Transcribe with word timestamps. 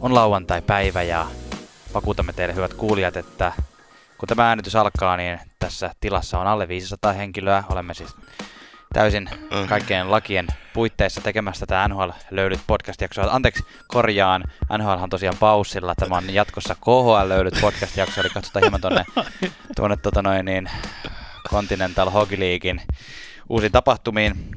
On 0.00 0.14
lauantai-päivä 0.14 1.02
ja 1.02 1.26
vakuutamme 1.94 2.32
teille 2.32 2.54
hyvät 2.54 2.74
kuulijat, 2.74 3.16
että 3.16 3.52
kun 4.18 4.26
tämä 4.26 4.48
äänitys 4.48 4.76
alkaa, 4.76 5.16
niin 5.16 5.40
tässä 5.58 5.90
tilassa 6.00 6.38
on 6.38 6.46
alle 6.46 6.68
500 6.68 7.12
henkilöä. 7.12 7.64
Olemme 7.70 7.94
siis 7.94 8.16
täysin 8.92 9.30
kaikkien 9.68 10.10
lakien 10.10 10.46
puitteissa 10.74 11.20
tekemässä 11.20 11.66
tätä 11.66 11.88
NHL 11.88 12.10
löydyt 12.30 12.60
podcast-jaksoa. 12.66 13.26
Anteeksi, 13.30 13.64
korjaan. 13.88 14.44
NHL 14.78 15.02
on 15.02 15.10
tosiaan 15.10 15.36
paussilla. 15.40 15.94
Tämä 15.94 16.16
on 16.16 16.34
jatkossa 16.34 16.74
KHL 16.74 17.28
löydyt 17.28 17.60
podcast-jakso, 17.60 18.20
eli 18.20 18.30
katsotaan 18.30 18.62
hieman 18.62 18.80
tuonne, 18.80 19.04
tuonne 19.76 19.96
tota 19.96 20.22
noin, 20.22 20.44
niin, 20.44 20.70
Continental 21.50 22.10
Hockey 22.10 22.40
Leaguein 22.40 22.82
uusiin 23.48 23.72
tapahtumiin. 23.72 24.50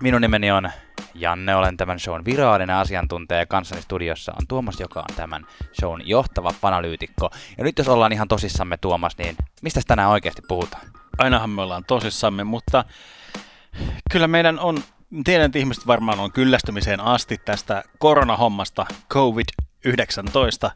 Minun 0.00 0.20
nimeni 0.20 0.50
on 0.50 0.70
Janne, 1.14 1.56
olen 1.56 1.76
tämän 1.76 2.00
shown 2.00 2.24
virallinen 2.24 2.76
asiantuntija 2.76 3.38
ja 3.38 3.46
kanssani 3.46 3.82
studiossa 3.82 4.32
on 4.40 4.46
Tuomas, 4.46 4.80
joka 4.80 5.00
on 5.00 5.16
tämän 5.16 5.46
shown 5.80 6.02
johtava 6.04 6.50
fanalyytikko. 6.60 7.30
Ja 7.58 7.64
nyt 7.64 7.78
jos 7.78 7.88
ollaan 7.88 8.12
ihan 8.12 8.28
tosissamme 8.28 8.76
Tuomas, 8.76 9.18
niin 9.18 9.36
mistä 9.62 9.80
tänään 9.86 10.10
oikeasti 10.10 10.42
puhutaan? 10.48 10.86
Ainahan 11.18 11.50
me 11.50 11.62
ollaan 11.62 11.84
tosissamme, 11.84 12.44
mutta 12.44 12.84
kyllä 14.10 14.28
meidän 14.28 14.58
on, 14.58 14.78
tiedän, 15.24 15.46
että 15.46 15.58
ihmiset 15.58 15.86
varmaan 15.86 16.20
on 16.20 16.32
kyllästymiseen 16.32 17.00
asti 17.00 17.38
tästä 17.44 17.82
koronahommasta, 17.98 18.86
COVID-19 19.12 20.70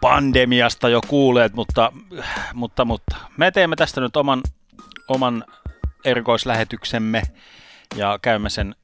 pandemiasta 0.00 0.88
jo 0.88 1.00
kuuleet, 1.08 1.52
mutta, 1.54 1.92
mutta, 2.54 2.84
mutta 2.84 3.16
me 3.36 3.50
teemme 3.50 3.76
tästä 3.76 4.00
nyt 4.00 4.16
oman, 4.16 4.40
oman 5.08 5.44
erikoislähetyksemme 6.04 7.22
ja 7.96 8.18
käymme 8.22 8.50
sen, 8.50 8.74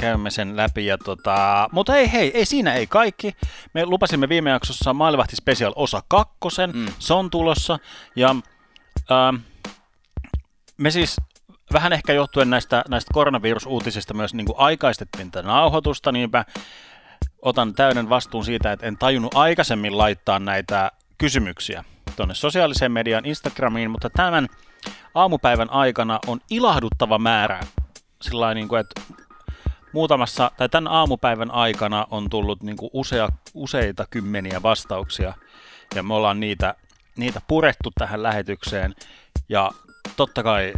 käymme 0.00 0.30
sen 0.30 0.56
läpi. 0.56 0.86
Ja 0.86 0.98
tota, 0.98 1.68
mutta 1.72 1.96
ei, 1.96 2.12
hei, 2.12 2.30
ei 2.34 2.44
siinä 2.44 2.74
ei 2.74 2.86
kaikki. 2.86 3.34
Me 3.74 3.86
lupasimme 3.86 4.28
viime 4.28 4.50
jaksossa 4.50 4.94
Maalivahti 4.94 5.36
Special 5.36 5.72
osa 5.76 6.02
kakkosen, 6.08 6.70
mm. 6.74 6.86
se 6.98 7.14
on 7.14 7.30
tulossa. 7.30 7.78
Ja 8.16 8.36
ähm, 9.10 9.36
me 10.76 10.90
siis 10.90 11.16
vähän 11.72 11.92
ehkä 11.92 12.12
johtuen 12.12 12.50
näistä, 12.50 12.84
näistä 12.88 13.10
koronavirusuutisista 13.14 14.14
myös 14.14 14.34
niin 14.34 14.46
kuin 14.46 14.58
aikaistettiin 14.58 15.30
tätä 15.30 15.48
nauhoitusta, 15.48 16.12
niinpä 16.12 16.44
otan 17.42 17.74
täyden 17.74 18.08
vastuun 18.08 18.44
siitä, 18.44 18.72
että 18.72 18.86
en 18.86 18.96
tajunnut 18.96 19.34
aikaisemmin 19.34 19.98
laittaa 19.98 20.38
näitä 20.38 20.92
kysymyksiä 21.18 21.84
tuonne 22.16 22.34
sosiaaliseen 22.34 22.92
mediaan, 22.92 23.26
Instagramiin, 23.26 23.90
mutta 23.90 24.10
tämän 24.10 24.48
aamupäivän 25.14 25.70
aikana 25.70 26.18
on 26.26 26.40
ilahduttava 26.50 27.18
määrä 27.18 27.60
sillä 28.22 28.54
niin 28.54 28.68
kuin, 28.68 28.80
että 28.80 29.00
muutamassa, 29.92 30.50
tai 30.56 30.68
tämän 30.68 30.92
aamupäivän 30.92 31.50
aikana 31.50 32.06
on 32.10 32.30
tullut 32.30 32.62
niin 32.62 32.76
kuin 32.76 32.90
usea, 32.92 33.28
useita 33.54 34.06
kymmeniä 34.10 34.62
vastauksia, 34.62 35.34
ja 35.94 36.02
me 36.02 36.14
ollaan 36.14 36.40
niitä, 36.40 36.74
niitä 37.16 37.40
purettu 37.48 37.90
tähän 37.98 38.22
lähetykseen, 38.22 38.94
ja 39.48 39.70
totta 40.16 40.42
kai 40.42 40.72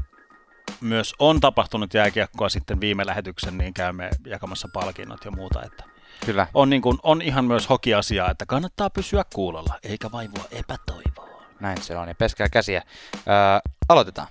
myös 0.81 1.15
on 1.19 1.41
tapahtunut 1.41 1.95
jääkiekkoa 1.95 2.49
sitten 2.49 2.81
viime 2.81 3.07
lähetyksen, 3.07 3.59
niin 3.59 3.75
käymme 3.75 4.11
jakamassa 4.27 4.69
palkinnot 4.73 5.25
ja 5.25 5.31
muuta, 5.31 5.63
että 5.63 5.85
Kyllä. 6.27 6.47
On, 6.55 6.71
niin 6.71 6.83
kuin, 6.83 6.99
on 7.03 7.23
ihan 7.23 7.45
myös 7.45 7.69
hokiasia, 7.69 8.31
että 8.31 8.47
kannattaa 8.47 8.91
pysyä 8.91 9.25
kuulolla, 9.35 9.79
eikä 9.83 10.13
vaivua 10.13 10.45
epätoivoa. 10.51 11.43
Näin 11.61 11.83
se 11.83 11.97
on, 11.97 12.09
ja 12.09 12.15
peskää 12.15 12.49
käsiä. 12.49 12.83
Öö, 13.17 13.73
aloitetaan. 13.89 14.29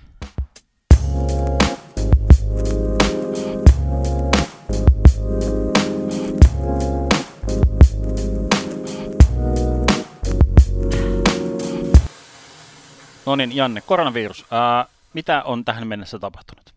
No 13.32 13.36
niin, 13.36 13.56
Janne, 13.56 13.80
koronavirus. 13.80 14.46
Ää, 14.50 14.86
mitä 15.14 15.42
on 15.42 15.64
tähän 15.64 15.86
mennessä 15.86 16.18
tapahtunut? 16.18 16.74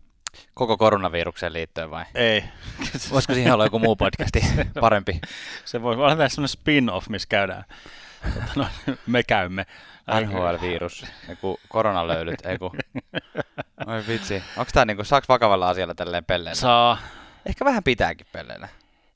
Koko 0.53 0.77
koronavirukseen 0.77 1.53
liittyen 1.53 1.91
vai? 1.91 2.05
Ei. 2.13 2.43
Voisiko 3.11 3.33
siihen 3.33 3.53
olla 3.53 3.65
joku 3.65 3.79
muu 3.79 3.95
podcasti 3.95 4.41
parempi? 4.81 5.21
Se 5.65 5.81
voi 5.81 5.95
olla 5.95 6.09
sellainen 6.09 6.47
spin-off, 6.47 7.09
missä 7.09 7.27
käydään. 7.29 7.63
No, 8.55 8.67
me 9.07 9.23
käymme. 9.23 9.65
NHL-virus, 10.21 11.05
joku 11.29 11.59
koronalöylyt, 11.69 12.45
ei 12.45 12.57
kun... 12.57 12.71
Oi 13.87 14.03
vitsi. 14.07 14.43
Onko 14.57 14.71
tää 14.73 14.85
niinku, 14.85 15.03
saaks 15.03 15.29
vakavalla 15.29 15.69
asialla 15.69 15.95
tälleen 15.95 16.25
pelleillä? 16.25 16.59
Saa. 16.59 16.97
Ehkä 17.45 17.65
vähän 17.65 17.83
pitääkin 17.83 18.27
pelleillä. 18.31 18.67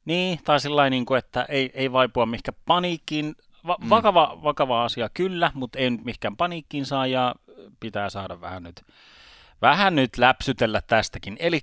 Niin, 0.05 0.39
tai 0.43 0.59
sillä 0.59 0.89
niin 0.89 1.05
kuin, 1.05 1.17
että 1.17 1.45
ei, 1.49 1.71
ei 1.73 1.91
vaipua 1.91 2.25
mihinkä 2.25 2.51
paniikkiin. 2.65 3.35
Va- 3.67 3.77
mm. 3.81 3.89
vakava, 3.89 4.39
vakava 4.43 4.85
asia 4.85 5.09
kyllä, 5.13 5.51
mutta 5.53 5.79
ei 5.79 5.89
nyt 5.89 6.05
mihinkään 6.05 6.37
paniikkiin 6.37 6.85
saa 6.85 7.07
ja 7.07 7.35
pitää 7.79 8.09
saada 8.09 8.41
vähän 8.41 8.63
nyt, 8.63 8.81
vähän 9.61 9.95
nyt 9.95 10.17
läpsytellä 10.17 10.81
tästäkin. 10.87 11.37
Eli 11.39 11.59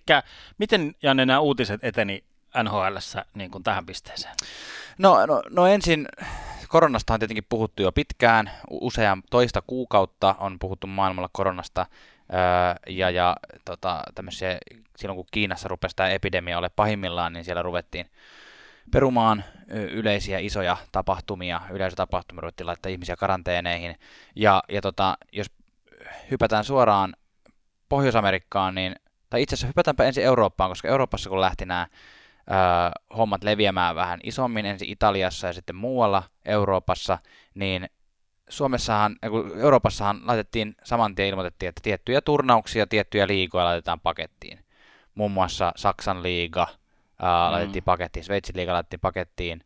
miten 0.59 0.95
Janne 1.03 1.27
nämä 1.27 1.41
uutiset 1.41 1.84
eteni 1.84 2.25
NHLssä 2.62 3.25
niin 3.34 3.51
kuin 3.51 3.65
tähän 3.65 3.87
pisteeseen? 3.87 4.34
No, 4.99 5.27
no, 5.27 5.43
no 5.51 5.67
ensin 5.67 6.09
koronasta 6.69 7.15
on 7.15 7.21
tietenkin 7.21 7.47
puhuttu 7.49 7.83
jo 7.83 7.93
pitkään, 7.93 8.51
usean 8.71 9.23
toista 9.31 9.63
kuukautta 9.67 10.34
on 10.39 10.59
puhuttu 10.59 10.87
maailmalla 10.87 11.31
koronasta, 11.33 11.87
öö, 12.33 12.39
ja, 12.87 13.11
ja 13.11 13.37
tota, 13.65 14.03
silloin 14.97 15.17
kun 15.17 15.27
Kiinassa 15.31 15.69
rupesi 15.69 15.97
tämä 15.97 16.09
epidemia 16.09 16.59
ole 16.59 16.69
pahimmillaan, 16.69 17.33
niin 17.33 17.45
siellä 17.45 17.63
ruvettiin 17.63 18.11
perumaan 18.91 19.44
yleisiä 19.69 20.38
isoja 20.38 20.76
tapahtumia, 20.92 21.60
yleisötapahtumia, 21.70 22.41
ruvettiin 22.41 22.66
laittaa 22.66 22.92
ihmisiä 22.92 23.16
karanteeneihin, 23.16 23.97
ja, 24.36 24.62
ja 24.69 24.80
tota, 24.80 25.19
jos 25.32 25.47
hypätään 26.30 26.64
suoraan 26.64 27.16
Pohjois-Amerikkaan, 27.88 28.74
niin, 28.74 28.97
tai 29.30 29.42
itse 29.42 29.54
asiassa 29.54 29.66
hypätäänpä 29.66 30.04
ensin 30.04 30.24
Eurooppaan, 30.24 30.70
koska 30.70 30.88
Euroopassa 30.88 31.30
kun 31.30 31.41
lähti 31.41 31.66
nämä 31.66 31.86
ö, 31.86 33.14
hommat 33.16 33.44
leviämään 33.44 33.94
vähän 33.94 34.20
isommin, 34.22 34.66
ensin 34.66 34.88
Italiassa 34.88 35.47
ja 35.47 35.53
sitten 35.53 35.76
muualla 35.76 36.22
Euroopassa, 36.44 37.18
niin 37.54 37.88
Suomessahan, 38.48 39.16
Euroopassahan 39.60 40.20
laitettiin 40.24 40.74
saman 40.84 41.14
tien 41.14 41.28
ilmoitettiin, 41.28 41.68
että 41.68 41.80
tiettyjä 41.84 42.20
turnauksia, 42.20 42.86
tiettyjä 42.86 43.26
liigoja 43.26 43.64
laitetaan 43.64 44.00
pakettiin. 44.00 44.58
Muun 45.14 45.30
muassa 45.30 45.72
Saksan 45.76 46.22
liiga 46.22 46.66
ää, 47.22 47.49
mm. 47.49 47.53
laitettiin 47.53 47.84
pakettiin, 47.84 48.25
Sveitsin 48.25 48.56
liiga 48.56 48.72
laitettiin 48.72 49.00
pakettiin, 49.00 49.65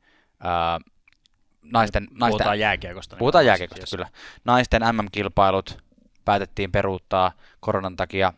naisten, 1.63 2.09
puhutaan 2.09 2.31
naisten, 2.31 2.61
jääkiekosta. 2.61 3.17
Puhutaan 3.17 3.47
jääkiekosta, 3.47 3.97
kyllä. 3.97 4.09
Naisten 4.45 4.83
MM-kilpailut 4.83 5.79
päätettiin 6.25 6.73
peruuttaa 6.73 7.33
koronan 7.61 7.97
takia. 7.97 8.33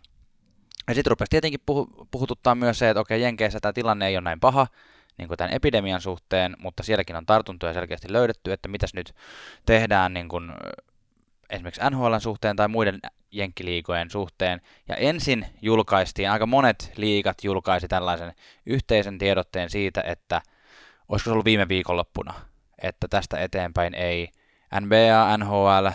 Ja 0.89 0.95
sitten 0.95 1.11
rupesi 1.11 1.31
tietenkin 1.31 1.61
puhu, 1.67 2.09
puhututtaa 2.11 2.55
myös 2.55 2.79
se, 2.79 2.91
että 2.91 3.01
okei, 3.01 3.23
Jenkeissä 3.23 3.61
tämä 3.61 3.73
tilanne 3.73 4.07
ei 4.07 4.17
ole 4.17 4.25
näin 4.25 4.41
paha, 4.41 4.67
niin 5.19 5.29
kuin 5.29 5.39
tämän 5.39 5.55
epidemian 5.55 6.01
suhteen, 6.01 6.57
mutta 6.59 6.83
sielläkin 6.83 7.17
on 7.17 7.27
tartuntoja 7.27 7.73
selkeästi 7.73 8.13
löydetty, 8.13 8.53
että 8.53 8.69
mitäs 8.69 8.95
nyt 8.95 9.15
tehdään 9.67 10.15
niin 10.15 10.29
kuin 10.29 10.53
esimerkiksi 11.53 11.91
NHLn 11.91 12.21
suhteen 12.21 12.57
tai 12.57 12.69
muiden 12.69 13.01
jenkkiliigojen 13.31 14.11
suhteen. 14.11 14.61
Ja 14.89 14.97
ensin 14.97 15.47
julkaistiin, 15.63 16.31
aika 16.31 16.47
monet 16.47 16.93
liigat 16.97 17.45
julkaisi 17.45 17.89
tällaisen 17.89 18.33
yhteisen 18.67 19.19
tiedotteen 19.19 19.71
siitä, 19.71 20.03
että 20.07 20.43
olisiko 21.09 21.29
se 21.29 21.33
ollut 21.33 21.45
viime 21.45 21.69
viikonloppuna, 21.69 22.35
että 22.83 23.09
tästä 23.09 23.39
eteenpäin 23.39 23.95
ei 23.95 24.29
NBA, 24.81 25.37
NHL, 25.37 25.87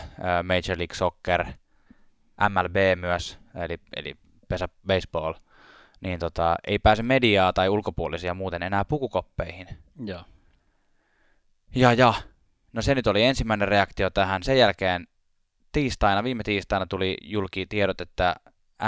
Major 0.44 0.78
League 0.78 0.96
Soccer, 0.96 1.46
MLB 2.50 2.76
myös, 3.00 3.40
eli, 3.56 3.78
eli 3.96 4.16
pesä 4.48 4.70
baseball, 4.88 5.34
niin 6.02 6.20
tota, 6.20 6.56
ei 6.68 6.80
pääse 6.80 7.04
mediaa 7.04 7.54
tai 7.54 7.70
ulkopuolisia 7.70 8.34
muuten 8.34 8.64
enää 8.64 8.86
pukukoppeihin. 8.86 9.68
Joo. 10.06 10.24
Ja, 11.76 11.94
ja. 11.94 12.14
No 12.74 12.82
se 12.82 12.96
nyt 12.96 13.08
oli 13.08 13.24
ensimmäinen 13.24 13.68
reaktio 13.68 14.10
tähän. 14.10 14.44
Sen 14.44 14.58
jälkeen 14.58 15.08
tiistaina, 15.72 16.24
viime 16.24 16.44
tiistaina 16.44 16.86
tuli 16.86 17.18
julki 17.22 17.66
tiedot, 17.66 18.02
että 18.02 18.36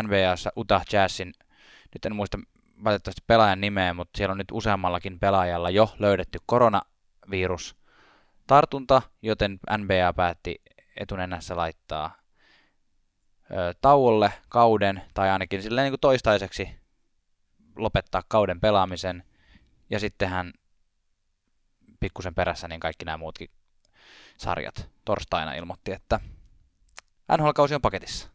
NBAssa 0.03 0.51
Utah 0.57 0.83
Jazzin, 0.93 1.33
nyt 1.93 2.05
en 2.05 2.15
muista 2.15 2.39
valitettavasti 2.83 3.21
pelaajan 3.27 3.61
nimeä, 3.61 3.93
mutta 3.93 4.17
siellä 4.17 4.31
on 4.31 4.37
nyt 4.37 4.51
useammallakin 4.51 5.19
pelaajalla 5.19 5.69
jo 5.69 5.95
löydetty 5.99 6.39
koronavirus 6.45 7.75
tartunta, 8.47 9.01
joten 9.21 9.59
NBA 9.77 10.13
päätti 10.15 10.61
etunenässä 10.97 11.57
laittaa 11.57 12.17
ö, 13.51 13.73
tauolle 13.81 14.33
kauden, 14.49 15.01
tai 15.13 15.29
ainakin 15.29 15.61
silleen 15.61 15.85
niin 15.85 15.91
kuin 15.91 15.99
toistaiseksi 15.99 16.69
lopettaa 17.75 18.23
kauden 18.27 18.59
pelaamisen, 18.59 19.23
ja 19.89 19.99
sitten 19.99 20.29
hän 20.29 20.53
pikkusen 21.99 22.35
perässä 22.35 22.67
niin 22.67 22.79
kaikki 22.79 23.05
nämä 23.05 23.17
muutkin 23.17 23.49
sarjat 24.37 24.89
torstaina 25.05 25.53
ilmoitti, 25.53 25.91
että 25.91 26.19
NHL-kausi 27.37 27.75
on 27.75 27.81
paketissa. 27.81 28.29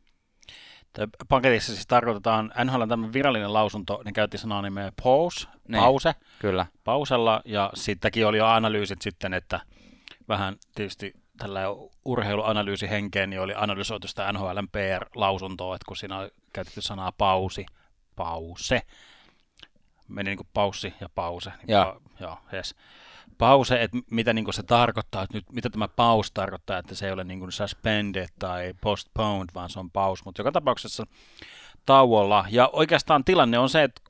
paketissa 1.29 1.73
siis 1.75 1.87
tarkoitetaan, 1.87 2.53
NHL 2.65 2.81
on 2.81 2.89
tämmöinen 2.89 3.13
virallinen 3.13 3.53
lausunto, 3.53 4.03
niin 4.05 4.15
käytti 4.15 4.39
sanaa 4.39 4.63
nimeä 4.63 4.93
pause, 5.03 5.47
Niin. 5.69 5.81
pause, 5.83 6.15
Kyllä. 6.39 6.67
pausella, 6.85 7.43
ja 7.45 7.71
sittenkin 7.75 8.27
oli 8.27 8.39
jo 8.39 8.47
analyysit 8.47 9.03
sitten, 9.03 9.35
että 9.35 9.61
vähän 10.29 10.57
tietysti 10.75 11.13
tällä 11.39 11.61
urheiluanalyysi 12.05 12.91
henkeen, 12.91 13.31
niin 13.31 13.41
oli 13.41 13.53
analysoitu 13.57 14.09
sitä 14.09 14.33
NHLn 14.33 14.69
PR-lausuntoa, 14.73 15.75
että 15.75 15.87
kun 15.89 15.97
siinä 15.97 16.19
on 16.19 16.31
käytetty 16.53 16.81
sanaa 16.81 17.13
pausi, 17.13 17.67
pause, 18.17 18.83
meni 20.09 20.31
niin 20.31 20.37
kuin 20.37 20.49
paussi 20.55 20.95
ja 21.01 21.09
pause. 21.15 21.51
Niin 21.51 21.73
Joo. 21.75 21.85
Pa- 22.01 22.23
joo, 22.23 22.39
yes. 22.53 22.75
Pause, 23.39 23.83
että 23.83 23.99
mitä 24.11 24.33
niin 24.33 24.53
se 24.55 24.63
tarkoittaa, 24.63 25.23
että 25.23 25.37
nyt, 25.37 25.45
mitä 25.53 25.71
tämä 25.71 25.89
pause 25.89 26.31
tarkoittaa, 26.35 26.79
että 26.79 26.95
se 26.95 27.07
ei 27.07 27.13
ole 27.13 27.25
niin 27.25 27.53
suspended 27.53 28.29
tai 28.39 28.75
postponed, 28.81 29.49
vaan 29.55 29.71
se 29.71 29.79
on 29.79 29.91
pause, 29.91 30.23
mutta 30.25 30.41
joka 30.41 30.53
tapauksessa 30.53 31.07
tauolla. 31.87 32.45
Ja 32.51 32.71
oikeastaan 32.73 33.25
tilanne 33.25 33.59
on 33.59 33.69
se, 33.69 33.83
että 33.83 34.01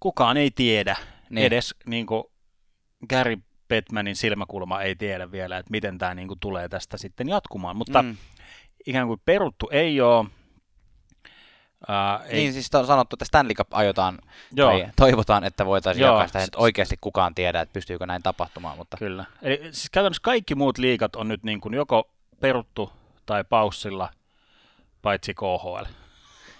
kukaan 0.00 0.36
ei 0.36 0.50
tiedä, 0.50 0.96
Niin. 1.30 1.46
edes 1.46 1.74
niin 1.86 2.06
kuin 2.06 2.24
Gary 3.08 3.36
Bettmanin 3.68 4.16
silmäkulma 4.16 4.82
ei 4.82 4.96
tiedä 4.96 5.32
vielä, 5.32 5.58
että 5.58 5.70
miten 5.70 5.98
tämä 5.98 6.14
niin 6.14 6.28
kuin 6.28 6.40
tulee 6.40 6.68
tästä 6.68 6.96
sitten 6.96 7.28
jatkumaan, 7.28 7.76
mutta. 7.76 8.02
Mm. 8.02 8.16
ikään 8.86 9.06
kuin 9.06 9.20
peruttu 9.24 9.68
ei 9.72 10.00
ole. 10.00 10.26
Ää, 11.88 12.20
ei, 12.24 12.36
Niin 12.36 12.52
siis 12.52 12.74
on 12.74 12.86
sanottu, 12.86 13.14
että 13.14 13.24
Stanley 13.24 13.54
Cup 13.54 13.74
aiotaan, 13.74 14.18
joo, 14.52 14.70
tai 14.70 14.90
toivotaan, 14.96 15.44
että 15.44 15.66
voitaisiin 15.66 16.02
Joo. 16.02 16.12
jakaa 16.12 16.26
sitä, 16.26 16.42
että 16.42 16.58
oikeasti 16.58 16.96
kukaan 17.00 17.34
tiedä, 17.34 17.60
että 17.60 17.72
pystyykö 17.72 18.06
näin 18.06 18.22
tapahtumaan, 18.22 18.76
mutta 18.76 18.96
Kyllä. 18.96 19.24
Eli 19.42 19.58
siis 19.62 19.90
käytännössä 19.90 20.22
kaikki 20.22 20.54
muut 20.54 20.78
liigat 20.78 21.16
on 21.16 21.28
nyt 21.28 21.42
niin 21.42 21.60
kuin 21.60 21.74
joko 21.74 22.10
peruttu 22.40 22.92
tai 23.26 23.44
paussilla, 23.44 24.10
paitsi 25.02 25.34
KHL. 25.34 25.84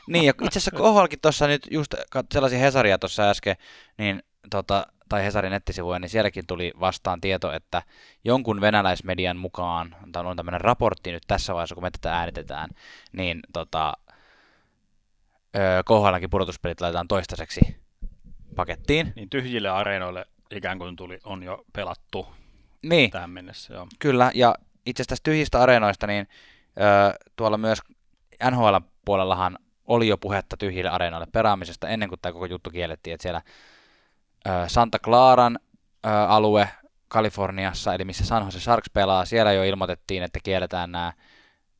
Niin, 0.06 0.24
ja 0.24 0.32
itse 0.42 0.58
asiassa 0.58 0.70
KHLkin 0.70 1.20
tuossa 1.22 1.46
nyt 1.46 1.68
just 1.70 1.94
sellaisia 2.32 2.58
Hesaria 2.58 2.98
tuossa 2.98 3.30
äsken, 3.30 3.56
niin 3.98 4.22
tota, 4.50 4.86
tai 5.08 5.24
Hesarin 5.24 5.52
nettisivuja, 5.52 5.98
niin 5.98 6.08
sielläkin 6.08 6.46
tuli 6.46 6.72
vastaan 6.80 7.20
tieto, 7.20 7.52
että 7.52 7.82
jonkun 8.24 8.60
venäläismedian 8.60 9.36
mukaan, 9.36 9.96
tämä 10.12 10.28
on 10.28 10.36
tämmöinen 10.36 10.60
raportti 10.60 11.12
nyt 11.12 11.22
tässä 11.26 11.54
vaiheessa, 11.54 11.74
kun 11.74 11.84
me 11.84 11.90
tätä 11.90 12.16
äänitetään, 12.16 12.70
niin 13.12 13.40
tota, 13.52 13.92
KHLkin 15.84 16.30
pudotuspelit 16.30 16.80
laitetaan 16.80 17.08
toistaiseksi 17.08 17.60
pakettiin. 18.56 19.12
Niin 19.16 19.30
tyhjille 19.30 19.68
areenoille 19.68 20.26
ikään 20.50 20.78
kuin 20.78 20.96
tuli, 20.96 21.18
on 21.24 21.42
jo 21.42 21.64
pelattu 21.72 22.26
Niin, 22.82 23.10
tähän 23.10 23.30
mennessä. 23.30 23.74
Joo. 23.74 23.86
Kyllä, 23.98 24.30
ja 24.34 24.54
itse 24.86 25.02
asiassa 25.02 25.12
tästä 25.12 25.30
tyhjistä 25.30 25.62
areenoista, 25.62 26.06
niin 26.06 26.28
ö, 26.80 27.14
tuolla 27.36 27.58
myös 27.58 27.78
NHL-puolellahan 28.50 29.58
oli 29.86 30.08
jo 30.08 30.18
puhetta 30.18 30.56
tyhjille 30.56 30.90
areenoille 30.90 31.26
peraamisesta 31.32 31.88
ennen 31.88 32.08
kuin 32.08 32.18
tämä 32.22 32.32
koko 32.32 32.46
juttu 32.46 32.70
kiellettiin, 32.70 33.14
että 33.14 33.22
siellä 33.22 33.42
ö, 34.46 34.50
Santa 34.66 34.98
Claran 34.98 35.58
ö, 36.06 36.08
alue 36.08 36.68
Kaliforniassa, 37.08 37.94
eli 37.94 38.04
missä 38.04 38.24
San 38.24 38.44
Jose 38.44 38.60
Sharks 38.60 38.90
pelaa, 38.90 39.24
siellä 39.24 39.52
jo 39.52 39.64
ilmoitettiin, 39.64 40.22
että 40.22 40.38
kielletään 40.42 40.92
nämä, 40.92 41.12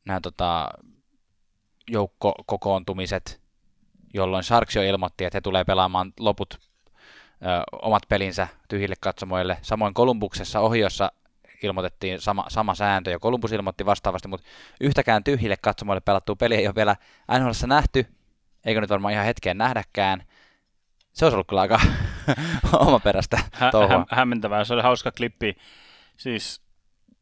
nämä 0.05 0.19
tota, 0.21 0.69
joukkokokoontumiset, 1.89 3.42
jolloin 4.13 4.43
Sharks 4.43 4.75
jo 4.75 4.81
ilmoitti, 4.83 5.25
että 5.25 5.37
he 5.37 5.41
tulee 5.41 5.63
pelaamaan 5.63 6.13
loput 6.19 6.53
ö, 6.53 7.45
omat 7.81 8.03
pelinsä 8.09 8.47
tyhjille 8.69 8.95
katsomoille. 8.99 9.57
Samoin 9.61 9.93
Kolumbuksessa 9.93 10.59
Ohiossa 10.59 11.11
ilmoitettiin 11.63 12.21
sama, 12.21 12.45
sama 12.49 12.75
sääntö, 12.75 13.11
ja 13.11 13.19
Columbus 13.19 13.51
ilmoitti 13.51 13.85
vastaavasti, 13.85 14.27
mutta 14.27 14.47
yhtäkään 14.81 15.23
tyhjille 15.23 15.55
katsomoille 15.61 16.01
pelattua 16.01 16.35
peliä 16.35 16.57
ei 16.59 16.67
ole 16.67 16.75
vielä 16.75 16.95
NHLssä 17.39 17.67
nähty, 17.67 18.05
eikö 18.65 18.81
nyt 18.81 18.89
varmaan 18.89 19.13
ihan 19.13 19.25
hetkeen 19.25 19.57
nähdäkään. 19.57 20.23
Se 21.13 21.25
olisi 21.25 21.35
ollut 21.35 21.47
kyllä 21.47 21.61
aika 21.61 21.79
omaperäistä 22.87 23.39
Hä- 23.53 23.71
touhua. 23.71 23.97
hä- 23.97 24.05
hämmentävää, 24.15 24.63
se 24.63 24.73
oli 24.73 24.81
hauska 24.81 25.11
klippi. 25.11 25.57
Siis, 26.17 26.61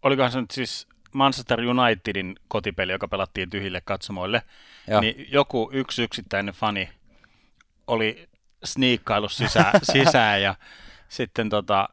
olikohan 0.04 0.32
se 0.32 0.42
nyt 0.42 0.52
siis 0.52 0.88
Manchester 1.14 1.60
Unitedin 1.60 2.36
kotipeli, 2.48 2.92
joka 2.92 3.08
pelattiin 3.08 3.50
tyhjille 3.50 3.82
katsomoille, 3.86 4.42
Joo. 4.88 5.02
niin 5.02 5.28
joku 5.32 5.70
yksi 5.74 6.04
yksittäinen 6.04 6.54
fani 6.54 6.90
oli 7.88 8.30
sniikkaillut 8.64 9.32
sisään, 9.32 9.80
sisään 9.94 10.42
ja 10.42 10.56
sitten 11.10 11.50
tota, 11.50 11.90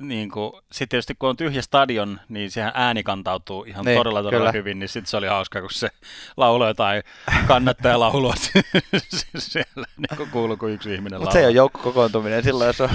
niin 0.00 0.30
kuin, 0.30 0.52
sit 0.72 0.88
tietysti 0.88 1.14
kun 1.18 1.28
on 1.28 1.36
tyhjä 1.36 1.62
stadion, 1.62 2.20
niin 2.28 2.50
sehän 2.50 2.72
ääni 2.74 3.02
kantautuu 3.02 3.64
ihan 3.64 3.84
Niin, 3.84 3.98
todella 3.98 4.22
todella 4.22 4.38
kyllä. 4.40 4.52
hyvin, 4.52 4.78
niin 4.78 4.88
sitten 4.88 5.10
se 5.10 5.16
oli 5.16 5.26
hauska, 5.26 5.60
kun 5.60 5.70
se 5.72 5.88
lauloi 6.36 6.70
jotain 6.70 7.02
kannattajalaulua 7.46 8.34
siellä, 9.38 9.86
niin 9.96 10.16
kuin 10.16 10.30
kuuluu, 10.30 10.56
kun 10.56 10.70
yksi 10.70 10.94
ihminen 10.94 11.20
Mutta 11.20 11.32
se 11.32 11.38
ei 11.38 11.44
ole 11.44 11.46
laulaa. 11.48 11.56
joukko 11.56 11.78
kokoontuminen, 11.78 12.42
silloin 12.42 12.66
jos 12.66 12.80
on... 12.80 12.90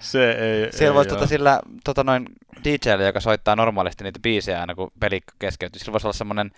se 0.00 0.30
ei, 0.32 0.72
Siellä 0.72 0.90
ei 0.90 0.94
voisi 0.94 1.10
tota 1.10 1.26
sillä 1.26 1.60
tota 1.84 2.04
noin 2.04 2.26
DJlle, 2.64 3.04
joka 3.06 3.20
soittaa 3.20 3.56
normaalisti 3.56 4.04
niitä 4.04 4.20
biisejä 4.22 4.60
aina 4.60 4.74
kun 4.74 4.90
peli 5.00 5.20
keskeytyy, 5.38 5.78
sillä 5.78 5.92
voisi 5.92 6.06
olla 6.06 6.12
semmoinen 6.16 6.50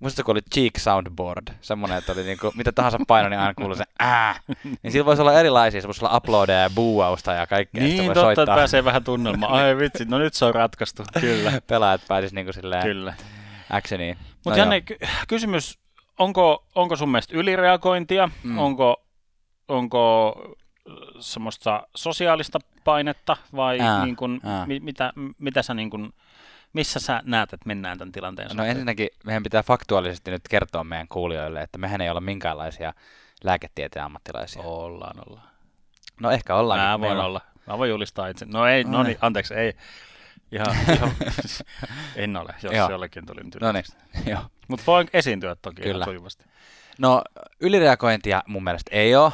Muistatko, 0.00 0.26
kun 0.26 0.32
oli 0.34 0.40
cheek 0.54 0.78
soundboard, 0.78 1.48
semmoinen, 1.60 1.98
että 1.98 2.12
oli 2.12 2.22
niinku, 2.22 2.52
mitä 2.56 2.72
tahansa 2.72 2.98
paino, 3.08 3.28
niin 3.28 3.40
aina 3.40 3.54
kuuluu 3.54 3.76
se 3.76 3.84
ää. 3.98 4.40
Niin 4.82 4.92
sillä 4.92 5.04
voisi 5.06 5.22
olla 5.22 5.40
erilaisia, 5.40 5.80
se 5.80 5.88
voisi 5.88 6.04
olla 6.04 6.16
uploadeja 6.16 6.58
ja 6.58 6.70
buuausta 6.74 7.32
ja 7.32 7.46
kaikkea. 7.46 7.82
Niin, 7.82 8.04
totta, 8.06 8.20
soittaa. 8.20 8.42
että 8.44 8.54
pääsee 8.54 8.84
vähän 8.84 9.04
tunnelmaan. 9.04 9.52
Ai 9.52 9.76
vitsi, 9.76 10.04
no 10.04 10.18
nyt 10.18 10.34
se 10.34 10.44
on 10.44 10.54
ratkaistu, 10.54 11.02
kyllä. 11.20 11.52
Pelaajat 11.66 12.00
pääsis 12.08 12.32
niinku 12.32 12.52
silleen 12.52 12.82
kyllä. 12.82 13.14
actioniin. 13.70 14.18
Mutta 14.34 14.50
No 14.50 14.56
Janne, 14.56 14.80
ky- 14.80 14.98
kysymys, 15.28 15.78
onko, 16.18 16.64
onko 16.74 16.96
sun 16.96 17.08
mielestä 17.08 17.36
ylireagointia, 17.36 18.28
Mm. 18.42 18.58
onko, 18.58 19.02
onko 19.68 20.34
semmoista 21.20 21.86
sosiaalista 21.96 22.58
painetta 22.84 23.36
vai 23.56 23.80
Ää, 23.80 24.04
niin 24.04 24.16
kun, 24.16 24.40
ää. 24.44 24.66
mi, 24.66 24.80
mitä, 24.80 25.12
mitä 25.38 25.62
sä 25.62 25.74
niin 25.74 25.90
kun, 25.90 26.12
missä 26.72 27.00
sä 27.00 27.22
näet, 27.24 27.52
että 27.52 27.66
mennään 27.66 27.98
tämän 27.98 28.12
tilanteen 28.12 28.46
No 28.46 28.50
suhteen? 28.50 28.70
ensinnäkin 28.70 29.08
meidän 29.24 29.42
pitää 29.42 29.62
faktuaalisesti 29.62 30.30
nyt 30.30 30.48
kertoa 30.50 30.84
meidän 30.84 31.08
kuulijoille, 31.08 31.62
että 31.62 31.78
mehän 31.78 32.00
ei 32.00 32.10
olla 32.10 32.20
minkäänlaisia 32.20 32.94
lääketieteen 33.44 34.04
ammattilaisia. 34.04 34.62
Ollaan, 34.62 35.16
ollaan. 35.28 35.48
No 36.20 36.30
ehkä 36.30 36.54
ollaan. 36.54 36.80
Mä 37.00 37.00
voin 37.08 37.18
olla. 37.18 37.40
Mä 37.66 37.78
voin 37.78 37.90
julistaa 37.90 38.28
itse. 38.28 38.46
No 38.46 38.66
ei, 38.66 38.84
no 38.84 39.02
niin, 39.02 39.18
anteeksi, 39.20 39.54
ei. 39.54 39.72
Ihan, 40.52 40.76
ihan 40.96 41.12
en 42.16 42.36
ole, 42.36 42.54
jos 42.62 42.72
Joo. 42.74 42.90
jollekin 42.90 43.26
tuli 43.26 43.40
nyt 43.44 43.56
No 43.60 43.72
niin, 43.72 43.84
joo. 44.32 44.40
Mutta 44.68 44.84
voin 44.86 45.08
esiintyä 45.12 45.56
toki 45.62 45.82
Kyllä. 45.82 45.96
ihan 46.04 46.04
sujuvasti. 46.04 46.44
No 46.98 47.22
ylireagointia 47.60 48.42
mun 48.46 48.64
mielestä 48.64 48.90
ei 48.94 49.16
ole. 49.16 49.32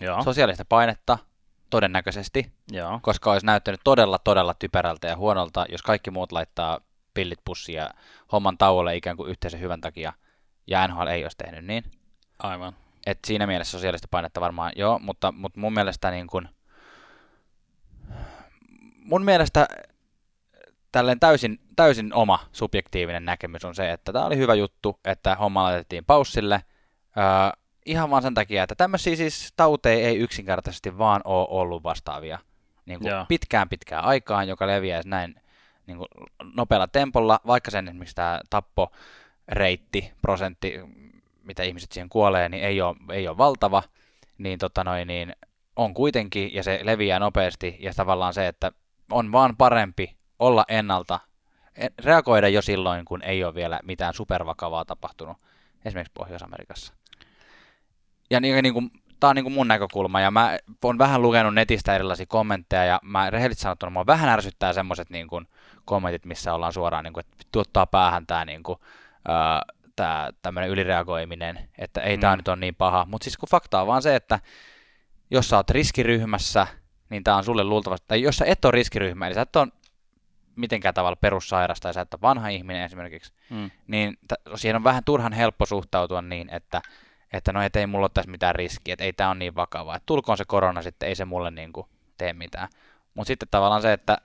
Joo, 0.00 0.22
Sosiaalista 0.22 0.64
painetta 0.64 1.18
todennäköisesti, 1.70 2.52
joo. 2.72 2.98
koska 3.02 3.32
olisi 3.32 3.46
näyttänyt 3.46 3.80
todella 3.84 4.18
todella 4.18 4.54
typerältä 4.54 5.08
ja 5.08 5.16
huonolta, 5.16 5.66
jos 5.68 5.82
kaikki 5.82 6.10
muut 6.10 6.32
laittaa 6.32 6.80
pillit 7.14 7.38
pussiin 7.44 7.76
ja 7.76 7.90
homman 8.32 8.58
tauolle 8.58 8.96
ikään 8.96 9.16
kuin 9.16 9.30
yhteisen 9.30 9.60
hyvän 9.60 9.80
takia, 9.80 10.12
ja 10.66 10.88
NHL 10.88 11.06
ei 11.06 11.24
olisi 11.24 11.36
tehnyt 11.36 11.64
niin. 11.64 11.84
Aivan. 12.38 12.76
Et 13.06 13.18
siinä 13.26 13.46
mielessä 13.46 13.70
sosiaalista 13.72 14.08
painetta 14.10 14.40
varmaan 14.40 14.72
joo, 14.76 14.98
mutta, 14.98 15.32
mutta 15.32 15.60
mun 15.60 15.72
mielestä 15.72 16.10
niin 16.10 16.26
kun, 16.26 16.48
mun 18.96 19.24
mielestä 19.24 19.68
tälleen 20.92 21.20
täysin, 21.20 21.60
täysin 21.76 22.14
oma 22.14 22.38
subjektiivinen 22.52 23.24
näkemys 23.24 23.64
on 23.64 23.74
se, 23.74 23.92
että 23.92 24.12
tämä 24.12 24.24
oli 24.24 24.36
hyvä 24.36 24.54
juttu, 24.54 25.00
että 25.04 25.34
homma 25.34 25.62
laitettiin 25.62 26.04
paussille. 26.04 26.64
Öö, 27.16 27.63
ihan 27.84 28.10
vaan 28.10 28.22
sen 28.22 28.34
takia, 28.34 28.62
että 28.62 28.74
tämmöisiä 28.74 29.16
siis 29.16 29.52
tauteja 29.56 30.08
ei 30.08 30.16
yksinkertaisesti 30.16 30.98
vaan 30.98 31.20
ole 31.24 31.46
ollut 31.50 31.82
vastaavia 31.82 32.38
niin 32.86 33.00
kuin 33.00 33.10
Joo. 33.10 33.24
pitkään 33.28 33.68
pitkään 33.68 34.04
aikaan, 34.04 34.48
joka 34.48 34.66
leviäisi 34.66 35.08
näin 35.08 35.34
niin 35.86 35.98
kuin 35.98 36.08
nopealla 36.54 36.88
tempolla, 36.88 37.40
vaikka 37.46 37.70
sen 37.70 37.88
esimerkiksi 37.88 38.14
tämä 38.14 38.40
tapporeitti, 38.50 40.12
prosentti, 40.22 40.80
mitä 41.42 41.62
ihmiset 41.62 41.92
siihen 41.92 42.08
kuolee, 42.08 42.48
niin 42.48 42.64
ei 42.64 42.80
ole, 42.80 42.96
ei 43.12 43.28
ole 43.28 43.38
valtava, 43.38 43.82
niin, 44.38 44.58
tota 44.58 44.84
noin, 44.84 45.08
niin 45.08 45.36
on 45.76 45.94
kuitenkin, 45.94 46.54
ja 46.54 46.62
se 46.62 46.80
leviää 46.82 47.18
nopeasti, 47.18 47.76
ja 47.80 47.94
tavallaan 47.94 48.34
se, 48.34 48.48
että 48.48 48.72
on 49.10 49.32
vaan 49.32 49.56
parempi 49.56 50.16
olla 50.38 50.64
ennalta, 50.68 51.20
e- 51.74 51.88
reagoida 52.04 52.48
jo 52.48 52.62
silloin, 52.62 53.04
kun 53.04 53.22
ei 53.22 53.44
ole 53.44 53.54
vielä 53.54 53.80
mitään 53.82 54.14
supervakavaa 54.14 54.84
tapahtunut, 54.84 55.36
esimerkiksi 55.84 56.12
Pohjois-Amerikassa. 56.14 56.94
Ja 58.30 58.40
niin, 58.40 58.62
niin 58.62 58.74
kuin, 58.74 58.90
tämä 59.20 59.28
on 59.28 59.36
niin 59.36 59.44
kuin 59.44 59.52
mun 59.52 59.68
näkökulma, 59.68 60.20
ja 60.20 60.30
mä 60.30 60.58
oon 60.84 60.98
vähän 60.98 61.22
lukenut 61.22 61.54
netistä 61.54 61.94
erilaisia 61.94 62.26
kommentteja, 62.26 62.84
ja 62.84 63.00
mä 63.02 63.30
rehellisesti 63.30 63.62
sanottuna, 63.62 63.90
mua 63.90 64.06
vähän 64.06 64.28
ärsyttää 64.28 64.72
semmoiset 64.72 65.10
niin 65.10 65.28
kuin, 65.28 65.48
kommentit, 65.84 66.24
missä 66.24 66.54
ollaan 66.54 66.72
suoraan, 66.72 67.04
niin 67.04 67.12
kuin, 67.12 67.24
että 67.24 67.44
tuottaa 67.52 67.86
päähän 67.86 68.26
tämä 68.26 68.44
niin 68.44 68.62
kuin, 68.62 68.78
ää, 69.28 69.62
tää, 69.96 70.30
tämmöinen 70.42 70.70
ylireagoiminen, 70.70 71.68
että 71.78 72.00
ei 72.00 72.16
mm. 72.16 72.20
tämä 72.20 72.36
nyt 72.36 72.48
ole 72.48 72.56
niin 72.56 72.74
paha. 72.74 73.06
Mutta 73.08 73.24
siis 73.24 73.36
kun 73.36 73.48
fakta 73.48 73.80
on 73.80 73.86
vaan 73.86 74.02
se, 74.02 74.16
että 74.16 74.40
jos 75.30 75.48
sä 75.48 75.56
oot 75.56 75.70
riskiryhmässä, 75.70 76.66
niin 77.10 77.24
tämä 77.24 77.36
on 77.36 77.44
sulle 77.44 77.64
luultavasti, 77.64 78.04
tai 78.08 78.22
jos 78.22 78.36
sä 78.36 78.44
et 78.44 78.64
ole 78.64 78.70
riskiryhmä, 78.70 79.26
eli 79.26 79.34
sä 79.34 79.42
et 79.42 79.56
ole 79.56 79.68
mitenkään 80.56 80.94
tavalla 80.94 81.16
perussairasta 81.16 81.88
ja 81.88 81.92
sä 81.92 82.00
et 82.00 82.14
ole 82.14 82.20
vanha 82.20 82.48
ihminen 82.48 82.84
esimerkiksi, 82.84 83.32
Mm. 83.50 83.70
niin 83.86 84.18
t- 84.28 84.56
siihen 84.56 84.76
on 84.76 84.84
vähän 84.84 85.04
turhan 85.04 85.32
helppo 85.32 85.66
suhtautua 85.66 86.22
niin, 86.22 86.50
että, 86.50 86.82
että 87.36 87.52
no 87.52 87.62
et 87.62 87.76
ei 87.76 87.86
mulla 87.86 88.04
ole 88.04 88.10
tässä 88.14 88.30
mitään 88.30 88.54
riskiä, 88.54 88.92
että 88.92 89.04
ei 89.04 89.12
tämä 89.12 89.30
ole 89.30 89.38
niin 89.38 89.54
vakavaa, 89.54 89.96
että 89.96 90.06
tulkoon 90.06 90.38
se 90.38 90.44
korona 90.44 90.82
sitten, 90.82 91.08
ei 91.08 91.14
se 91.14 91.24
mulle 91.24 91.50
niin 91.50 91.72
kuin 91.72 91.86
tee 92.18 92.32
mitään. 92.32 92.68
Mutta 93.14 93.28
sitten 93.28 93.48
tavallaan 93.50 93.82
se, 93.82 93.92
että 93.92 94.18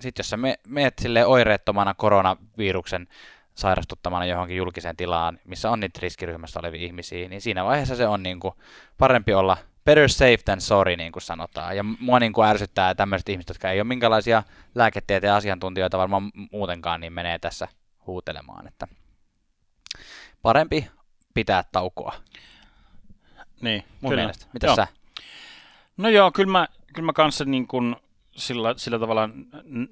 sit 0.00 0.18
jos 0.18 0.30
sä 0.30 0.36
me, 0.36 0.58
meet 0.66 0.94
silleen 0.98 1.26
oireettomana 1.26 1.94
koronaviruksen 1.94 3.08
sairastuttamana 3.54 4.24
johonkin 4.24 4.56
julkiseen 4.56 4.96
tilaan, 4.96 5.38
missä 5.44 5.70
on 5.70 5.80
niitä 5.80 5.98
riskiryhmässä 6.02 6.60
olevia 6.60 6.80
ihmisiä, 6.80 7.28
niin 7.28 7.40
siinä 7.40 7.64
vaiheessa 7.64 7.96
se 7.96 8.06
on 8.06 8.22
niin 8.22 8.40
kuin 8.40 8.54
parempi 8.98 9.34
olla 9.34 9.56
better 9.84 10.08
safe 10.08 10.38
than 10.44 10.60
sorry, 10.60 10.96
niin 10.96 11.12
kuin 11.12 11.22
sanotaan. 11.22 11.76
Ja 11.76 11.82
mua 11.82 12.20
niin 12.20 12.32
kuin 12.32 12.48
ärsyttää 12.48 12.94
tämmöiset 12.94 13.28
ihmiset, 13.28 13.48
jotka 13.48 13.70
ei 13.70 13.80
ole 13.80 13.88
minkälaisia 13.88 14.42
lääketieteen 14.74 15.32
asiantuntijoita 15.32 15.98
varmaan 15.98 16.30
muutenkaan, 16.52 17.00
niin 17.00 17.12
menee 17.12 17.38
tässä 17.38 17.68
huutelemaan, 18.06 18.66
että 18.66 18.86
parempi 20.42 20.90
pitää 21.34 21.64
taukoa, 21.72 22.14
Niin, 23.60 23.84
mun 24.00 24.10
kyllä. 24.10 24.22
mielestä. 24.22 24.46
Mitä 24.52 24.76
sä? 24.76 24.86
No 25.96 26.08
joo, 26.08 26.30
kyllä 26.32 26.52
mä, 26.52 26.68
kyllä 26.94 27.06
mä 27.06 27.12
kanssa 27.12 27.44
niin 27.44 27.66
kuin 27.66 27.96
sillä, 28.36 28.74
sillä 28.76 28.98
tavalla 28.98 29.28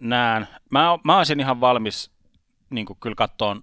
näen. 0.01 0.49
Mä, 0.71 0.99
mä 1.05 1.17
olisin 1.17 1.41
ihan 1.41 1.61
valmis 1.61 2.11
niin 2.71 2.87
kuin 2.87 2.97
kyllä 3.01 3.15
kattoon 3.15 3.63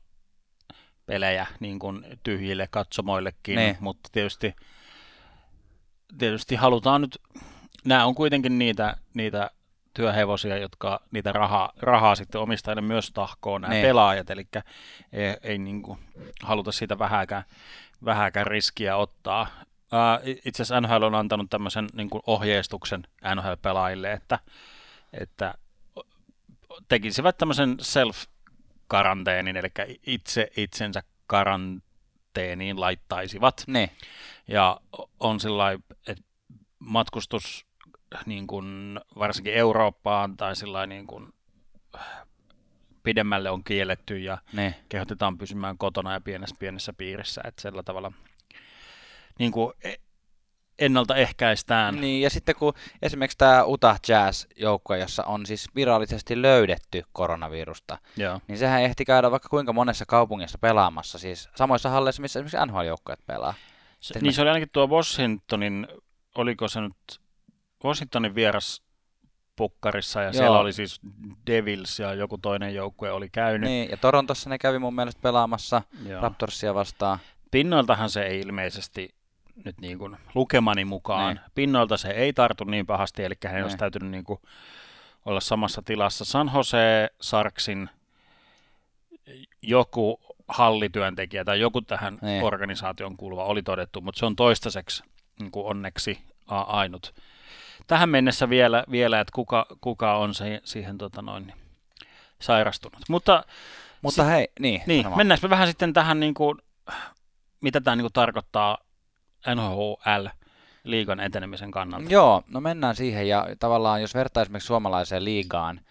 pelejä 1.05 1.47
niin 1.59 1.79
kuin 1.79 2.05
tyhjille 2.23 2.67
katsomoillekin, 2.71 3.55
Niin. 3.55 3.77
mutta 3.79 4.09
tietysti, 4.11 4.55
tietysti 6.17 6.55
halutaan 6.55 7.01
nyt, 7.01 7.21
nämä 7.85 8.05
on 8.05 8.15
kuitenkin 8.15 8.57
niitä, 8.59 8.97
niitä 9.13 9.51
työhevosia, 9.93 10.57
jotka 10.57 11.01
niitä 11.11 11.31
rahaa, 11.31 11.71
rahaa 11.77 12.15
sitten 12.15 12.41
omistajille 12.41 12.81
myös 12.81 13.11
tahkoo 13.11 13.57
nämä 13.57 13.73
Niin. 13.73 13.85
pelaajat, 13.85 14.29
eli 14.29 14.47
ei, 15.13 15.37
ei 15.41 15.57
niin 15.57 15.81
kuin 15.81 15.99
haluta 16.43 16.71
siitä 16.71 16.99
vähäkään, 16.99 17.43
vähäkään 18.05 18.47
riskiä 18.47 18.95
ottaa. 18.95 19.47
I- 20.23 20.41
itse 20.45 20.63
asiassa 20.63 20.81
NHL 20.81 21.03
on 21.03 21.15
antanut 21.15 21.49
tämmöisen 21.49 21.87
niin 21.93 22.09
kuin 22.09 22.21
ohjeistuksen 22.27 23.07
NHL-pelaajille, 23.35 24.13
että, 24.13 24.39
että 25.13 25.53
tekisivät 26.87 27.37
tämmöisen 27.37 27.77
self-karanteenin, 27.81 29.57
eli 29.57 29.99
itse 30.07 30.51
itsensä 30.57 31.03
karanteeniin 31.27 32.79
laittaisivat. 32.79 33.63
Niin, 33.67 33.89
Ja 34.47 34.81
on 35.19 35.39
sillä 35.39 35.71
että 36.07 36.23
matkustus 36.79 37.65
niin 38.25 38.47
kuin, 38.47 38.99
varsinkin 39.19 39.53
Eurooppaan 39.53 40.37
tai 40.37 40.55
sillä 40.55 40.87
niin 40.87 41.07
kuin, 41.07 41.33
pidemmälle 43.03 43.49
on 43.49 43.63
kielletty 43.63 44.19
ja 44.19 44.37
niin. 44.53 44.75
kehotetaan 44.89 45.37
pysymään 45.37 45.77
kotona 45.77 46.13
ja 46.13 46.21
pienessä 46.21 46.55
pienessä 46.59 46.93
piirissä, 46.93 47.41
että 47.45 47.61
sillä 47.61 47.83
tavalla 47.83 48.11
niin 49.39 49.51
kuin 49.51 49.73
e- 49.83 49.93
ennaltaehkäistään. 50.79 51.95
Niin, 52.01 52.21
ja 52.21 52.29
sitten 52.29 52.55
kun 52.55 52.73
esimerkiksi 53.01 53.37
tämä 53.37 53.63
Utah 53.63 53.99
Jazz-joukkue, 54.07 54.97
jossa 54.99 55.23
on 55.23 55.45
siis 55.45 55.67
virallisesti 55.75 56.41
löydetty 56.41 57.03
koronavirusta, 57.13 57.97
Joo. 58.17 58.39
niin 58.47 58.57
sehän 58.57 58.81
ehti 58.83 59.05
käydä 59.05 59.31
vaikka 59.31 59.49
kuinka 59.49 59.73
monessa 59.73 60.05
kaupungissa 60.05 60.57
pelaamassa, 60.57 61.17
siis 61.19 61.49
samoissa 61.55 61.89
halleissa, 61.89 62.21
missä 62.21 62.39
esimerkiksi 62.39 62.57
NHL-joukkueet 62.71 63.25
pelaa. 63.25 63.53
Se, 63.53 64.07
Sitten 64.07 64.21
niin 64.23 64.31
mä- 64.31 64.35
se 64.35 64.41
oli 64.41 64.49
ainakin 64.49 64.69
tuo 64.73 64.87
Washingtonin, 64.87 65.87
oliko 66.35 66.67
se 66.67 66.81
nyt 66.81 67.21
Washingtonin 67.85 68.35
vieras 68.35 68.81
pukkarissa 69.55 70.19
ja 70.21 70.25
Joo. 70.25 70.33
siellä 70.33 70.59
oli 70.59 70.73
siis 70.73 70.99
Devils 71.47 71.99
ja 71.99 72.13
joku 72.13 72.37
toinen 72.37 72.75
joukkue 72.75 73.11
oli 73.11 73.29
käynyt. 73.29 73.69
Niin, 73.69 73.89
ja 73.89 73.97
Torontossa 73.97 74.49
ne 74.49 74.57
kävi 74.57 74.79
mun 74.79 74.95
mielestä 74.95 75.21
pelaamassa 75.21 75.81
Joo. 76.07 76.21
Raptorsia 76.21 76.73
vastaan. 76.73 77.19
Pinnoiltahan 77.51 78.09
se 78.09 78.23
ei 78.23 78.39
ilmeisesti 78.39 79.14
nyt 79.65 79.77
niin 79.81 79.97
kuin 79.97 80.17
lukemani 80.35 80.85
mukaan, 80.85 81.35
Niin. 81.35 81.45
pinnoilta 81.55 81.97
se 81.97 82.09
ei 82.09 82.33
tartu 82.33 82.63
niin 82.63 82.85
pahasti, 82.85 83.23
eli 83.23 83.33
hän 83.45 83.53
Niin. 83.53 83.63
olisi 83.63 83.77
täytynyt 83.77 84.11
niin 84.11 84.23
kuin 84.23 84.39
olla 85.25 85.39
samassa 85.39 85.81
tilassa. 85.81 86.25
San 86.25 86.51
Jose 86.55 87.09
Sarksin 87.21 87.89
joku 89.61 90.19
hallityöntekijä 90.47 91.45
tai 91.45 91.59
joku 91.59 91.81
tähän 91.81 92.17
Niin. 92.21 92.43
organisaation 92.43 93.17
kuuluva 93.17 93.45
oli 93.45 93.63
todettu, 93.63 94.01
mutta 94.01 94.19
se 94.19 94.25
on 94.25 94.35
toistaiseksi 94.35 95.03
niin 95.39 95.51
kuin 95.51 95.65
onneksi 95.65 96.19
ainut. 96.47 97.13
Tähän 97.87 98.09
mennessä 98.09 98.49
vielä, 98.49 98.83
vielä 98.91 99.19
että 99.19 99.31
kuka, 99.35 99.65
kuka 99.81 100.17
on 100.17 100.33
se, 100.33 100.61
siihen 100.63 100.97
tota 100.97 101.21
noin, 101.21 101.47
niin, 101.47 101.57
sairastunut. 102.41 102.99
Mutta 103.09 103.43
Mutta 104.01 104.23
hei, 104.23 104.47
niin, 104.59 104.81
niin, 104.87 105.01
sano 105.03 105.09
vaan. 105.11 105.17
mennään 105.19 105.39
me 105.43 105.49
vähän 105.49 105.67
sitten 105.67 105.93
tähän, 105.93 106.19
niin 106.19 106.33
kuin, 106.33 106.57
mitä 107.61 107.81
tämä 107.81 107.95
niin 107.95 108.03
kuin 108.03 108.13
tarkoittaa 108.13 108.77
NHL 109.55 110.27
liigan 110.83 111.19
etenemisen 111.19 111.71
kannalta. 111.71 112.09
Joo, 112.09 112.43
no 112.47 112.61
mennään 112.61 112.95
siihen 112.95 113.27
ja 113.27 113.47
tavallaan 113.59 114.01
jos 114.01 114.13
vertaa 114.15 114.41
esimerkiksi 114.43 114.67
suomalaiseen 114.67 115.25
liigaan, 115.25 115.81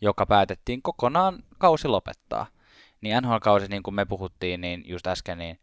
joka 0.00 0.26
päätettiin 0.26 0.82
kokonaan 0.82 1.38
kausi 1.58 1.88
lopettaa, 1.88 2.46
niin 3.00 3.22
NHL-kausi, 3.22 3.66
niin 3.68 3.82
kuin 3.82 3.94
me 3.94 4.04
puhuttiin 4.04 4.60
niin 4.60 4.82
just 4.86 5.06
äsken, 5.06 5.38
niin 5.38 5.58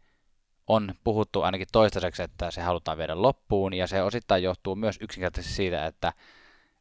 on 0.66 0.94
puhuttu 1.04 1.42
ainakin 1.42 1.66
toistaiseksi, 1.72 2.22
että 2.22 2.50
se 2.50 2.60
halutaan 2.62 2.98
viedä 2.98 3.22
loppuun, 3.22 3.74
ja 3.74 3.86
se 3.86 4.02
osittain 4.02 4.42
johtuu 4.42 4.76
myös 4.76 4.98
yksinkertaisesti 5.00 5.54
siitä, 5.56 5.86
että 5.86 6.12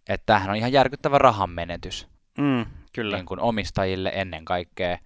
että 0.09 0.25
tämähän 0.25 0.49
on 0.49 0.55
ihan 0.55 0.71
järkyttävä 0.71 1.17
rahan 1.17 1.49
menetys 1.49 2.07
Mm, 2.37 2.65
kyllä. 2.93 3.15
niin 3.15 3.25
kuin 3.25 3.39
omistajille 3.39 4.11
ennen 4.15 4.45
kaikkea, 4.45 4.97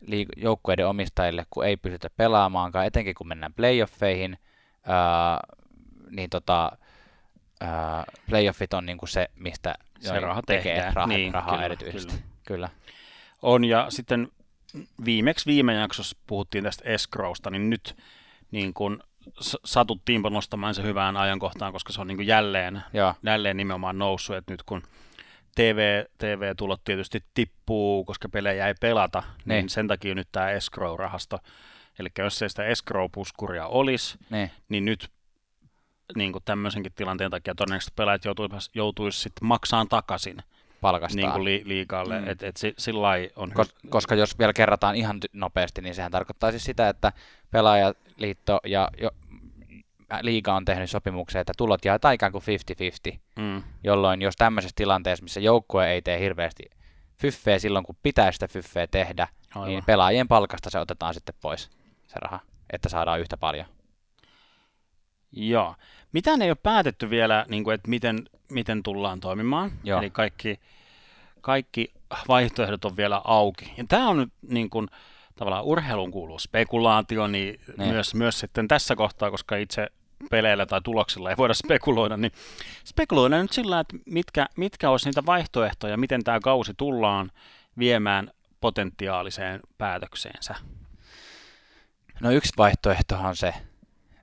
liik- 0.00 0.42
joukkueiden 0.42 0.86
omistajille, 0.86 1.46
kun 1.50 1.66
ei 1.66 1.76
pystytä 1.76 2.10
pelaamaankaan, 2.16 2.86
etenkin 2.86 3.14
kun 3.14 3.28
mennään 3.28 3.54
playoffeihin, 3.54 4.38
ää, 4.86 5.40
niin 6.10 6.30
tota, 6.30 6.72
ää, 7.60 8.04
playoffit 8.28 8.74
on 8.74 8.86
niin 8.86 8.98
kuin 8.98 9.08
se, 9.08 9.28
mistä 9.34 9.74
Se 10.00 10.20
raha 10.20 10.42
tekee 10.46 10.74
tehdään. 10.74 10.94
rahaa, 10.94 11.06
Niin, 11.16 11.34
rahaa 11.34 11.50
kyllä, 11.54 11.64
erityisesti. 11.64 12.12
kyllä. 12.12 12.24
Kyllä. 12.46 12.68
On, 13.42 13.64
ja 13.64 13.86
sitten 13.88 14.28
viimeksi 15.04 15.46
viime 15.46 15.74
jaksossa 15.74 16.16
puhuttiin 16.26 16.64
tästä 16.64 16.84
escrowsta, 16.90 17.50
niin 17.50 17.70
nyt 17.70 17.96
niin 18.50 18.74
kuin 18.74 18.98
satuttiinpa 19.64 20.30
nostamaan 20.30 20.74
se 20.74 20.82
hyvään 20.82 21.16
ajankohtaan, 21.16 21.72
koska 21.72 21.92
se 21.92 22.00
on 22.00 22.06
niin 22.06 22.16
kuin 22.16 22.26
jälleen, 22.26 22.82
Joo, 22.92 23.14
jälleen 23.22 23.56
nimenomaan 23.56 23.98
noussut, 23.98 24.36
että 24.36 24.52
nyt 24.52 24.62
kun 24.62 24.82
TV, 25.54 26.04
TV-tulot 26.18 26.84
tietysti 26.84 27.24
tippuu, 27.34 28.04
koska 28.04 28.28
pelejä 28.28 28.68
ei 28.68 28.74
pelata, 28.80 29.20
niin, 29.20 29.28
Niin. 29.44 29.48
niin 29.48 29.68
sen 29.68 29.88
takia 29.88 30.14
nyt 30.14 30.28
tämä 30.32 30.50
escrow-rahasto, 30.50 31.38
eli 31.98 32.08
jos 32.18 32.42
ei 32.42 32.48
sitä 32.48 32.62
escrow-puskuria 32.64 33.66
olisi, 33.66 34.18
niin, 34.30 34.50
niin 34.68 34.84
nyt 34.84 35.10
niin 36.16 36.32
kuin 36.32 36.44
tämmöisenkin 36.44 36.92
tilanteen 36.92 37.30
takia 37.30 37.54
todennäköisesti 37.54 37.92
pelaajat 37.96 38.24
joutuisi, 38.24 38.70
joutuisi 38.74 39.20
sitten 39.20 39.48
maksamaan 39.48 39.88
takaisin 39.88 40.36
palkastaan. 40.80 41.16
niin 41.22 41.32
kuin 41.32 41.44
li, 41.44 41.62
liikalle, 41.64 42.20
Mm. 42.20 42.28
että 42.28 42.46
et 42.46 42.56
si- 42.56 42.74
sillä 42.78 43.02
lailla 43.02 43.32
on 43.36 43.52
Kos- 43.52 43.88
koska 43.90 44.14
jos 44.14 44.38
vielä 44.38 44.52
kerrataan 44.52 44.96
ihan 44.96 45.18
nopeasti, 45.32 45.80
niin 45.82 45.94
sehän 45.94 46.12
tarkoittaa 46.12 46.50
siis 46.50 46.64
sitä, 46.64 46.88
että 46.88 47.12
pelaajaliitto 47.50 48.60
ja 48.66 48.88
jo, 49.00 49.10
liiga 50.22 50.54
on 50.54 50.64
tehnyt 50.64 50.90
sopimuksen, 50.90 51.40
että 51.40 51.52
tulot 51.56 51.84
jaetaan 51.84 52.14
ikään 52.14 52.32
kuin 52.32 52.42
50-50. 52.46 53.18
mm, 53.38 53.62
jolloin 53.84 54.22
jos 54.22 54.36
tämmöisessä 54.36 54.74
tilanteessa, 54.76 55.22
missä 55.22 55.40
joukkue 55.40 55.90
ei 55.92 56.02
tee 56.02 56.20
hirveästi 56.20 56.62
fyffeä 57.20 57.58
silloin, 57.58 57.84
kun 57.84 57.96
pitää 58.02 58.32
sitä 58.32 58.48
fyffeä 58.48 58.86
tehdä, 58.86 59.28
aivan. 59.54 59.68
niin 59.68 59.84
pelaajien 59.86 60.28
palkasta 60.28 60.70
se 60.70 60.78
otetaan 60.78 61.14
sitten 61.14 61.34
pois, 61.40 61.70
se 62.14 62.20
raha, 62.20 62.40
että 62.72 62.88
saadaan 62.88 63.20
yhtä 63.20 63.36
paljon. 63.36 63.66
Joo. 65.32 65.74
Mitään 66.12 66.42
ei 66.42 66.50
ole 66.50 66.58
päätetty 66.62 67.10
vielä, 67.10 67.46
niin 67.48 67.64
kuin, 67.64 67.74
että 67.74 67.90
miten, 67.90 68.24
miten 68.50 68.82
tullaan 68.82 69.20
toimimaan. 69.20 69.72
Joo. 69.84 70.00
Eli 70.00 70.10
kaikki, 70.10 70.60
kaikki 71.40 71.92
vaihtoehdot 72.28 72.84
on 72.84 72.96
vielä 72.96 73.20
auki. 73.24 73.72
Ja 73.76 73.84
tämä 73.88 74.08
on 74.08 74.16
nyt 74.16 74.32
niin 74.48 74.70
kuin, 74.70 74.88
tavallaan 75.36 75.64
urheiluun 75.64 76.10
kuuluu 76.10 76.38
spekulaatio, 76.38 77.26
niin, 77.26 77.60
Niin. 77.78 77.90
Myös, 77.90 78.14
myös 78.14 78.40
sitten 78.40 78.68
tässä 78.68 78.96
kohtaa, 78.96 79.30
koska 79.30 79.56
itse 79.56 79.88
peleillä 80.30 80.66
tai 80.66 80.80
tuloksilla 80.84 81.30
ei 81.30 81.36
voida 81.36 81.54
spekuloida, 81.54 82.16
niin 82.16 82.32
spekuloidaan 82.84 83.42
nyt 83.42 83.52
sillä, 83.52 83.80
että 83.80 83.96
mitkä, 84.06 84.46
mitkä 84.56 84.90
olisi 84.90 85.08
niitä 85.08 85.26
vaihtoehtoja, 85.26 85.96
miten 85.96 86.24
tämä 86.24 86.40
kausi 86.40 86.74
tullaan 86.76 87.30
viemään 87.78 88.30
potentiaaliseen 88.60 89.60
päätökseensä. 89.78 90.54
No 92.24 92.30
yksi 92.30 92.52
vaihtoehto 92.56 93.16
on 93.16 93.36
se, 93.36 93.54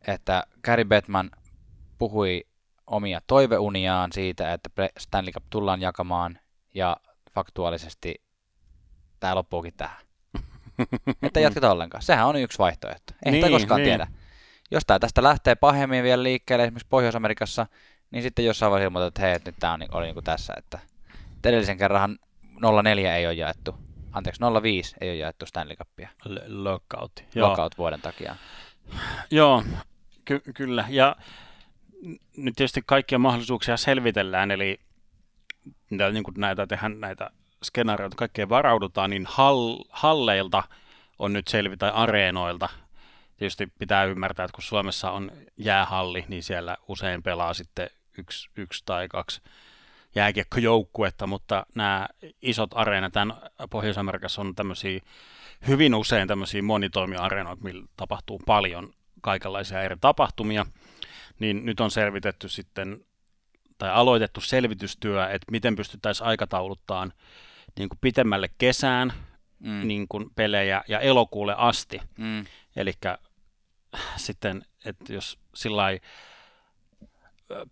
että 0.08 0.43
Gary 0.63 0.84
Bettman 0.84 1.31
puhui 1.98 2.43
omia 2.88 3.22
toiveuniaan 3.27 4.12
siitä, 4.12 4.53
että 4.53 4.70
Stanley 5.00 5.31
Cup 5.34 5.43
tullaan 5.50 5.81
jakamaan, 5.81 6.39
ja 6.74 6.98
faktuaalisesti 7.34 8.24
tämä 9.20 9.36
loppuukin 9.36 9.74
tähän. 9.77 9.98
Että 11.24 11.39
ei 11.39 11.43
jatketa 11.43 11.72
ollenkaan. 11.72 12.03
Sehän 12.03 12.27
on 12.27 12.36
yksi 12.36 12.60
vaihtoehto. 12.60 13.13
Ei 13.25 13.31
niin, 13.31 13.51
koskaan 13.51 13.81
niin. 13.81 13.89
tiedä. 13.89 14.08
Jos 14.72 14.84
tämä 14.88 15.00
tästä 15.00 15.24
lähtee 15.24 15.55
pahemmin 15.55 16.03
vielä 16.03 16.24
liikkeelle, 16.24 16.63
esimerkiksi 16.63 16.88
Pohjois-Amerikassa, 16.89 17.67
niin 18.12 18.24
sitten 18.24 18.46
jossain 18.46 18.72
vaiheessa 18.72 18.88
ilmoitetaan, 18.88 19.08
että 19.08 19.22
hei, 19.22 19.34
että 19.34 19.51
nyt 19.51 19.60
tämä 19.60 19.77
oli 19.91 20.05
niin 20.05 20.13
kuin 20.13 20.24
tässä. 20.24 20.53
Että 20.58 20.79
että 21.36 21.50
edellisen 21.50 21.77
kerran 21.77 22.17
04 22.84 23.15
ei 23.15 23.25
ole 23.25 23.34
jaettu, 23.34 23.75
anteeksi 24.12 24.41
05 24.63 24.96
ei 25.01 25.10
ole 25.10 25.18
jaettu 25.18 25.46
Stanley 25.46 25.75
Cupia. 25.75 26.10
L- 26.25 26.63
lockout. 26.63 27.12
Joo. 27.36 27.50
Lockout 27.50 27.77
vuoden 27.77 28.01
takia. 28.01 28.36
Joo, 29.32 29.63
ky- 30.25 30.41
kyllä. 30.56 30.86
Ja 30.89 31.15
nyt 32.38 32.56
tietysti 32.56 32.82
kaikkia 32.86 33.20
mahdollisuuksia 33.20 33.77
selvitellään, 33.77 34.51
eli 34.51 34.80
niin 35.89 36.24
kuin 36.24 36.36
näitä 36.38 36.68
tehdään 36.68 37.00
näitä 37.00 37.30
skenaarioita, 37.63 38.15
kaikkeen 38.15 38.50
varaudutaan, 38.50 39.10
niin 39.10 39.25
hall- 39.25 39.86
halleilta 39.89 40.63
on 41.20 41.34
nyt 41.34 41.48
selvitä 41.48 41.89
areenoilta. 41.89 42.70
Tietysti 43.38 43.68
pitää 43.80 44.03
ymmärtää, 44.03 44.44
että 44.46 44.56
kun 44.56 44.63
Suomessa 44.63 45.12
on 45.12 45.32
jäähalli, 45.58 46.25
niin 46.27 46.44
siellä 46.44 46.77
usein 46.88 47.24
pelaa 47.24 47.53
sitten 47.53 47.89
yksi, 48.18 48.50
yksi 48.58 48.84
tai 48.86 49.08
kaksi 49.08 49.41
jääkiekkojoukkuetta, 50.15 51.27
mutta 51.27 51.65
nämä 51.75 52.08
isot 52.41 52.72
areenat 52.74 53.13
tämän 53.13 53.38
Pohjois-Amerikassa 53.70 54.41
on 54.41 54.56
tämmöisiä 54.56 55.00
hyvin 55.68 55.96
usein 55.96 56.27
tämmöisiä 56.27 56.62
monitoimiareenoita, 56.62 57.63
millä 57.63 57.88
tapahtuu 57.98 58.41
paljon 58.46 58.94
kaikenlaisia 59.22 59.82
eri 59.82 59.96
tapahtumia, 60.01 60.65
niin 61.39 61.65
nyt 61.65 61.80
on 61.80 61.91
selvitetty 61.91 62.50
sitten 62.50 63.06
tai 63.77 63.91
aloitettu 63.91 64.41
selvitystyö, 64.41 65.30
että 65.30 65.51
miten 65.51 65.75
pystyttäisiin 65.75 66.27
aikatauluttaan 66.27 67.13
niin 67.80 67.89
kuin 67.89 68.00
pitemmälle 68.01 68.50
kesään 68.58 69.13
mm. 69.60 69.88
niin 69.88 70.08
kuin 70.08 70.30
pelejä 70.36 70.84
ja 70.88 71.00
elokuulle 71.00 71.56
asti. 71.58 72.01
Mm. 72.18 72.46
Eli 72.75 72.94
sitten, 74.15 74.62
että 74.86 75.13
jos 75.13 75.39
sillä 75.56 75.84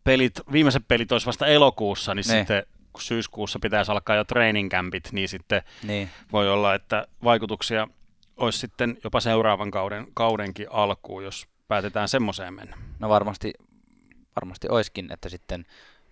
pelit, 0.03 0.33
viimeiset 0.51 0.83
pelit 0.87 1.11
olisi 1.11 1.27
vasta 1.27 1.47
elokuussa, 1.47 2.15
niin 2.15 2.25
ne. 2.27 2.37
sitten 2.37 2.63
kun 2.93 3.01
syyskuussa 3.01 3.59
pitäisi 3.61 3.91
alkaa 3.91 4.15
jo 4.15 4.23
training 4.23 4.71
campit, 4.71 5.09
niin 5.11 5.29
sitten 5.29 5.61
niin. 5.83 6.09
voi 6.31 6.49
olla, 6.49 6.75
että 6.75 7.07
vaikutuksia 7.23 7.87
olisi 8.37 8.59
sitten 8.59 8.97
jopa 9.03 9.19
seuraavan 9.19 9.71
kauden, 9.71 10.07
kaudenkin 10.13 10.67
alkuun, 10.69 11.23
jos 11.23 11.47
päätetään 11.67 12.07
semmoiseen 12.07 12.53
mennä. 12.53 12.77
No 12.99 13.09
varmasti, 13.09 13.53
varmasti 14.35 14.69
olisikin, 14.69 15.11
että 15.11 15.29
sitten 15.29 15.65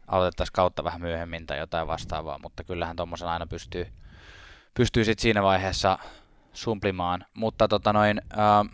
aloitettaisiin 0.08 0.54
kautta 0.54 0.84
vähän 0.84 1.02
myöhemmin 1.02 1.46
tai 1.48 1.58
jotain 1.58 1.88
vastaavaa, 1.88 2.40
mutta 2.40 2.64
kyllähän 2.64 2.96
tuommoisen 2.96 3.28
aina 3.28 3.48
pystyy, 3.48 3.88
pystyy 4.74 5.06
sitten 5.06 5.22
siinä 5.22 5.44
vaiheessa 5.44 6.00
sumplimaan. 6.54 7.26
Mutta 7.34 7.68
tota 7.68 7.94
noin, 7.94 8.22
ää, 8.30 8.66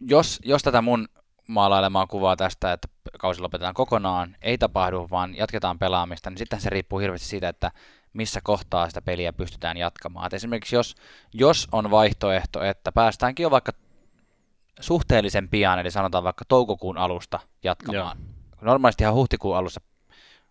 jos, 0.00 0.40
jos 0.44 0.62
tätä 0.62 0.82
mun 0.82 1.08
maalailemaan 1.50 2.08
kuvaa 2.08 2.36
tästä, 2.36 2.72
että 2.72 2.88
kausi 3.18 3.40
lopetetaan 3.40 3.74
kokonaan, 3.74 4.36
ei 4.42 4.58
tapahdu, 4.58 5.08
vaan 5.10 5.36
jatketaan 5.36 5.78
pelaamista, 5.78 6.30
niin 6.30 6.38
sitten 6.38 6.60
se 6.60 6.70
riippuu 6.70 6.98
hirveästi 6.98 7.28
siitä, 7.28 7.48
että 7.48 7.70
missä 8.12 8.40
kohtaa 8.42 8.88
sitä 8.88 9.02
peliä 9.02 9.32
pystytään 9.32 9.76
jatkamaan. 9.76 10.26
Et 10.26 10.34
esimerkiksi 10.34 10.76
jos, 10.76 10.94
jos 11.34 11.68
on 11.72 11.90
vaihtoehto, 11.90 12.62
että 12.62 12.92
päästäänkin 12.92 13.44
jo 13.44 13.50
vaikka 13.50 13.72
suhteellisen 14.80 15.48
pian, 15.48 15.78
eli 15.78 15.90
sanotaan 15.90 16.24
vaikka 16.24 16.44
toukokuun 16.48 16.98
alusta 16.98 17.40
jatkamaan. 17.62 18.18
Joo. 18.18 18.30
Normaalisti 18.60 19.04
ihan 19.04 19.14
huhtikuun 19.14 19.56
alussa, 19.56 19.80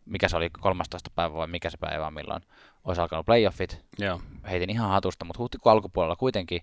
mikä 0.05 0.29
se 0.29 0.37
oli, 0.37 0.49
13. 0.49 1.09
päivä 1.15 1.35
vai 1.35 1.47
mikä 1.47 1.69
se 1.69 1.77
päivä 1.77 2.07
on 2.07 2.13
milloin, 2.13 2.41
olisi 2.83 3.01
alkanut 3.01 3.25
playoffit. 3.25 3.85
Joo. 3.99 4.21
Heitin 4.49 4.69
ihan 4.69 4.89
hatusta, 4.89 5.25
mutta 5.25 5.39
huhtikuun 5.39 5.73
alkupuolella 5.73 6.15
kuitenkin 6.15 6.61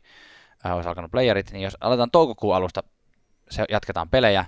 äh, 0.67 0.75
olisi 0.75 0.89
alkanut 0.89 1.11
playerit, 1.11 1.53
niin 1.53 1.63
jos 1.63 1.77
aletaan 1.81 2.11
toukokuun 2.11 2.57
alusta 2.57 2.83
se 3.51 3.65
jatketaan 3.69 4.09
pelejä, 4.09 4.45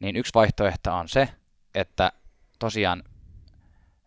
niin 0.00 0.16
yksi 0.16 0.34
vaihtoehto 0.34 0.94
on 0.94 1.08
se, 1.08 1.28
että 1.74 2.12
tosiaan 2.58 3.02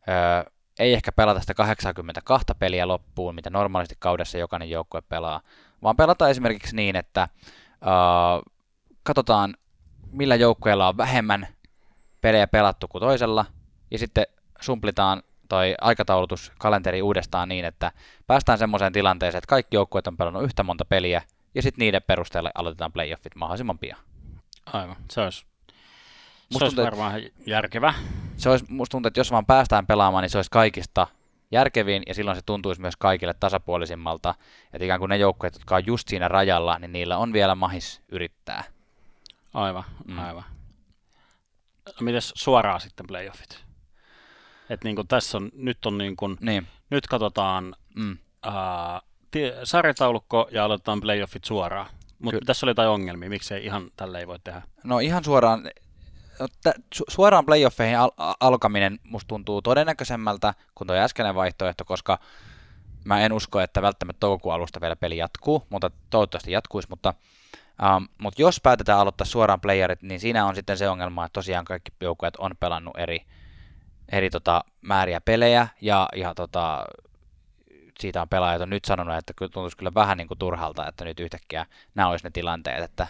öö, 0.10 0.52
ei 0.80 0.94
ehkä 0.94 1.12
pelata 1.12 1.40
sitä 1.40 1.54
82 1.54 2.48
peliä 2.60 2.88
loppuun, 2.88 3.36
mitä 3.36 3.50
normaalisti 3.50 3.96
kaudessa 4.00 4.38
jokainen 4.38 4.70
joukkue 4.70 5.02
pelaa, 5.02 5.42
vaan 5.84 5.96
pelataan 5.96 6.32
esimerkiksi 6.32 6.76
niin, 6.76 6.96
että 6.96 7.30
öö, 7.72 8.52
katsotaan, 9.04 9.56
millä 10.12 10.36
joukkueella 10.36 10.88
on 10.88 10.98
vähemmän 10.98 11.48
pelejä 12.22 12.48
pelattu 12.48 12.88
kuin 12.88 13.02
toisella, 13.02 13.46
ja 13.92 14.00
sitten 14.00 14.26
sumplitaan 14.62 15.24
toi 15.50 15.76
aikataulutus 15.82 16.52
kalenteri 16.60 17.02
uudestaan 17.02 17.50
niin, 17.50 17.66
että 17.66 17.92
päästään 18.28 18.58
semmoiseen 18.58 18.94
tilanteeseen, 18.94 19.38
että 19.38 19.50
kaikki 19.50 19.76
joukkueet 19.76 20.08
on 20.08 20.18
pelannut 20.18 20.44
yhtä 20.44 20.64
monta 20.64 20.86
peliä, 20.86 21.22
ja 21.56 21.62
sitten 21.62 21.80
niiden 21.80 22.02
perusteella 22.08 22.52
aloitetaan 22.56 22.92
playoffit 22.92 23.36
mahdollisimman 23.36 23.80
pian. 23.80 24.00
Aivan, 24.74 24.96
se 25.12 25.22
olisi, 25.22 25.46
se 26.52 26.64
olisi 26.64 26.78
varmaan 26.78 27.22
järkevä. 27.46 27.94
Se 28.38 28.50
olisi, 28.50 28.66
musta 28.70 28.92
tuntuu, 28.92 29.08
että 29.08 29.20
jos 29.20 29.32
vaan 29.32 29.46
päästään 29.46 29.88
pelaamaan, 29.88 30.22
niin 30.22 30.30
se 30.30 30.38
olisi 30.38 30.52
kaikista 30.52 31.08
järkevin, 31.52 32.04
ja 32.08 32.14
silloin 32.14 32.38
se 32.38 32.42
tuntuisi 32.46 32.82
myös 32.82 32.96
kaikille 32.96 33.34
tasapuolisimmalta, 33.34 34.36
että 34.74 34.86
ikään 34.86 35.00
kuin 35.00 35.10
ne 35.10 35.18
joukkueet, 35.18 35.54
jotka 35.54 35.76
on 35.76 35.86
just 35.86 36.08
siinä 36.08 36.28
rajalla, 36.28 36.80
niin 36.80 36.92
niillä 36.92 37.18
on 37.18 37.34
vielä 37.34 37.56
mahis 37.56 38.02
yrittää. 38.10 38.64
Aivan, 39.54 39.84
mm. 40.06 40.20
aivan. 40.20 40.44
No, 41.86 41.94
mites 42.00 42.34
suoraan 42.36 42.82
sitten 42.82 43.06
playoffit? 43.08 43.64
Et 44.70 44.84
niin 44.84 44.96
kuin 44.96 45.08
tässä 45.08 45.38
on, 45.38 45.50
nyt 45.54 45.86
on 45.86 45.98
niin 45.98 46.16
kuin, 46.16 46.38
niin. 46.42 46.68
nyt 46.90 47.08
katsotaan 47.08 47.76
mm. 47.96 48.18
ää, 48.44 49.02
sarjataulukko 49.64 50.48
ja 50.52 50.66
aloitetaan 50.66 51.02
playoffit 51.02 51.44
suoraan. 51.44 51.88
Mutta 52.20 52.40
tässä 52.46 52.66
oli 52.66 52.72
jotain 52.72 52.90
ongelmia, 52.90 53.30
miksei 53.30 53.66
ihan 53.66 53.92
tällä 53.98 54.20
ei 54.20 54.28
voi 54.28 54.40
tehdä? 54.40 54.62
No 54.84 55.00
ihan 55.00 55.24
suoraan, 55.24 55.64
no, 56.40 56.48
suoraan 57.10 57.46
playoffeihin 57.46 58.00
al- 58.00 58.36
alkaminen 58.40 59.00
musta 59.04 59.28
tuntuu 59.28 59.62
todennäköisemmältä 59.62 60.54
kuin 60.76 60.88
tuo 60.88 60.96
äskeinen 60.96 61.36
vaihtoehto, 61.36 61.86
koska 61.86 62.20
mä 63.04 63.22
en 63.22 63.34
usko, 63.34 63.60
että 63.60 63.82
välttämättä 63.82 64.20
toukokuun 64.20 64.56
alusta 64.56 64.82
vielä 64.82 64.96
peli 64.96 65.18
jatkuu, 65.18 65.68
mutta 65.70 65.92
toivottavasti 66.10 66.52
jatkuisi, 66.52 66.90
mutta 66.90 67.14
Um, 67.98 68.08
mutta 68.18 68.42
jos 68.42 68.62
päätetään 68.62 69.00
aloittaa 69.00 69.26
suoraan 69.26 69.62
playerit, 69.62 70.02
niin 70.02 70.20
siinä 70.20 70.46
on 70.46 70.56
sitten 70.56 70.78
se 70.78 70.90
ongelma, 70.90 71.26
että 71.26 71.34
tosiaan 71.34 71.66
kaikki 71.66 71.92
joukkueet 72.02 72.36
on 72.36 72.52
pelannut 72.60 72.98
eri, 72.98 73.26
eri 74.12 74.30
tota, 74.30 74.64
määriä 74.82 75.22
pelejä, 75.22 75.68
ja, 75.82 76.10
ja 76.16 76.36
tota, 76.36 76.86
siitä 78.00 78.22
on 78.22 78.30
pelaajat 78.30 78.62
on 78.62 78.70
nyt 78.70 78.86
sanonut, 78.86 79.16
että 79.16 79.34
tuntuisi 79.40 79.78
kyllä 79.78 79.94
vähän 79.94 80.18
niin 80.18 80.28
kuin 80.28 80.38
turhalta, 80.38 80.88
että 80.88 81.06
nyt 81.06 81.20
yhtäkkiä 81.20 81.66
nämä 81.96 82.10
olisi 82.10 82.26
ne 82.26 82.32
tilanteet, 82.32 82.84
että 82.84 83.08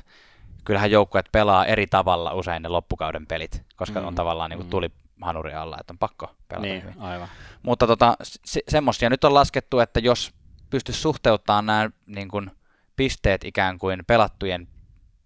kyllähän 0.65 0.91
joukkueet 0.91 1.29
pelaa 1.31 1.65
eri 1.65 1.87
tavalla 1.87 2.33
usein 2.33 2.63
ne 2.63 2.69
loppukauden 2.69 3.27
pelit, 3.27 3.63
koska 3.75 3.99
mm, 3.99 4.07
on 4.07 4.15
tavallaan 4.15 4.49
niin 4.49 4.57
kuin 4.57 4.67
mm. 4.67 4.71
tuli 4.71 4.91
hanuri 5.21 5.53
alla, 5.53 5.77
että 5.79 5.93
on 5.93 5.97
pakko 5.97 6.35
pelata 6.47 6.67
niin, 6.67 6.83
hyvin. 6.83 6.99
Aivan. 6.99 7.27
Mutta 7.63 7.87
tota, 7.87 8.15
se, 8.23 8.61
semmoisia 8.67 9.09
nyt 9.09 9.23
on 9.23 9.33
laskettu, 9.33 9.79
että 9.79 9.99
jos 9.99 10.33
pystyisi 10.69 11.01
suhteuttamaan 11.01 11.65
nämä 11.65 11.89
niin 12.05 12.27
kuin, 12.27 12.51
pisteet 12.95 13.43
ikään 13.43 13.77
kuin 13.77 14.03
pelattujen 14.07 14.67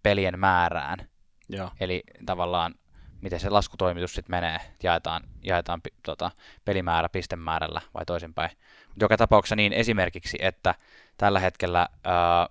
pelien 0.03 0.39
määrään, 0.39 1.07
Joo. 1.49 1.71
eli 1.79 2.03
tavallaan 2.25 2.75
miten 3.21 3.39
se 3.39 3.49
laskutoimitus 3.49 4.15
sitten 4.15 4.31
menee, 4.31 4.57
jaetaan, 4.83 5.23
jaetaan 5.43 5.81
tota, 6.05 6.31
pelimäärä 6.65 7.09
pistemäärällä 7.09 7.81
vai 7.93 8.05
toisinpäin. 8.05 8.51
Joka 8.99 9.17
tapauksessa 9.17 9.55
niin 9.55 9.73
esimerkiksi, 9.73 10.37
että 10.41 10.75
tällä 11.17 11.39
hetkellä 11.39 11.89
ää, 12.03 12.49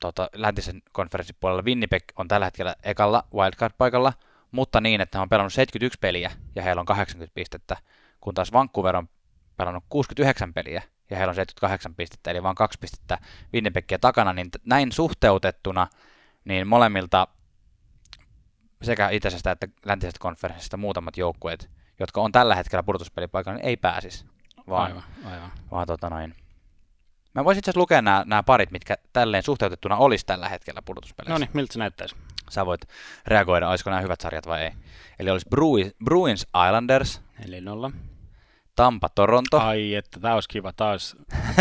tota, 0.00 0.30
läntisen 0.32 0.82
konferenssin 0.92 1.36
puolella 1.40 1.62
Winnipeg 1.62 2.02
on 2.16 2.28
tällä 2.28 2.46
hetkellä 2.46 2.76
ekalla 2.82 3.24
wildcard-paikalla, 3.34 4.12
mutta 4.50 4.80
niin, 4.80 5.00
että 5.00 5.18
he 5.18 5.22
on 5.22 5.28
pelannut 5.28 5.52
71 5.52 5.98
peliä 6.00 6.30
ja 6.54 6.62
heillä 6.62 6.80
on 6.80 6.86
80 6.86 7.34
pistettä, 7.34 7.76
kun 8.20 8.34
taas 8.34 8.52
Vancouver 8.52 8.96
on 8.96 9.08
pelannut 9.56 9.84
69 9.88 10.54
peliä 10.54 10.82
ja 11.10 11.16
heillä 11.16 11.30
on 11.30 11.34
78 11.34 11.94
pistettä, 11.94 12.30
eli 12.30 12.42
vain 12.42 12.56
kaksi 12.56 12.78
pistettä 12.78 13.18
Winnipegia 13.54 13.98
takana, 13.98 14.32
niin 14.32 14.48
näin 14.64 14.92
suhteutettuna 14.92 15.86
niin 16.44 16.66
molemmilta 16.66 17.28
sekä 18.82 19.10
itäisestä 19.10 19.50
että 19.50 19.68
läntisestä 19.84 20.18
konferenssista 20.20 20.76
muutamat 20.76 21.16
joukkueet, 21.16 21.70
jotka 22.00 22.20
on 22.20 22.32
tällä 22.32 22.54
hetkellä 22.54 22.82
pudotuspelipaikalla, 22.82 23.58
niin 23.58 23.66
ei 23.66 23.76
pääsisi. 23.76 24.24
Vaan, 24.68 24.86
aivan, 24.86 25.04
aivan. 25.24 25.52
vaan 25.70 25.86
tota 25.86 26.10
noin. 26.10 26.34
Mä 27.34 27.44
voisin 27.44 27.58
itse 27.58 27.72
lukea 27.74 28.02
nämä, 28.02 28.24
nämä 28.26 28.42
parit, 28.42 28.70
mitkä 28.70 28.96
tälleen 29.12 29.42
suhteutettuna 29.42 29.96
olisi 29.96 30.26
tällä 30.26 30.48
hetkellä 30.48 30.82
pudotuspeleissä. 30.82 31.32
No 31.32 31.38
niin, 31.38 31.50
miltä 31.52 31.72
se 31.72 31.78
näyttäisi? 31.78 32.16
Sä 32.50 32.66
voit 32.66 32.80
reagoida, 33.26 33.68
olisiko 33.68 33.90
nämä 33.90 34.02
hyvät 34.02 34.20
sarjat 34.20 34.46
vai 34.46 34.62
ei. 34.62 34.72
Eli 35.18 35.30
olisi 35.30 35.46
Bruins 36.04 36.46
Islanders. 36.66 37.22
Eli 37.44 37.60
nolla. 37.60 37.90
Tampa 38.76 39.08
Toronto. 39.08 39.60
Ai, 39.60 39.94
että 39.94 40.20
tämä 40.20 40.34
olisi 40.34 40.48
kiva, 40.48 40.72
taas, 40.72 41.16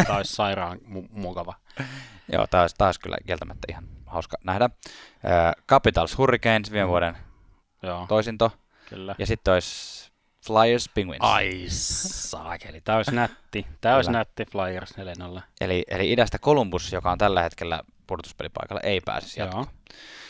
taas 0.07 0.31
sairaan 0.31 0.77
mu- 0.77 1.09
mukava. 1.11 1.53
Joo, 2.33 2.47
taas, 2.47 2.73
taas 2.73 2.99
kyllä 2.99 3.17
kieltämättä 3.25 3.67
ihan 3.69 3.83
hauska 4.05 4.37
nähdä. 4.43 4.65
Uh, 4.65 5.63
Capitals 5.67 6.17
Hurricanes 6.17 6.71
viime 6.71 6.85
mm. 6.85 6.89
vuoden 6.89 7.17
Joo. 7.83 8.05
toisinto. 8.07 8.51
Kyllä. 8.89 9.15
Ja 9.17 9.27
sitten 9.27 9.53
olisi 9.53 9.96
Flyers 10.47 10.89
Penguins. 10.89 11.19
Ai 11.21 11.65
saakeli, 11.69 12.81
tämä 12.81 12.95
olisi 12.95 13.15
nätti. 13.15 13.67
Tämä 13.81 13.95
olisi 13.95 14.11
nätti 14.11 14.45
Flyers 14.45 14.91
4-0. 15.37 15.41
Eli, 15.61 15.83
eli 15.87 16.11
idästä 16.11 16.39
Columbus, 16.39 16.93
joka 16.93 17.11
on 17.11 17.17
tällä 17.17 17.41
hetkellä 17.41 17.81
pudotuspelipaikalla, 18.07 18.81
ei 18.81 19.01
pääsisi 19.05 19.39
jatkoon. 19.39 19.65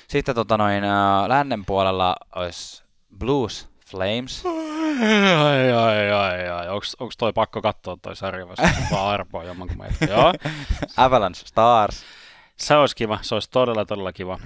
Sitten 0.08 0.36
tota 0.36 0.58
noin, 0.58 0.84
uh, 0.84 1.28
lännen 1.28 1.66
puolella 1.66 2.16
olisi 2.36 2.84
Blues 3.18 3.70
Flames. 3.88 4.44
Ai, 5.46 5.72
ai, 5.72 6.12
ai, 6.12 6.50
ai. 6.50 6.70
Onks, 6.70 6.96
onks 7.00 7.18
toi 7.18 7.34
pakko 7.34 7.62
katsoa 7.62 7.98
toi 8.02 8.16
sarja 8.16 8.48
vai 8.48 8.56
vaan 8.92 9.08
arpoa 9.14 9.44
jomman 9.44 9.68
kun 9.68 10.10
Joo. 10.10 10.34
Avalanche 10.98 11.42
Stars. 11.46 12.04
Se 12.58 12.76
olisi 12.76 12.96
kiva, 12.96 13.20
se 13.22 13.36
olisi 13.36 13.50
todella, 13.50 13.86
todella 13.86 14.14
kiva. 14.14 14.40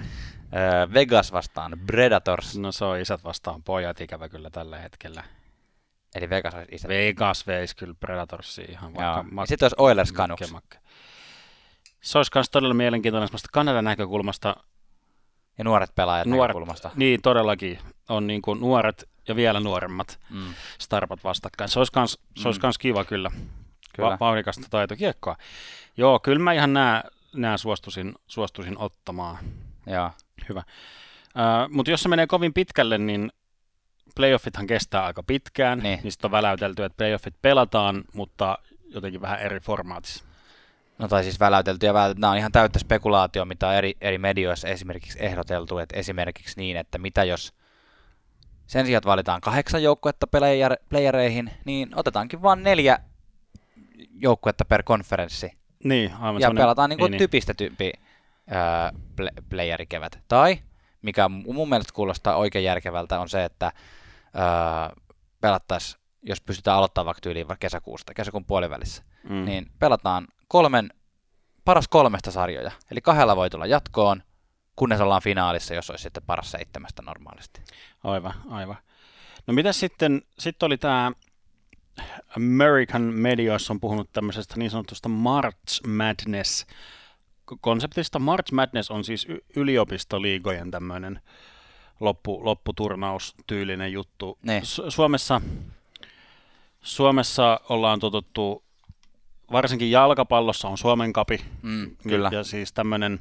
Öö, 0.56 0.92
Vegas 0.94 1.32
vastaan 1.32 1.80
Predators. 1.86 2.58
No 2.58 2.72
se 2.72 2.84
on 2.84 2.98
isät 3.00 3.24
vastaan 3.24 3.62
pojat 3.62 4.00
ikävä 4.00 4.28
kyllä 4.28 4.50
tällä 4.50 4.78
hetkellä. 4.78 5.24
Eli 6.14 6.30
Vegas 6.30 6.54
olisi 6.54 6.74
isä. 6.74 6.88
Vegas 6.88 7.46
veisi 7.46 7.76
kyllä 7.76 7.94
Predatorsia 8.00 8.64
ihan 8.68 8.94
vaikka. 8.94 9.24
Mak- 9.30 9.46
Sitten 9.46 9.66
olisi 9.66 9.76
Oilers 9.78 10.12
Canucks. 10.12 10.54
Se 12.00 12.18
olisi 12.18 12.30
myös 12.34 12.50
todella 12.50 12.74
mielenkiintoinen 12.74 13.28
semmoista 13.28 13.48
Kanadan 13.52 13.84
näkökulmasta. 13.84 14.56
Ja 15.58 15.64
nuoret 15.64 15.94
pelaajat 15.94 16.26
nuoret, 16.26 16.48
näkökulmasta. 16.48 16.90
Niin, 16.94 17.22
todellakin. 17.22 17.78
On 18.08 18.26
niin 18.26 18.42
kuin 18.42 18.60
nuoret 18.60 19.08
ja 19.28 19.36
vielä 19.36 19.60
nuoremmat 19.60 20.18
mm. 20.30 20.54
starpat 20.78 21.24
vastakkain. 21.24 21.70
Se 21.70 21.80
olisi 21.80 21.92
kans, 21.92 22.18
se 22.36 22.48
olisi 22.48 22.60
mm. 22.60 22.62
kans 22.62 22.78
kiva 22.78 23.04
kyllä. 23.04 23.30
kyllä. 23.96 24.10
Va- 24.10 24.16
vauhdikasta 24.20 24.66
taitokiekkoa. 24.70 25.36
Joo, 25.96 26.18
kyllä 26.18 26.38
mä 26.38 26.52
ihan 26.52 26.72
nää, 26.72 27.04
nää 27.32 27.56
suostuisin, 27.56 28.14
suostuisin 28.26 28.78
ottamaan. 28.78 29.38
Joo. 29.86 30.10
Hyvä. 30.48 30.62
Uh, 31.26 31.70
Mutta 31.74 31.90
jos 31.90 32.02
se 32.02 32.08
menee 32.08 32.26
kovin 32.26 32.54
pitkälle, 32.54 32.98
niin 32.98 33.32
playoffithan 34.14 34.66
kestää 34.66 35.04
aika 35.04 35.22
pitkään. 35.22 35.78
Niin. 35.78 36.00
Niistä 36.02 36.26
on 36.26 36.30
väläytelty, 36.30 36.84
että 36.84 36.96
playoffit 36.96 37.34
pelataan, 37.42 38.04
mutta 38.14 38.58
jotenkin 38.94 39.20
vähän 39.20 39.40
eri 39.40 39.60
formaatissa. 39.60 40.24
No 40.98 41.08
tai 41.08 41.22
siis 41.22 41.40
väläytelty 41.40 41.86
ja 41.86 41.94
väläytelty. 41.94 42.20
Nämä 42.20 42.30
on 42.30 42.38
ihan 42.38 42.52
täyttä 42.52 42.78
spekulaatio, 42.78 43.44
mitä 43.44 43.68
on 43.68 43.74
eri, 43.74 43.94
eri 44.00 44.18
medioissa 44.18 44.68
esimerkiksi 44.68 45.18
ehdoteltu, 45.20 45.78
että 45.78 45.96
esimerkiksi 45.96 46.60
niin, 46.60 46.76
että 46.76 46.98
mitä 46.98 47.24
jos 47.24 47.54
sen 48.66 48.86
sijaan, 48.86 48.98
että 48.98 49.08
valitaan 49.08 49.40
kahdeksan 49.40 49.82
joukkuetta 49.82 50.26
playereihin, 50.88 51.50
niin 51.64 51.88
otetaankin 51.94 52.42
vain 52.42 52.62
neljä 52.62 52.98
joukkuetta 54.14 54.64
per 54.64 54.82
konferenssi. 54.82 55.52
Niin, 55.84 56.12
aivan 56.20 56.40
Ja 56.40 56.50
pelataan 56.50 56.90
niin 56.90 56.98
kuin 56.98 57.10
niin, 57.10 57.18
typistetympi 57.18 57.92
öö, 58.52 59.28
playerikevät. 59.50 60.20
Tai, 60.28 60.58
mikä 61.02 61.28
mun 61.28 61.68
mielestä 61.68 61.92
kuulostaa 61.92 62.36
oikein 62.36 62.64
järkevältä, 62.64 63.20
on 63.20 63.28
se, 63.28 63.44
että 63.44 63.72
öö, 64.36 65.04
pelattaisiin, 65.40 66.02
jos 66.22 66.40
pystytään 66.40 66.76
aloittamaan 66.76 67.06
vaikka 67.06 67.20
tyyliin 67.20 67.46
kesäkuusta, 67.60 68.14
kesäkuun 68.14 68.44
puolivälissä, 68.44 69.02
mm. 69.28 69.44
niin 69.44 69.70
pelataan 69.78 70.28
kolmen, 70.48 70.90
paras 71.64 71.88
kolmesta 71.88 72.30
sarjoja. 72.30 72.70
Eli 72.90 73.00
kahdella 73.00 73.36
voi 73.36 73.50
tulla 73.50 73.66
jatkoon, 73.66 74.22
kunnes 74.76 75.00
ollaan 75.00 75.22
finaalissa, 75.22 75.74
jos 75.74 75.90
olisi 75.90 76.02
sitten 76.02 76.22
paras 76.26 76.50
seitsemästä 76.50 77.02
normaalisti. 77.02 77.62
Aivan, 78.04 78.34
aivan. 78.50 78.76
No 79.46 79.54
mitä 79.54 79.72
sitten, 79.72 80.22
sitten 80.38 80.66
oli 80.66 80.78
tämä 80.78 81.12
American 82.36 83.02
Medias 83.02 83.70
on 83.70 83.80
puhunut 83.80 84.12
tämmöisestä 84.12 84.54
niin 84.56 84.70
sanotusta 84.70 85.08
March 85.08 85.86
Madness 85.86 86.66
konseptista. 87.60 88.18
March 88.18 88.52
Madness 88.52 88.90
on 88.90 89.04
siis 89.04 89.26
yliopistoliigojen 89.56 90.70
tämmöinen 90.70 91.20
loppu, 92.02 92.44
lopputurnaus-tyylinen 92.44 93.92
juttu. 93.92 94.38
Ne. 94.42 94.60
Su- 94.64 94.90
Suomessa, 94.90 95.40
Suomessa 96.82 97.60
ollaan 97.68 98.00
totuttu, 98.00 98.64
varsinkin 99.52 99.90
jalkapallossa 99.90 100.68
on 100.68 100.78
Suomen 100.78 101.12
kapi. 101.12 101.44
Mm, 101.62 101.96
kyllä. 102.08 102.28
Ja, 102.32 102.38
ja 102.38 102.44
siis 102.44 102.72
tämmöinen... 102.72 103.20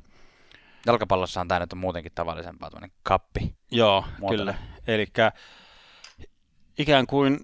Jalkapallossahan 0.85 1.47
tämä 1.47 1.59
nyt 1.59 1.73
on 1.73 1.79
muutenkin 1.79 2.11
tavallisempaa, 2.15 2.69
tämmöinen 2.69 2.91
kappi. 3.03 3.53
Joo, 3.71 4.05
muotoinen. 4.19 4.55
kyllä. 4.55 4.67
Eli 4.87 5.07
ikään 6.77 7.07
kuin 7.07 7.39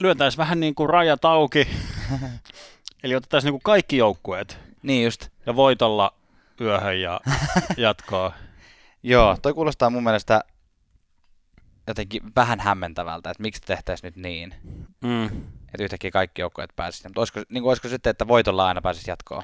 lyötäisiin 0.00 0.38
vähän 0.38 0.60
niin 0.60 0.74
kuin 0.74 0.90
rajat 0.90 1.24
auki. 1.24 1.68
Eli 3.02 3.14
otettaisiin 3.14 3.46
niin 3.48 3.54
kuin 3.54 3.62
kaikki 3.62 3.96
joukkueet. 3.96 4.58
Niin 4.82 5.04
just. 5.04 5.28
Ja 5.46 5.56
voitolla 5.56 6.12
yöhön 6.60 7.00
ja 7.00 7.20
jatkoa. 7.76 8.32
Joo, 9.08 9.36
toi 9.42 9.54
kuulostaa 9.54 9.90
mun 9.90 10.02
mielestä 10.02 10.40
jotenkin 11.86 12.22
vähän 12.36 12.60
hämmentävältä, 12.60 13.30
että 13.30 13.42
miksi 13.42 13.62
tehtäisiin 13.66 14.08
nyt 14.08 14.16
niin. 14.16 14.54
Mm. 15.04 15.26
Että 15.74 15.84
yhtäkkiä 15.84 16.10
kaikki 16.10 16.42
joukkueet 16.42 16.70
pääsisivät. 16.76 17.10
Mutta 17.10 17.20
olisiko, 17.20 17.42
niin 17.48 17.64
olisiko 17.64 17.88
sitten, 17.88 18.10
että 18.10 18.28
voitolla 18.28 18.66
aina 18.66 18.82
pääsisi 18.82 19.10
jatkoon? 19.10 19.42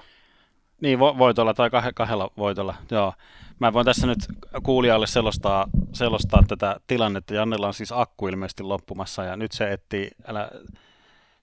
Niin, 0.81 0.99
vo- 0.99 1.19
voitolla 1.19 1.55
tai 1.55 1.69
kah- 1.69 1.93
kahdella 1.95 2.31
voitolla, 2.37 2.75
joo. 2.91 3.15
Mä 3.59 3.73
voin 3.73 3.85
tässä 3.85 4.07
nyt 4.07 4.19
kuulijalle 4.63 5.07
selostaa, 5.07 5.67
selostaa 5.93 6.43
tätä 6.49 6.77
tilannetta. 6.87 7.35
Jannella 7.35 7.67
on 7.67 7.75
siis 7.75 7.93
akku 7.93 8.29
ilmeisesti 8.29 8.63
loppumassa 8.63 9.25
ja 9.25 9.37
nyt 9.37 9.53
se 9.53 9.73
etsii, 9.73 10.11
älä... 10.27 10.51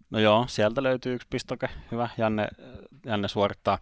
no 0.10 0.20
joo, 0.20 0.46
sieltä 0.48 0.84
löytyy 0.84 1.14
yksi 1.14 1.28
pistoke, 1.30 1.70
hyvä, 1.92 2.10
Janne, 2.18 2.48
Janne 3.06 3.28
suorittaa. 3.28 3.78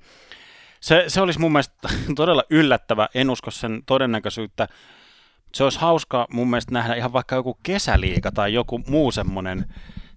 Se, 0.81 1.03
se 1.07 1.21
olisi 1.21 1.39
mun 1.39 1.51
mielestä 1.51 1.89
todella 2.15 2.43
yllättävä, 2.49 3.09
en 3.13 3.29
usko 3.29 3.51
sen 3.51 3.83
todennäköisyyttä. 3.85 4.67
Se 5.53 5.63
olisi 5.63 5.79
hauska 5.79 6.27
mun 6.31 6.49
mielestä 6.49 6.73
nähdä 6.73 6.95
ihan 6.95 7.13
vaikka 7.13 7.35
joku 7.35 7.57
kesäliiga 7.63 8.31
tai 8.31 8.53
joku 8.53 8.81
muu 8.87 9.11
semmoinen, 9.11 9.65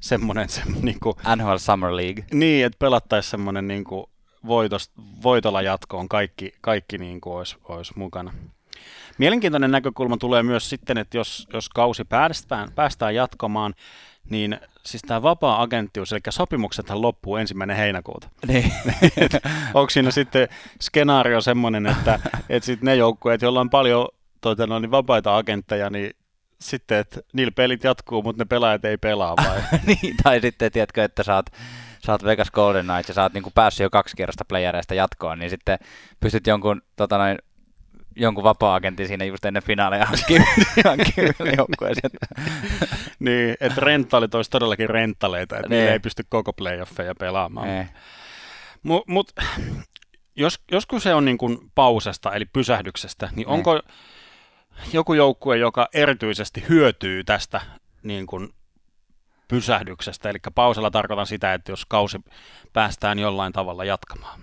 semmoinen, 0.00 0.48
semmoinen 0.58 0.84
niin 0.84 1.00
kuin, 1.00 1.16
NHL 1.36 1.56
Summer 1.56 1.96
League. 1.96 2.24
Niin, 2.32 2.66
että 2.66 2.78
pelattaisiin 2.78 3.30
semmoinen 3.30 3.68
niin 3.68 3.84
kuin, 3.84 4.06
voitos, 4.46 4.90
voitolla 5.22 5.62
jatkoon 5.62 6.08
kaikki, 6.08 6.52
kaikki 6.60 6.98
niin 6.98 7.20
kuin 7.20 7.36
olisi, 7.36 7.56
olisi 7.64 7.92
mukana. 7.96 8.32
Mielenkiintoinen 9.18 9.70
näkökulma 9.70 10.16
tulee 10.16 10.42
myös 10.42 10.70
sitten, 10.70 10.98
että 10.98 11.16
jos, 11.16 11.48
jos 11.52 11.68
kausi 11.68 12.04
päästään, 12.04 12.68
päästään 12.74 13.14
jatkamaan, 13.14 13.74
niin 14.30 14.58
siis 14.86 15.02
tämä 15.02 15.22
vapaa-agenttius, 15.22 16.12
eli 16.12 16.20
sopimuksethan 16.28 17.02
loppuu 17.02 17.36
ensimmäinen 17.36 17.76
heinäkuuta. 17.76 18.28
Niin. 18.46 18.72
Onko 19.74 19.90
siinä 19.90 20.10
sitten 20.10 20.48
skenaario 20.80 21.40
semmoinen, 21.40 21.86
että, 21.86 22.20
että 22.48 22.66
sitten 22.66 22.86
ne 22.86 22.96
joukkueet, 22.96 23.42
joilla 23.42 23.60
on 23.60 23.70
paljon 23.70 24.08
tuota, 24.40 24.66
no, 24.66 24.78
niin 24.78 24.90
vapaita 24.90 25.36
agentteja, 25.36 25.90
niin 25.90 26.10
sitten, 26.60 26.98
että 26.98 27.20
niillä 27.32 27.52
pelit 27.56 27.84
jatkuu, 27.84 28.22
mutta 28.22 28.42
ne 28.42 28.46
pelaajat 28.46 28.84
ei 28.84 28.96
pelaa 28.96 29.34
vai? 29.36 29.62
niin, 29.86 30.16
tai 30.22 30.40
sitten, 30.40 30.72
tiedätkö, 30.72 31.04
että 31.04 31.34
oot 31.34 31.46
sä 32.06 32.12
oot 32.12 32.24
Vegas 32.24 32.50
Golden 32.50 32.84
Knights 32.86 33.08
ja 33.08 33.14
sä 33.14 33.22
oot 33.22 33.32
niinku 33.32 33.50
päässyt 33.54 33.84
jo 33.84 33.90
kaksi 33.90 34.16
kierrosta 34.16 34.44
playereista 34.44 34.94
jatkoon, 34.94 35.38
niin 35.38 35.50
sitten 35.50 35.78
pystyt 36.20 36.46
jonkun, 36.46 36.82
tota 36.96 37.18
noin, 37.18 37.38
jonkun 38.20 38.44
vapaa-agentin 38.44 39.08
siinä 39.08 39.24
just 39.24 39.44
ennen 39.44 39.62
finaaleja 39.62 40.06
hankkimaan 40.06 40.98
joukkueeseen. 41.58 42.10
niin, 43.18 43.56
että 43.60 43.80
rentaalit 43.80 44.34
olisi 44.34 44.50
todellakin 44.50 44.90
rentaleita, 44.90 45.56
että 45.56 45.68
niin. 45.68 45.88
ei 45.88 46.00
pysty 46.00 46.24
koko 46.28 46.52
playoffeja 46.52 47.14
pelaamaan. 47.14 47.68
Niin. 47.68 47.88
Mut, 48.82 49.08
mut 49.08 49.32
jos, 50.36 50.60
jos 50.70 50.86
se 50.98 51.14
on 51.14 51.24
niin 51.24 51.38
kuin 51.38 51.58
pausesta, 51.74 52.34
eli 52.34 52.44
pysähdyksestä, 52.44 53.26
niin, 53.26 53.36
niin. 53.36 53.48
onko 53.48 53.80
joku 54.92 55.14
joukkue, 55.14 55.56
joka 55.56 55.88
erityisesti 55.94 56.64
hyötyy 56.68 57.24
tästä 57.24 57.60
niin 58.02 58.26
kuin 58.26 58.48
pysähdyksestä. 59.48 60.30
Eli 60.30 60.38
pausella 60.54 60.90
tarkoitan 60.90 61.26
sitä, 61.26 61.54
että 61.54 61.72
jos 61.72 61.86
kausi 61.86 62.18
päästään 62.72 63.18
jollain 63.18 63.52
tavalla 63.52 63.84
jatkamaan. 63.84 64.40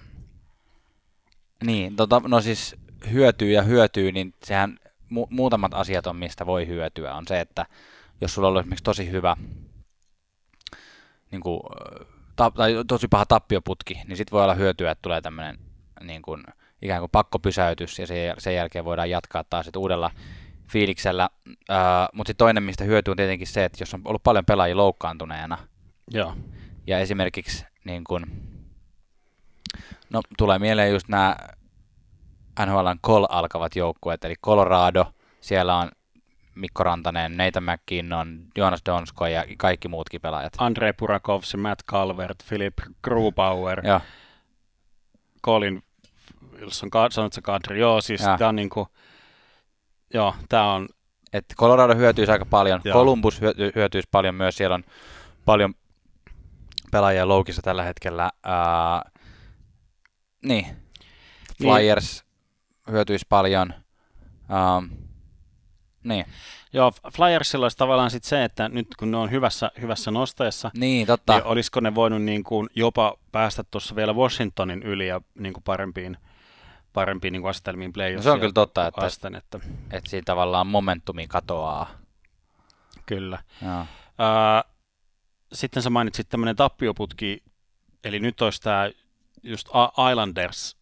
Niin, 1.63 1.95
tota, 1.95 2.21
no 2.27 2.41
siis 2.41 2.75
hyötyy 3.11 3.51
ja 3.51 3.61
hyötyy, 3.61 4.11
niin 4.11 4.33
sehän 4.43 4.79
mu- 5.13 5.27
muutamat 5.29 5.73
asiat 5.73 6.07
on, 6.07 6.15
mistä 6.15 6.45
voi 6.45 6.67
hyötyä. 6.67 7.15
On 7.15 7.27
se, 7.27 7.39
että 7.39 7.65
jos 8.21 8.33
sulla 8.33 8.47
on 8.47 8.57
esimerkiksi 8.59 8.83
tosi 8.83 9.11
hyvä 9.11 9.37
niin 11.31 11.41
kuin, 11.41 11.59
ta- 12.35 12.51
tai 12.51 12.75
tosi 12.87 13.07
paha 13.07 13.25
tappioputki, 13.25 14.01
niin 14.07 14.17
sitten 14.17 14.31
voi 14.31 14.43
olla 14.43 14.53
hyötyä, 14.53 14.91
että 14.91 15.01
tulee 15.01 15.21
tämmöinen 15.21 15.57
niin 16.01 16.21
kuin, 16.21 16.43
ikään 16.81 17.01
kuin 17.01 17.11
pakkopysäytys 17.11 17.99
ja 17.99 18.07
sen, 18.07 18.35
sen 18.37 18.55
jälkeen 18.55 18.85
voidaan 18.85 19.09
jatkaa 19.09 19.43
taas 19.43 19.69
uudella 19.77 20.11
fiiliksellä. 20.71 21.29
Uh, 21.47 21.55
Mutta 22.13 22.29
sitten 22.29 22.45
toinen, 22.45 22.63
mistä 22.63 22.83
hyötyy 22.83 23.11
on 23.11 23.17
tietenkin 23.17 23.47
se, 23.47 23.65
että 23.65 23.81
jos 23.81 23.93
on 23.93 24.01
ollut 24.05 24.23
paljon 24.23 24.45
pelaajia 24.45 24.77
loukkaantuneena, 24.77 25.57
Joo. 26.11 26.35
ja 26.87 26.99
esimerkiksi 26.99 27.65
niin 27.83 28.03
kun, 28.03 28.25
no, 30.09 30.21
tulee 30.37 30.59
mieleen 30.59 30.91
just 30.91 31.07
nämä 31.07 31.35
NHLn 32.65 32.97
kol 33.01 33.25
alkavat 33.29 33.75
joukkueet, 33.75 34.25
eli 34.25 34.35
Colorado, 34.45 35.05
siellä 35.41 35.75
on 35.75 35.91
Mikko 36.55 36.83
Rantanen, 36.83 37.37
Nathan 37.37 37.63
McKinnon, 37.63 38.39
Jonas 38.55 38.81
Donsko 38.85 39.27
ja 39.27 39.45
kaikki 39.57 39.87
muutkin 39.87 40.21
pelaajat. 40.21 40.53
Andre 40.57 40.93
Purakovs, 40.93 41.55
Matt 41.55 41.81
Calvert, 41.85 42.37
Philip 42.47 42.73
Grubauer, 43.03 43.87
Joo. 43.87 44.01
Colin 45.45 45.83
Wilson, 46.59 46.89
sanotko 47.09 47.41
Kadri? 47.43 47.79
Joo, 47.79 48.01
siis 48.01 48.21
tämä 48.21 48.49
on 48.49 48.55
niin 48.55 48.69
kuin, 48.69 48.87
Joo, 50.13 50.35
tämä 50.49 50.73
on... 50.73 50.89
Että 51.33 51.55
Colorado 51.55 51.95
hyötyisi 51.95 52.31
aika 52.31 52.45
paljon, 52.45 52.81
Joo. 52.83 52.93
Columbus 52.93 53.41
hyöty, 53.41 53.71
hyötyisi 53.75 54.07
paljon 54.11 54.35
myös, 54.35 54.55
siellä 54.55 54.75
on 54.75 54.83
paljon 55.45 55.73
pelaajia 56.91 57.27
loukissa 57.27 57.61
tällä 57.61 57.83
hetkellä. 57.83 58.29
Uh, 58.45 59.11
niin, 60.43 60.65
Flyers 61.61 62.21
niin. 62.21 62.26
Hyötyisi 62.91 63.25
paljon. 63.29 63.73
Um, 64.77 64.89
Niin, 66.03 66.25
Joo, 66.73 66.91
Flyersilla 67.15 67.65
olisi 67.65 67.77
tavallaan 67.77 68.11
sit 68.11 68.23
se, 68.23 68.43
että 68.43 68.69
nyt 68.69 68.87
kun 68.99 69.11
ne 69.11 69.17
on 69.17 69.31
hyvässä, 69.31 69.71
hyvässä 69.81 70.11
nostaessa, 70.11 70.71
niin 70.73 71.07
totta. 71.07 71.33
niin 71.33 71.43
olisiko 71.43 71.79
ne 71.79 71.95
voinut 71.95 72.21
niin 72.21 72.43
kuin 72.43 72.69
jopa 72.75 73.17
päästä 73.31 73.63
tuossa 73.71 73.95
vielä 73.95 74.13
Washingtonin 74.13 74.83
yli 74.83 75.07
ja 75.07 75.21
niin 75.39 75.53
kuin 75.53 75.63
parempiin, 75.63 76.17
parempiin 76.93 77.31
niin 77.31 77.41
kuin 77.41 77.49
asetelmiin 77.49 77.89
No 77.89 77.93
playoffia 77.93 78.23
se 78.23 78.31
on 78.31 78.39
kyllä 78.39 78.53
totta, 78.53 78.87
että, 78.87 79.01
vasten, 79.01 79.35
että 79.35 79.59
että 79.91 80.09
siinä 80.09 80.23
tavallaan 80.25 80.67
momentumi 80.67 81.27
katoaa. 81.27 81.89
kyllä. 83.05 83.39
Joo. 83.61 83.85
Ää, 84.17 84.63
sitten 85.53 85.83
sä 85.83 85.89
mainitsit 85.89 86.29
tämmöinen 86.29 86.55
tappioputki, 86.55 87.43
eli 88.03 88.19
nyt 88.19 88.41
olisi 88.41 88.61
tämä 88.61 88.89
just 89.43 89.67
Islanders 90.11 90.76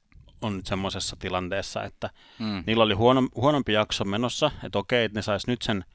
on 0.46 0.56
nyt 0.58 0.66
semmoisessa 0.66 1.16
tilanteessa, 1.20 1.84
että 1.84 2.10
Mm. 2.40 2.64
niillä 2.68 2.84
oli 2.84 2.94
huono, 2.94 3.28
huonompi 3.36 3.74
jakso 3.74 4.06
menossa, 4.06 4.52
että 4.64 4.80
okei, 4.80 5.06
että 5.06 5.18
ne 5.18 5.22
sais 5.22 5.48
nyt 5.48 5.62
sen, 5.62 5.86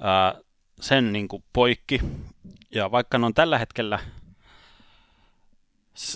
ää, 0.00 0.34
sen 0.80 1.12
niin 1.12 1.28
kuin 1.28 1.44
poikki, 1.52 2.00
ja 2.74 2.90
vaikka 2.90 3.18
ne 3.18 3.26
on 3.26 3.34
tällä 3.34 3.58
hetkellä 3.58 3.98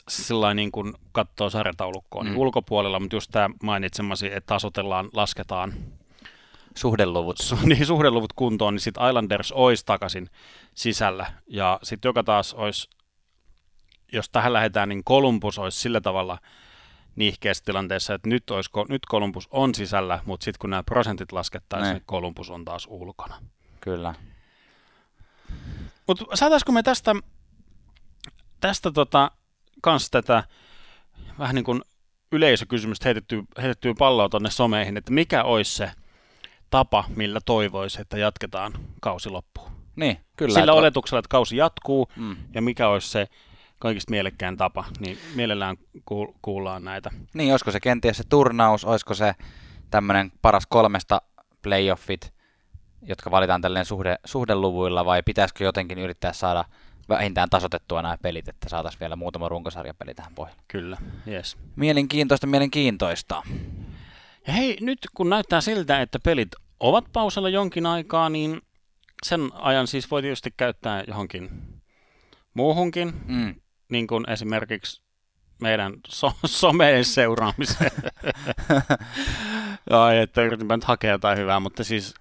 sillä 0.08 0.54
niin 0.54 0.72
kuin 0.72 0.94
katsoo 1.12 1.50
sarjataulukkoa, 1.50 2.22
mm. 2.22 2.26
Mm. 2.28 2.30
niin 2.32 2.40
ulkopuolella, 2.40 3.00
mutta 3.00 3.16
just 3.16 3.30
tämä 3.30 3.50
mainitsemasi, 3.62 4.26
että 4.26 4.46
tasotellaan, 4.46 5.08
lasketaan 5.14 5.72
Suhdeluvut. 6.74 7.36
su- 7.40 7.66
niin 7.68 7.86
suhdeluvut 7.86 8.32
kuntoon, 8.32 8.74
niin 8.74 8.80
sitten 8.80 9.08
Islanders 9.08 9.52
olisi 9.52 9.86
takaisin 9.86 10.30
sisällä. 10.74 11.32
Ja 11.46 11.78
sitten 11.82 12.08
joka 12.08 12.24
taas 12.24 12.54
olisi, 12.54 12.90
jos 14.12 14.28
tähän 14.30 14.52
lähdetään, 14.52 14.88
niin 14.88 15.04
Columbus 15.04 15.58
olisi 15.58 15.80
sillä 15.80 16.00
tavalla 16.00 16.38
niihkeässä 17.16 17.64
tilanteessa, 17.64 18.14
että 18.14 18.28
nyt, 18.28 18.50
olisi, 18.50 18.70
nyt 18.88 19.02
Columbus 19.10 19.48
on 19.50 19.74
sisällä, 19.74 20.20
mutta 20.26 20.44
sitten 20.44 20.58
kun 20.60 20.70
nämä 20.70 20.82
prosentit 20.82 21.32
laskettaisiin, 21.32 21.92
niin 21.94 22.04
Columbus 22.08 22.50
on 22.50 22.64
taas 22.64 22.86
ulkona. 22.90 23.34
Kyllä. 23.80 24.14
Mutta 26.06 26.24
saataisiko 26.34 26.72
me 26.72 26.82
tästä, 26.82 27.14
tästä 28.60 28.90
tota, 28.90 29.30
kans 29.82 30.10
tätä 30.10 30.44
vähän 31.38 31.54
niin 31.54 31.64
kuin 31.64 31.82
yleisökysymystä 32.32 33.04
heitettyä, 33.04 33.42
heitettyä 33.62 33.94
palloa 33.98 34.28
tuonne 34.28 34.50
someihin, 34.50 34.96
että 34.96 35.12
mikä 35.12 35.44
olisi 35.44 35.74
se 35.76 35.90
tapa, 36.70 37.04
millä 37.16 37.40
toivoisi, 37.46 38.00
että 38.00 38.18
jatketaan 38.18 38.72
kausi 39.00 39.28
loppuun? 39.30 39.70
Niin, 39.96 40.18
kyllä. 40.36 40.52
Sillä 40.54 40.62
että- 40.64 40.72
oletuksella, 40.72 41.18
että 41.18 41.28
kausi 41.28 41.56
jatkuu 41.56 42.08
Mm. 42.16 42.36
ja 42.54 42.62
mikä 42.62 42.88
olisi 42.88 43.08
se 43.08 43.26
kaikista 43.78 44.10
mielekkään 44.10 44.56
tapa, 44.56 44.84
niin 45.00 45.18
mielellään 45.34 45.76
kuul- 45.96 46.34
kuullaan 46.42 46.84
näitä. 46.84 47.10
Niin, 47.34 47.50
olisiko 47.52 47.70
se 47.70 47.80
kenties 47.80 48.16
se 48.16 48.24
turnaus, 48.28 48.84
olisiko 48.84 49.14
se 49.14 49.34
tämmöinen 49.90 50.32
paras 50.42 50.66
kolmesta 50.66 51.22
playoffit, 51.62 52.32
jotka 53.02 53.30
valitaan 53.30 53.60
tälleen 53.60 53.84
suhde, 53.84 54.16
suhdeluvuilla, 54.24 55.04
vai 55.04 55.22
pitäisikö 55.22 55.64
jotenkin 55.64 55.98
yrittää 55.98 56.32
saada 56.32 56.64
vähintään 57.08 57.50
tasotettua 57.50 58.02
nämä 58.02 58.18
pelit, 58.22 58.48
että 58.48 58.68
saataisiin 58.68 59.00
vielä 59.00 59.16
muutama 59.16 59.48
runkosarjapeli 59.48 60.14
tähän 60.14 60.34
pohjalle. 60.34 60.62
Kyllä, 60.68 60.96
yes. 61.28 61.56
Mielenkiintoista, 61.76 62.46
mielenkiintoista. 62.46 63.42
Ja 64.46 64.52
hei, 64.52 64.78
nyt 64.80 64.98
kun 65.14 65.30
näyttää 65.30 65.60
siltä, 65.60 66.00
että 66.00 66.18
pelit 66.18 66.48
ovat 66.80 67.04
pausalla 67.12 67.48
jonkin 67.48 67.86
aikaa, 67.86 68.28
niin 68.28 68.60
sen 69.22 69.40
ajan 69.54 69.86
siis 69.86 70.10
voi 70.10 70.22
tietysti 70.22 70.54
käyttää 70.56 71.04
johonkin 71.08 71.50
muuhunkin, 72.54 73.12
Mm. 73.26 73.54
Niin 73.88 74.06
kuin 74.06 74.30
esimerkiksi 74.30 75.02
meidän 75.60 75.94
so- 76.08 76.36
someen 76.44 77.04
seuraamiseen. 77.04 77.90
Ai, 79.90 80.18
että 80.18 80.42
yritinpä 80.42 80.76
nyt 80.76 80.84
hakea 80.84 81.10
jotain 81.12 81.38
hyvää, 81.38 81.60
mutta 81.60 81.84
siis 81.84 82.14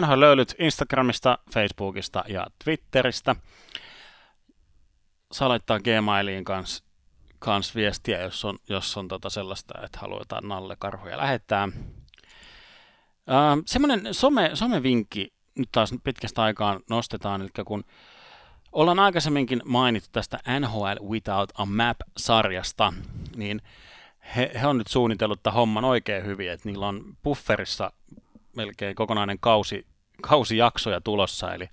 NHL 0.00 0.20
löylyt 0.20 0.54
Instagramista, 0.58 1.38
Facebookista 1.54 2.24
ja 2.28 2.46
Twitteristä. 2.64 3.36
Saa 5.32 5.48
laittaa 5.48 5.80
Gmailiin 5.80 6.44
kanssa 6.44 6.84
kans 7.38 7.74
viestiä, 7.74 8.22
jos 8.22 8.44
on, 8.44 8.58
jos 8.68 8.96
on 8.96 9.08
tota 9.08 9.30
sellaista, 9.30 9.74
että 9.84 9.98
haluaa 9.98 10.20
jotain 10.20 10.48
nallekarhuja 10.48 11.16
lähettää. 11.16 11.62
Ähm, 13.30 13.60
semmoinen 13.66 14.14
some, 14.14 14.50
somevinkki 14.54 15.32
nyt 15.58 15.68
taas 15.72 15.94
pitkästä 16.04 16.42
aikaa 16.42 16.80
nostetaan, 16.90 17.40
eli 17.40 17.50
kun 17.66 17.84
ollaan 18.72 18.98
aikaisemminkin 18.98 19.62
mainittu 19.64 20.08
tästä 20.12 20.38
NHL 20.60 21.08
Without 21.08 21.52
a 21.54 21.66
Map-sarjasta, 21.66 22.92
niin 23.36 23.62
he, 24.36 24.50
he 24.60 24.66
on 24.66 24.78
nyt 24.78 24.86
suunnitellut 24.86 25.42
tämän 25.42 25.54
homman 25.54 25.84
oikein 25.84 26.24
hyvin, 26.24 26.50
että 26.50 26.68
niillä 26.68 26.88
on 26.88 27.16
bufferissa 27.22 27.92
melkein 28.56 28.94
kokonainen 28.94 29.38
kausi, 29.40 29.86
kausijaksoja 30.22 31.00
tulossa, 31.00 31.54
eli 31.54 31.68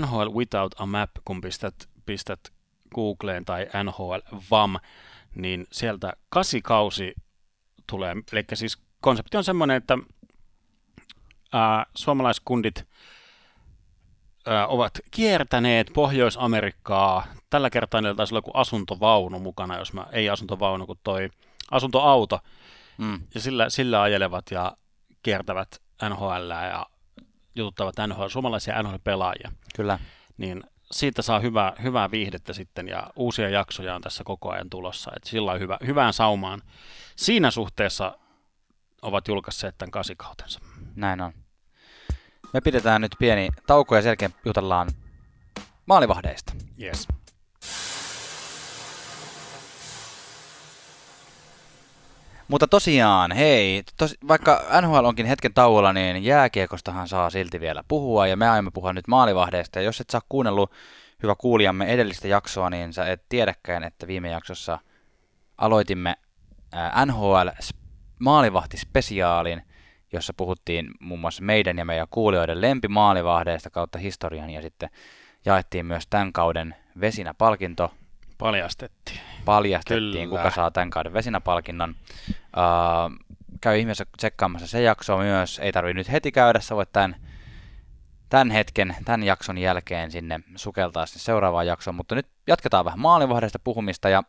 NHL 0.00 0.28
Without 0.34 0.74
a 0.78 0.86
Map, 0.86 1.10
kun 1.24 1.40
pistät, 1.40 1.88
pistät 2.06 2.40
Googleen 2.94 3.44
tai 3.44 3.66
NHL 3.84 4.36
VAM, 4.50 4.76
niin 5.34 5.66
sieltä 5.72 6.12
kasikausi 6.28 7.14
tulee. 7.86 8.16
Eli 8.32 8.44
siis 8.54 8.78
konsepti 9.00 9.36
on 9.36 9.44
semmoinen, 9.44 9.76
että 9.76 9.98
ää, 11.52 11.86
suomalaiskundit 11.94 12.86
ovat 14.68 14.98
kiertäneet 15.10 15.90
Pohjois-Amerikkaa. 15.94 17.26
Tällä 17.50 17.70
kertaa 17.70 18.00
niillä 18.00 18.14
taisi 18.14 18.34
olla 18.34 18.38
joku 18.38 18.50
asuntovaunu 18.54 19.38
mukana, 19.38 19.78
jos 19.78 19.92
mä, 19.92 20.06
ei 20.12 20.30
asuntovaunu, 20.30 20.86
kun 20.86 20.96
toi 21.04 21.30
asuntoauto. 21.70 22.40
Mm. 22.98 23.20
Ja 23.34 23.40
sillä, 23.40 23.70
sillä 23.70 24.02
ajelevat 24.02 24.44
ja 24.50 24.76
kiertävät 25.22 25.68
NHL 26.08 26.50
ja 26.50 26.86
jututtavat 27.54 27.94
NHL, 28.06 28.28
suomalaisia 28.28 28.82
NHL-pelaajia. 28.82 29.52
Kyllä. 29.76 29.98
Niin 30.36 30.64
siitä 30.92 31.22
saa 31.22 31.40
hyvää, 31.40 31.72
hyvää 31.82 32.10
viihdettä 32.10 32.52
sitten 32.52 32.88
ja 32.88 33.10
uusia 33.16 33.48
jaksoja 33.48 33.94
on 33.94 34.02
tässä 34.02 34.24
koko 34.24 34.50
ajan 34.50 34.70
tulossa. 34.70 35.10
Et 35.16 35.24
sillä 35.24 35.52
on 35.52 35.60
hyvä, 35.60 35.78
hyvään 35.86 36.12
saumaan. 36.12 36.62
Siinä 37.16 37.50
suhteessa 37.50 38.18
ovat 39.02 39.28
julkaisseet 39.28 39.78
tämän 39.78 39.90
kasikautensa. 39.90 40.60
Näin 40.96 41.20
on. 41.20 41.32
Me 42.52 42.60
pidetään 42.60 43.00
nyt 43.00 43.16
pieni 43.18 43.48
tauko 43.66 43.96
ja 43.96 44.02
sen 44.02 44.08
jälkeen 44.08 44.34
jutellaan 44.44 44.88
maalivahdeista. 45.86 46.52
Yes. 46.82 47.08
Mutta 52.48 52.68
tosiaan, 52.68 53.32
hei, 53.32 53.82
tos, 53.96 54.16
vaikka 54.28 54.62
NHL 54.80 55.04
onkin 55.04 55.26
hetken 55.26 55.54
tauolla, 55.54 55.92
niin 55.92 56.24
jääkiekostahan 56.24 57.08
saa 57.08 57.30
silti 57.30 57.60
vielä 57.60 57.84
puhua, 57.88 58.26
ja 58.26 58.36
me 58.36 58.48
aiomme 58.48 58.70
puhua 58.70 58.92
nyt 58.92 59.08
maalivahdeista, 59.08 59.78
ja 59.78 59.84
jos 59.84 60.00
et 60.00 60.10
saa 60.10 60.20
kuunnellut 60.28 60.72
hyvä 61.22 61.34
kuulijamme 61.34 61.84
edellistä 61.84 62.28
jaksoa, 62.28 62.70
niin 62.70 62.92
sä 62.92 63.06
et 63.06 63.22
tiedäkään, 63.28 63.84
että 63.84 64.06
viime 64.06 64.30
jaksossa 64.30 64.78
aloitimme 65.58 66.16
NHL 67.06 67.48
maalivahtispesiaalin, 68.18 69.62
jossa 70.12 70.34
puhuttiin 70.36 70.90
muun 71.00 71.20
muassa 71.20 71.42
meidän 71.42 71.78
ja 71.78 71.84
meidän 71.84 72.06
kuulijoiden 72.10 72.60
lempimaalivahdeista 72.60 73.70
kautta 73.70 73.98
historian, 73.98 74.50
ja 74.50 74.62
sitten 74.62 74.90
jaettiin 75.44 75.86
myös 75.86 76.06
tämän 76.10 76.32
kauden 76.32 76.74
vesinäpalkinto, 77.00 77.92
Paljastettiin. 78.38 79.20
paljastettiin, 79.44 80.28
Kyllä. 80.28 80.42
kuka 80.42 80.50
saa 80.54 80.70
tämän 80.70 80.90
kauden 80.90 81.12
vesinäpalkinnon. 81.12 81.94
Uh, 82.30 83.26
käy 83.60 83.78
ihmeessä 83.78 84.06
tsekkaamassa 84.16 84.66
se 84.66 84.82
jakso 84.82 85.16
myös. 85.16 85.58
Ei 85.58 85.72
tarvi 85.72 85.94
nyt 85.94 86.12
heti 86.12 86.32
käydä, 86.32 86.60
sä 86.60 86.76
voit 86.76 86.92
tämän, 86.92 87.16
tämän 88.28 88.50
hetken, 88.50 88.96
tämän 89.04 89.22
jakson 89.22 89.58
jälkeen 89.58 90.10
sinne 90.10 90.40
sukeltaa 90.56 91.06
sinne 91.06 91.20
seuraavaan 91.20 91.66
jaksoon. 91.66 91.94
Mutta 91.94 92.14
nyt 92.14 92.26
jatketaan 92.46 92.84
vähän 92.84 93.00
maalivahdesta 93.00 93.58
puhumista. 93.58 94.08
Ja 94.08 94.22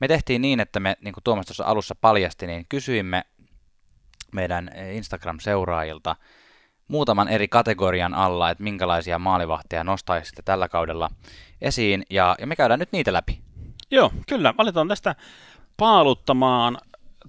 me 0.00 0.08
tehtiin 0.08 0.42
niin, 0.42 0.60
että 0.60 0.80
me, 0.80 0.96
niin 1.00 1.14
kuin 1.14 1.24
Tuomas 1.24 1.46
tuossa 1.46 1.64
alussa 1.64 1.94
paljasti, 1.94 2.46
niin 2.46 2.66
kysyimme 2.68 3.24
meidän 4.32 4.70
Instagram-seuraajilta 4.92 6.16
muutaman 6.88 7.28
eri 7.28 7.48
kategorian 7.48 8.14
alla, 8.14 8.50
että 8.50 8.64
minkälaisia 8.64 9.18
maalivahteja 9.18 9.84
nostaisitte 9.84 10.42
tällä 10.42 10.68
kaudella 10.68 11.10
esiin. 11.60 12.02
Ja, 12.10 12.36
ja 12.40 12.46
me 12.46 12.56
käydään 12.56 12.80
nyt 12.80 12.92
niitä 12.92 13.12
läpi. 13.12 13.40
Joo, 13.90 14.12
kyllä. 14.28 14.54
Aletaan 14.58 14.88
tästä 14.88 15.14
paaluttamaan 15.76 16.78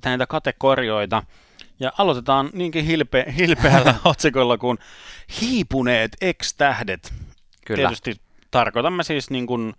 näitä 0.05 0.27
kategorioita. 0.27 1.23
Ja 1.79 1.91
aloitetaan 1.97 2.49
niinkin 2.53 2.85
hilpe, 2.85 3.25
hilpeällä 3.38 3.95
otsikolla 4.05 4.57
kuin 4.57 4.77
hiipuneet 5.41 6.17
ex-tähdet. 6.21 7.13
Kyllä. 7.65 7.77
Tietysti 7.77 8.21
tarkoitamme 8.51 9.03
siis 9.03 9.29
niin 9.29 9.47
kuin 9.47 9.73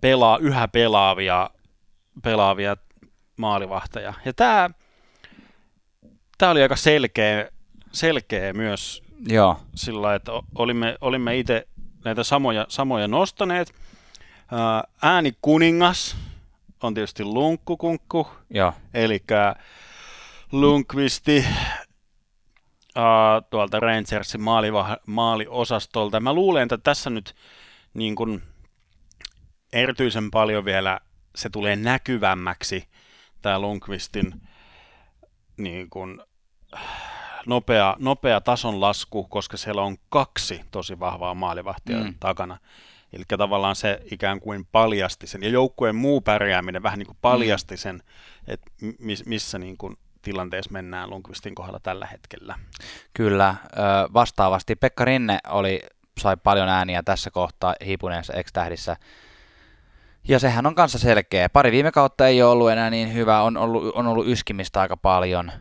pelaa, 0.00 0.38
yhä 0.38 0.68
pelaavia, 0.68 1.50
pelaavia 2.22 2.76
maalivahteja. 3.36 4.14
Ja 4.24 4.32
tämä, 4.32 4.70
tämä 6.42 6.52
oli 6.52 6.62
aika 6.62 6.76
selkeä, 6.76 7.48
selkeä 7.92 8.52
myös 8.52 9.02
Joo, 9.26 9.60
sillä 9.74 10.14
että 10.14 10.32
olimme, 10.54 10.96
olimme 11.00 11.38
itse 11.38 11.68
näitä 12.04 12.24
samoja, 12.24 12.66
samoja 12.68 13.08
nostaneet. 13.08 13.74
Ää, 14.52 14.84
Ääni 15.02 15.32
kuningas 15.42 16.16
on 16.82 16.94
tietysti 16.94 17.24
lunkkukunkku, 17.24 18.28
eli 18.94 19.22
Lunkvisti, 20.52 21.44
tuolta 23.50 23.80
Rangersin 23.80 24.40
maaliva- 24.40 25.00
maaliosastolta. 25.06 26.20
Mä 26.20 26.32
luulen, 26.32 26.62
että 26.62 26.78
tässä 26.78 27.10
nyt 27.10 27.34
niin 27.94 28.14
kun, 28.14 28.42
erityisen 29.72 30.30
paljon 30.30 30.64
vielä 30.64 31.00
se 31.34 31.50
tulee 31.50 31.76
näkyvämmäksi, 31.76 32.88
tämä 33.42 33.60
Lundqvistin 33.60 34.42
niin 35.56 35.90
kun, 35.90 36.24
nopea, 37.46 37.96
nopea 37.98 38.40
tason 38.40 38.80
lasku, 38.80 39.24
koska 39.24 39.56
siellä 39.56 39.82
on 39.82 39.96
kaksi 40.08 40.60
tosi 40.70 41.00
vahvaa 41.00 41.34
maalivahtia 41.34 41.96
mm. 41.96 42.14
takana. 42.20 42.58
Eli 43.12 43.24
tavallaan 43.38 43.76
se 43.76 44.00
ikään 44.10 44.40
kuin 44.40 44.66
paljasti 44.72 45.26
sen, 45.26 45.42
ja 45.42 45.48
joukkueen 45.48 45.96
muu 45.96 46.20
pärjääminen 46.20 46.82
vähän 46.82 46.98
niin 46.98 47.06
kuin 47.06 47.18
paljasti 47.20 47.76
sen, 47.76 48.02
että 48.48 48.70
missä 49.26 49.58
niin 49.58 49.76
kuin 49.76 49.96
tilanteessa 50.22 50.72
mennään 50.72 51.10
Lundqvistin 51.10 51.54
kohdalla 51.54 51.80
tällä 51.82 52.06
hetkellä. 52.06 52.58
Kyllä, 53.14 53.54
vastaavasti 54.14 54.76
Pekka 54.76 55.04
Rinne 55.04 55.38
oli, 55.48 55.80
sai 56.20 56.36
paljon 56.36 56.68
ääniä 56.68 57.02
tässä 57.02 57.30
kohtaa 57.30 57.74
hiipuneessa 57.86 58.32
X-tähdissä, 58.42 58.96
ja 60.28 60.38
sehän 60.38 60.66
on 60.66 60.74
kanssa 60.74 60.98
selkeä. 60.98 61.48
Pari 61.48 61.72
viime 61.72 61.92
kautta 61.92 62.26
ei 62.26 62.42
ole 62.42 62.52
ollut 62.52 62.70
enää 62.70 62.90
niin 62.90 63.14
hyvä, 63.14 63.42
on 63.42 63.56
ollut, 63.56 63.94
on 63.94 64.06
ollut 64.06 64.26
yskimistä 64.26 64.80
aika 64.80 64.96
paljon 64.96 65.52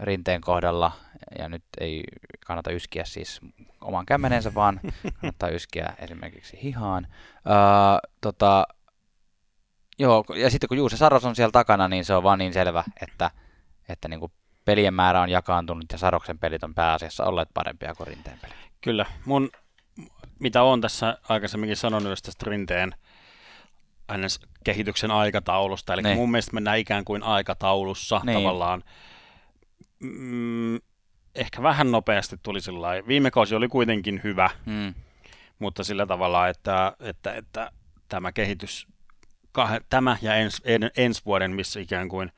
rinteen 0.00 0.40
kohdalla, 0.40 0.92
ja 1.38 1.48
nyt 1.48 1.64
ei 1.80 2.04
kannata 2.46 2.70
yskiä 2.70 3.04
siis 3.04 3.40
oman 3.80 4.06
kämmenensä, 4.06 4.54
vaan 4.54 4.80
kannattaa 5.20 5.48
yskiä 5.48 5.94
esimerkiksi 5.98 6.58
hihaan. 6.62 7.06
Öö, 7.46 8.10
tota, 8.20 8.66
joo, 9.98 10.24
ja 10.36 10.50
sitten 10.50 10.68
kun 10.68 10.78
Juuse 10.78 10.96
Saros 10.96 11.24
on 11.24 11.36
siellä 11.36 11.52
takana, 11.52 11.88
niin 11.88 12.04
se 12.04 12.14
on 12.14 12.22
vaan 12.22 12.38
niin 12.38 12.52
selvä, 12.52 12.84
että, 13.02 13.30
että 13.88 14.08
niin 14.08 14.20
kuin 14.20 14.32
pelien 14.64 14.94
määrä 14.94 15.20
on 15.20 15.28
jakaantunut 15.28 15.84
ja 15.92 15.98
Saroksen 15.98 16.38
pelit 16.38 16.64
on 16.64 16.74
pääasiassa 16.74 17.24
olleet 17.24 17.48
parempia 17.54 17.94
kuin 17.94 18.06
Rinteen 18.06 18.38
pelit. 18.42 18.56
Kyllä, 18.80 19.06
mun, 19.24 19.50
mitä 20.38 20.62
on 20.62 20.80
tässä 20.80 21.18
aikaisemminkin 21.28 21.76
sanonut 21.76 22.18
tästä 22.22 22.50
Rinteen 22.50 22.94
kehityksen 24.64 25.10
aikataulusta, 25.10 25.94
eli 25.94 26.02
niin. 26.02 26.16
mun 26.16 26.30
mielestä 26.30 26.54
mennään 26.54 26.78
ikään 26.78 27.04
kuin 27.04 27.22
aikataulussa 27.22 28.20
niin. 28.24 28.38
tavallaan. 28.38 28.82
Mm, 30.00 30.78
ehkä 31.34 31.62
vähän 31.62 31.90
nopeasti 31.90 32.36
tuli 32.42 32.60
sillä 32.60 32.88
Viime 33.06 33.30
kausi 33.30 33.54
oli 33.54 33.68
kuitenkin 33.68 34.20
hyvä, 34.24 34.50
mm. 34.66 34.94
mutta 35.58 35.84
sillä 35.84 36.06
tavalla, 36.06 36.48
että, 36.48 36.92
että, 37.00 37.34
että 37.34 37.72
tämä 38.08 38.32
kehitys, 38.32 38.86
kah, 39.52 39.70
tämä 39.88 40.16
ja 40.22 40.34
ens, 40.34 40.62
en, 40.64 40.90
ensi 40.96 41.22
vuoden, 41.26 41.50
missä 41.50 41.80
ikään 41.80 42.08
kuin 42.08 42.32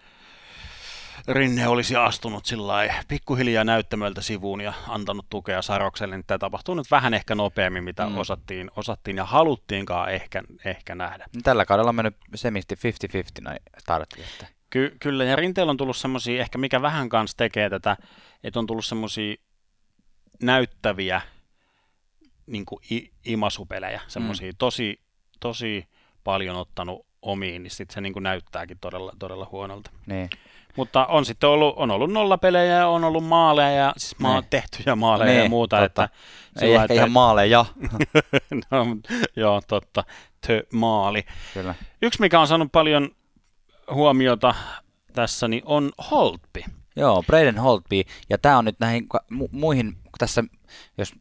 Rinne 1.29 1.69
olisi 1.69 1.97
astunut 1.97 2.47
sillä 2.47 2.95
pikkuhiljaa 3.09 3.65
näyttämöltä 3.65 4.23
sivuun 4.23 4.61
ja 4.61 4.73
antanut 4.89 5.27
tukea 5.31 5.63
Sarokselle, 5.63 6.17
niin 6.17 6.25
tämä 6.27 6.39
tapahtuu 6.39 6.75
nyt 6.75 6.91
vähän 6.91 7.15
ehkä 7.15 7.35
nopeammin, 7.35 7.85
mitä 7.85 8.09
mm. 8.09 8.19
osattiin, 8.19 8.71
osattiin 8.77 9.17
ja 9.17 9.25
haluttiinkaan 9.25 10.11
ehkä, 10.11 10.43
ehkä 10.65 10.95
nähdä. 10.95 11.27
Tällä 11.43 11.65
kaudella 11.65 11.89
on 11.89 11.95
mennyt 11.95 12.17
semisti 12.35 12.75
50-50 12.75 12.79
noin 13.43 13.59
startti. 13.79 14.23
Että. 14.23 14.62
Ky- 14.73 14.97
kyllä, 15.01 15.25
ja 15.25 15.37
Rinteellä 15.37 15.71
on 15.71 15.77
tullut 15.77 15.97
semmoisia, 15.97 16.41
ehkä 16.41 16.59
mikä 16.59 16.83
vähän 16.83 17.09
kanssa 17.09 17.37
tekee 17.37 17.71
tätä, 17.71 17.97
että 18.45 18.59
on 18.59 18.67
tullut 18.67 18.85
semmoisia 18.85 19.35
näyttäviä 20.43 21.21
niin 22.47 22.65
kuin 22.65 22.81
i- 22.93 23.11
imasupelejä, 23.25 24.01
semmoisia 24.09 24.51
mm. 24.51 24.57
tosi, 24.59 25.01
tosi 25.41 25.89
paljon 26.25 26.57
ottanut 26.57 27.07
omiin, 27.23 27.63
niin 27.63 27.71
sitten 27.71 27.95
se 27.95 28.01
niin 28.01 28.13
kuin 28.13 28.23
näyttääkin 28.23 28.79
todella, 28.81 29.13
todella 29.19 29.49
huonolta. 29.53 29.91
Niin. 30.07 30.31
Mutta 30.77 31.07
on 31.07 31.25
sitten 31.25 31.51
ollut, 31.51 31.75
on 31.77 31.91
ollut 31.91 32.13
nollapelejä 32.13 32.77
ja 32.77 32.89
on 32.89 33.05
ollut 33.05 33.25
maaleja 33.25 33.71
ja 33.71 33.93
siis 33.97 34.19
maa, 34.19 34.41
niin. 34.41 34.51
tehtyjä 34.51 34.97
maaleja 34.97 35.33
niin, 35.33 35.43
ja 35.43 35.49
muuta. 35.49 35.81
Totta. 35.81 36.05
Että, 36.05 36.65
Ei 36.65 36.73
ehkä 36.73 36.85
että, 36.85 36.95
ihan 36.95 37.11
maaleja. 37.11 37.65
no, 38.71 38.87
joo, 39.37 39.61
totta. 39.69 40.05
Tö 40.47 40.63
maali. 40.73 41.25
Kyllä. 41.55 41.75
Yksi, 42.03 42.21
mikä 42.21 42.41
on 42.41 42.47
saanut 42.47 42.73
paljon 42.73 43.11
huomiota 43.91 44.55
tässä, 45.13 45.49
niin 45.49 45.63
on 45.67 45.93
Holtby. 46.11 46.63
Joo, 46.97 47.23
Braden 47.23 47.59
Holtby. 47.59 48.03
Ja 48.31 48.39
tämä 48.39 48.59
on 48.59 48.65
nyt 48.65 48.81
näihin 48.81 49.09
mu- 49.15 49.49
muihin, 49.51 49.97
tässä, 50.19 50.45
jos 50.99 51.15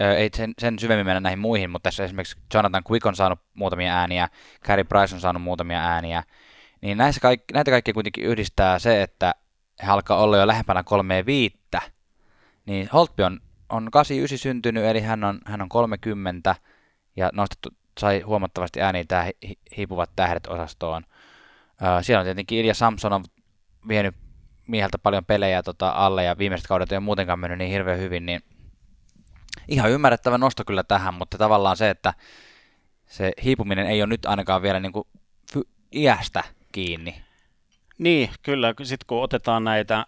ei 0.00 0.30
sen, 0.36 0.54
sen 0.58 0.78
syvemmin 0.78 1.06
mennä 1.06 1.20
näihin 1.20 1.38
muihin, 1.38 1.70
mutta 1.70 1.86
tässä 1.86 2.04
esimerkiksi 2.04 2.36
Jonathan 2.54 2.82
Quick 2.90 3.06
on 3.06 3.16
saanut 3.16 3.38
muutamia 3.54 3.94
ääniä, 3.98 4.28
Carey 4.64 4.84
Price 4.84 5.14
on 5.14 5.20
saanut 5.20 5.42
muutamia 5.42 5.80
ääniä, 5.80 6.22
niin 6.80 6.98
näissä 6.98 7.20
kaikki, 7.20 7.54
näitä 7.54 7.70
kaikkia 7.70 7.94
kuitenkin 7.94 8.24
yhdistää 8.24 8.78
se, 8.78 9.02
että 9.02 9.34
he 9.82 9.90
alkaa 9.90 10.18
olla 10.18 10.36
jo 10.36 10.46
lähempänä 10.46 10.82
kolmeen 10.82 11.26
viittä. 11.26 11.82
Niin 12.66 12.88
Holtby 12.92 13.22
on, 13.22 13.40
on 13.68 13.90
89 13.90 14.38
syntynyt, 14.38 14.84
eli 14.84 15.00
hän 15.00 15.24
on, 15.24 15.38
hän 15.46 15.62
on 15.62 15.68
30 15.68 16.54
ja 17.16 17.30
nostettu, 17.32 17.68
sai 18.00 18.20
huomattavasti 18.20 18.80
ääniä 18.80 19.04
tämä 19.08 19.22
hi, 19.22 19.58
hiipuvat 19.76 20.10
tähdet 20.16 20.46
osastoon. 20.46 21.04
Siellä 22.02 22.20
on 22.20 22.26
tietenkin 22.26 22.58
Ilja 22.58 22.74
Samson 22.74 23.12
on 23.12 23.24
vienyt 23.88 24.14
mieheltä 24.66 24.98
paljon 24.98 25.24
pelejä 25.24 25.62
tota, 25.62 25.88
alle 25.88 26.24
ja 26.24 26.38
viimeiset 26.38 26.66
kaudet 26.66 26.92
ei 26.92 26.96
ole 26.96 27.04
muutenkaan 27.04 27.38
mennyt 27.38 27.58
niin 27.58 27.70
hirveän 27.70 27.98
hyvin, 27.98 28.26
niin 28.26 28.42
ihan 29.68 29.90
ymmärrettävä 29.90 30.38
nosto 30.38 30.64
kyllä 30.64 30.84
tähän, 30.84 31.14
mutta 31.14 31.38
tavallaan 31.38 31.76
se, 31.76 31.90
että 31.90 32.14
se 33.06 33.32
hiipuminen 33.44 33.86
ei 33.86 34.02
ole 34.02 34.08
nyt 34.08 34.26
ainakaan 34.26 34.62
vielä 34.62 34.80
niin 34.80 34.92
kuin 34.92 35.08
iästä 35.92 36.44
kiinni. 36.72 37.22
Niin, 37.98 38.30
kyllä. 38.42 38.74
Sitten 38.82 39.06
kun 39.06 39.22
otetaan 39.22 39.64
näitä, 39.64 40.06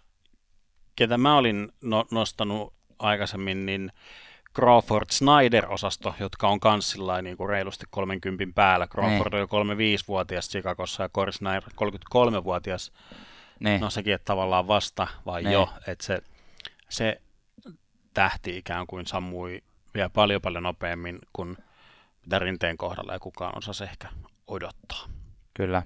ketä 0.96 1.18
mä 1.18 1.36
olin 1.36 1.72
no- 1.80 2.06
nostanut 2.10 2.74
aikaisemmin, 2.98 3.66
niin 3.66 3.92
Crawford 4.58 5.06
Snyder-osasto, 5.10 6.14
jotka 6.20 6.48
on 6.48 6.60
kanssilla 6.60 7.22
niin 7.22 7.36
kuin 7.36 7.48
reilusti 7.48 7.86
30 7.90 8.44
päällä. 8.54 8.86
Crawford 8.86 9.34
niin. 9.34 9.48
on 9.52 9.68
jo 9.68 9.74
35-vuotias 10.00 10.48
Chicagossa 10.48 11.02
ja 11.02 11.08
Corey 11.08 11.32
Snyder 11.32 11.62
33-vuotias. 11.62 12.92
Niin. 13.60 13.80
No 13.80 13.90
sekin, 13.90 14.14
että 14.14 14.24
tavallaan 14.24 14.68
vasta 14.68 15.06
vai 15.26 15.42
niin. 15.42 15.52
jo, 15.52 15.68
että 15.86 16.04
se, 16.04 16.18
se 16.88 17.20
tähti 18.14 18.56
ikään 18.56 18.86
kuin 18.86 19.06
sammui 19.06 19.62
vielä 19.94 20.10
paljon 20.10 20.42
paljon 20.42 20.62
nopeammin 20.62 21.18
kuin 21.32 21.56
mitä 22.22 22.38
rinteen 22.38 22.76
kohdalla 22.76 23.12
ja 23.12 23.18
kukaan 23.18 23.58
osasi 23.58 23.84
ehkä 23.84 24.08
odottaa. 24.46 25.04
Kyllä. 25.54 25.82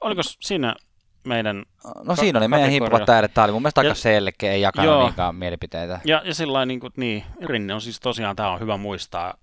Oliko 0.00 0.22
siinä 0.22 0.76
meidän 1.24 1.64
No 1.84 2.04
ka- 2.04 2.16
siinä 2.16 2.38
oli 2.38 2.48
meidän 2.48 2.70
hiippuvat 2.70 3.04
tähdet. 3.04 3.34
Tämä 3.34 3.44
oli 3.44 3.52
mun 3.52 3.62
mielestä 3.62 3.80
aika 3.80 3.94
selkeä, 3.94 4.52
ei 4.52 4.60
jakanut 4.60 5.02
niinkään 5.02 5.34
mielipiteitä. 5.34 6.00
Ja, 6.04 6.22
ja 6.24 6.34
sillä 6.34 6.66
niin, 6.66 6.80
kuin, 6.80 6.92
niin, 6.96 7.24
Rinne 7.46 7.74
on 7.74 7.80
siis 7.80 8.00
tosiaan, 8.00 8.36
tämä 8.36 8.50
on 8.50 8.60
hyvä 8.60 8.76
muistaa, 8.76 9.34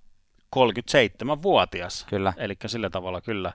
37-vuotias. 0.55 2.05
Kyllä. 2.09 2.33
Eli 2.37 2.55
sillä 2.65 2.89
tavalla 2.89 3.21
kyllä 3.21 3.53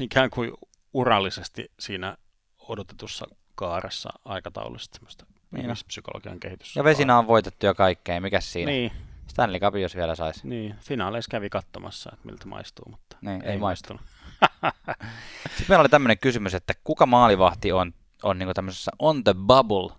ikään 0.00 0.30
kuin 0.30 0.52
urallisesti 0.92 1.70
siinä 1.78 2.16
odotetussa 2.58 3.26
kaaressa 3.54 4.10
aikataulusta 4.24 4.94
semmoista 4.96 5.26
niin. 5.50 5.70
psykologian 5.86 6.40
kehitys. 6.40 6.76
Ja 6.76 6.84
Vesina 6.84 7.18
on 7.18 7.26
voitettu 7.26 7.66
jo 7.66 7.74
kaikkea, 7.74 8.20
mikä 8.20 8.40
siinä? 8.40 8.70
Niin. 8.72 8.92
Stanley 9.26 9.60
Cup, 9.60 9.76
jos 9.76 9.96
vielä 9.96 10.14
saisi. 10.14 10.48
Niin, 10.48 10.74
finaaleissa 10.80 11.30
kävi 11.30 11.50
katsomassa, 11.50 12.10
että 12.12 12.26
miltä 12.26 12.46
maistuu, 12.46 12.84
mutta 12.90 13.16
niin, 13.20 13.44
ei, 13.44 13.50
ei 13.50 13.58
maistunut. 13.58 14.02
Sitten 15.48 15.66
meillä 15.68 15.80
oli 15.80 15.88
tämmöinen 15.88 16.18
kysymys, 16.18 16.54
että 16.54 16.74
kuka 16.84 17.06
maalivahti 17.06 17.72
on, 17.72 17.94
on 18.22 18.38
niin 18.38 18.48
tämmöisessä 18.54 18.90
on 18.98 19.24
the 19.24 19.34
bubble, 19.34 19.96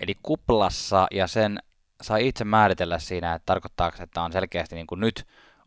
eli 0.00 0.16
kuplassa, 0.22 1.06
ja 1.10 1.26
sen 1.26 1.58
saa 2.02 2.16
itse 2.16 2.44
määritellä 2.44 2.98
siinä, 2.98 3.34
että 3.34 3.46
tarkoittaako, 3.46 4.02
että 4.02 4.22
on 4.22 4.32
selkeästi 4.32 4.74
niin 4.74 4.86
kuin 4.86 5.00
nyt 5.00 5.26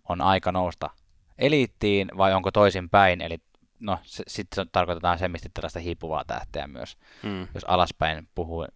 on 0.10 0.22
aika 0.22 0.52
nousta 0.52 0.90
eliittiin, 1.38 2.12
vai 2.18 2.34
onko 2.34 2.52
toisin 2.52 2.90
päin, 2.90 3.22
eli 3.22 3.38
no 3.80 4.00
sitten 4.04 4.70
tarkoitetaan 4.72 5.20
semmisti 5.20 5.50
tällaista 5.54 5.80
hiipuvaa 5.80 6.24
tähteä 6.26 6.68
myös, 6.68 6.98
mm. 7.24 7.48
jos 7.54 7.64
alaspäin 7.68 8.28
puhuu. 8.36 8.68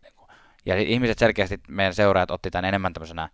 Ja 0.66 0.76
ihmiset 0.76 1.18
selkeästi, 1.18 1.60
meidän 1.68 1.94
seuraajat 1.94 2.32
otti 2.32 2.52
tämän 2.52 2.66
enemmän 2.66 2.94
tämmöisenä, 2.94 3.30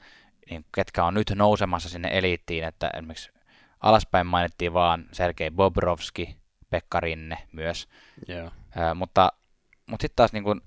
niin 0.50 0.66
ketkä 0.76 1.06
on 1.06 1.14
nyt 1.14 1.32
nousemassa 1.36 1.90
sinne 1.90 2.10
eliittiin, 2.12 2.64
että 2.64 2.92
esimerkiksi 2.94 3.32
alaspäin 3.80 4.28
mainittiin 4.28 4.74
vaan 4.74 5.06
Sergei 5.12 5.52
Bobrovski, 5.52 6.38
Pekka 6.70 7.00
Rinne 7.00 7.38
myös. 7.52 7.88
Yeah. 8.30 8.52
Ö, 8.78 8.94
mutta 8.96 9.32
mutta 9.86 10.04
sitten 10.04 10.16
taas 10.16 10.34
niin 10.34 10.62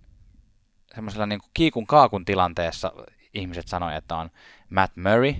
semmoisella 0.94 1.26
niin 1.26 1.40
kiikun 1.54 1.86
kaakun 1.86 2.24
tilanteessa 2.24 2.92
ihmiset 3.34 3.68
sanoivat, 3.68 3.98
että 3.98 4.16
on 4.16 4.30
Matt 4.70 4.96
Murray, 4.96 5.34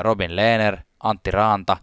Robin 0.00 0.36
Lehner, 0.36 0.76
Antti 1.02 1.30
Raanta, 1.30 1.76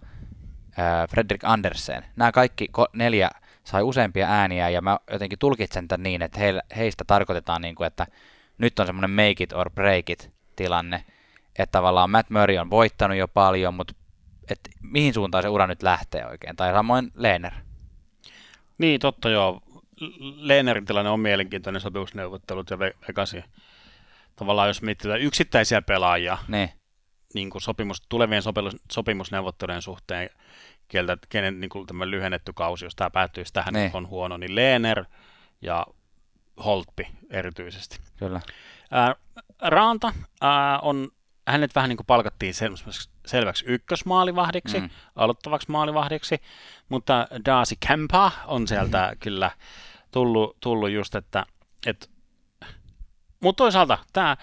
Fredrik 1.10 1.44
Andersen. 1.44 2.06
Nämä 2.16 2.32
kaikki 2.32 2.70
neljä 2.94 3.30
sai 3.64 3.82
useampia 3.82 4.28
ääniä 4.28 4.70
ja 4.70 4.82
mä 4.82 5.00
jotenkin 5.12 5.40
tulkitsen 5.40 5.88
tämän 5.88 6.04
niin, 6.04 6.22
että 6.22 6.40
heistä 6.76 7.04
tarkoitetaan, 7.08 7.62
niin 7.62 7.76
kuin, 7.76 7.88
että 7.88 8.08
nyt 8.58 8.80
on 8.80 8.86
semmoinen 8.86 9.12
make 9.12 9.44
it 9.44 9.54
or 9.54 9.70
break 9.70 10.10
it 10.10 10.32
tilanne, 10.56 11.06
että 11.60 11.72
tavallaan 11.72 12.10
Matt 12.10 12.30
Murray 12.30 12.58
on 12.58 12.70
voittanut 12.70 13.18
jo 13.18 13.28
paljon, 13.28 13.74
mutta 13.74 13.94
että 14.52 14.70
mihin 14.82 15.14
suuntaan 15.14 15.42
se 15.42 15.50
ura 15.50 15.68
nyt 15.68 15.84
lähtee 15.84 16.26
oikein, 16.26 16.56
tai 16.56 16.72
samoin 16.72 17.12
Lehner. 17.16 17.54
Niin, 18.78 19.00
totta 19.00 19.30
joo. 19.30 19.62
Leenerin 20.36 20.86
tilanne 20.86 21.12
on 21.12 21.20
mielenkiintoinen 21.20 21.82
sopimusneuvottelut 21.82 22.70
ja 22.70 22.80
Vegasin. 22.80 23.44
Tavallaan 24.36 24.68
jos 24.68 24.82
mietitään 24.82 25.22
yksittäisiä 25.22 25.82
pelaajia, 25.82 26.38
Niin, 26.48 26.70
niin 27.34 27.50
kuin 27.50 27.62
sopimus, 27.62 28.02
tulevien 28.10 28.42
sopimus, 28.42 28.76
sopimusneuvottelujen 28.92 29.82
suhteen, 29.82 30.30
kieltä, 30.88 31.18
kenen 31.30 31.60
niin 31.60 31.70
kuin 31.70 31.88
tämä 31.88 32.10
lyhennetty 32.10 32.54
kausi, 32.54 32.86
jos 32.86 32.96
tämä 32.96 33.10
päättyisi 33.10 33.54
tähän, 33.54 33.74
Niin. 33.74 33.92
on 33.94 34.08
huono, 34.08 34.38
niin 34.38 34.56
Leener 34.56 35.06
ja 35.62 35.86
Holtpi 36.66 37.08
erityisesti. 37.30 38.00
kyllä. 38.18 38.42
Ää, 38.92 39.16
Raanta 39.62 40.14
ää, 40.42 40.80
on, 40.80 41.08
hänet 41.48 41.76
vähän 41.76 41.90
niin 41.90 41.98
kuin 41.98 42.08
palkattiin 42.08 42.54
semmoiseksi 42.54 43.10
selväksi 43.26 43.66
ykkösmaalivahdiksi, 43.68 44.80
Mm. 44.80 44.90
aloittavaksi 45.16 45.72
maalivahdiksi, 45.72 46.42
mutta 46.90 47.28
Darcy 47.46 47.76
Kempa 47.88 48.32
on 48.48 48.68
sieltä 48.68 49.10
mm. 49.12 49.20
kyllä 49.20 49.52
tullut, 50.12 50.58
tullut 50.60 50.90
just, 50.90 51.16
että, 51.16 51.46
että 51.86 52.08
mutta 53.40 53.64
toisaalta 53.64 53.98
tämä 54.14 54.38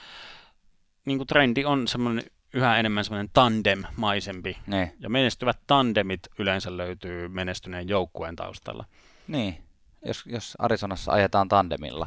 niin 1.05 1.27
trendi 1.27 1.65
on 1.65 1.89
semmoinen 1.89 2.25
yhä 2.55 2.79
enemmän 2.79 3.05
semmoinen 3.05 3.31
tandem-maisempi, 3.33 4.59
Niin, 4.67 4.93
ja 5.01 5.11
menestyvät 5.11 5.59
tandemit 5.67 6.21
yleensä 6.39 6.77
löytyy 6.77 7.29
menestyneen 7.29 7.89
joukkueen 7.89 8.37
taustalla. 8.37 8.85
niin. 9.29 9.65
Jos, 10.05 10.27
jos 10.27 10.57
Arizonassa 10.59 11.13
ajetaan 11.13 11.49
tandemilla, 11.49 12.07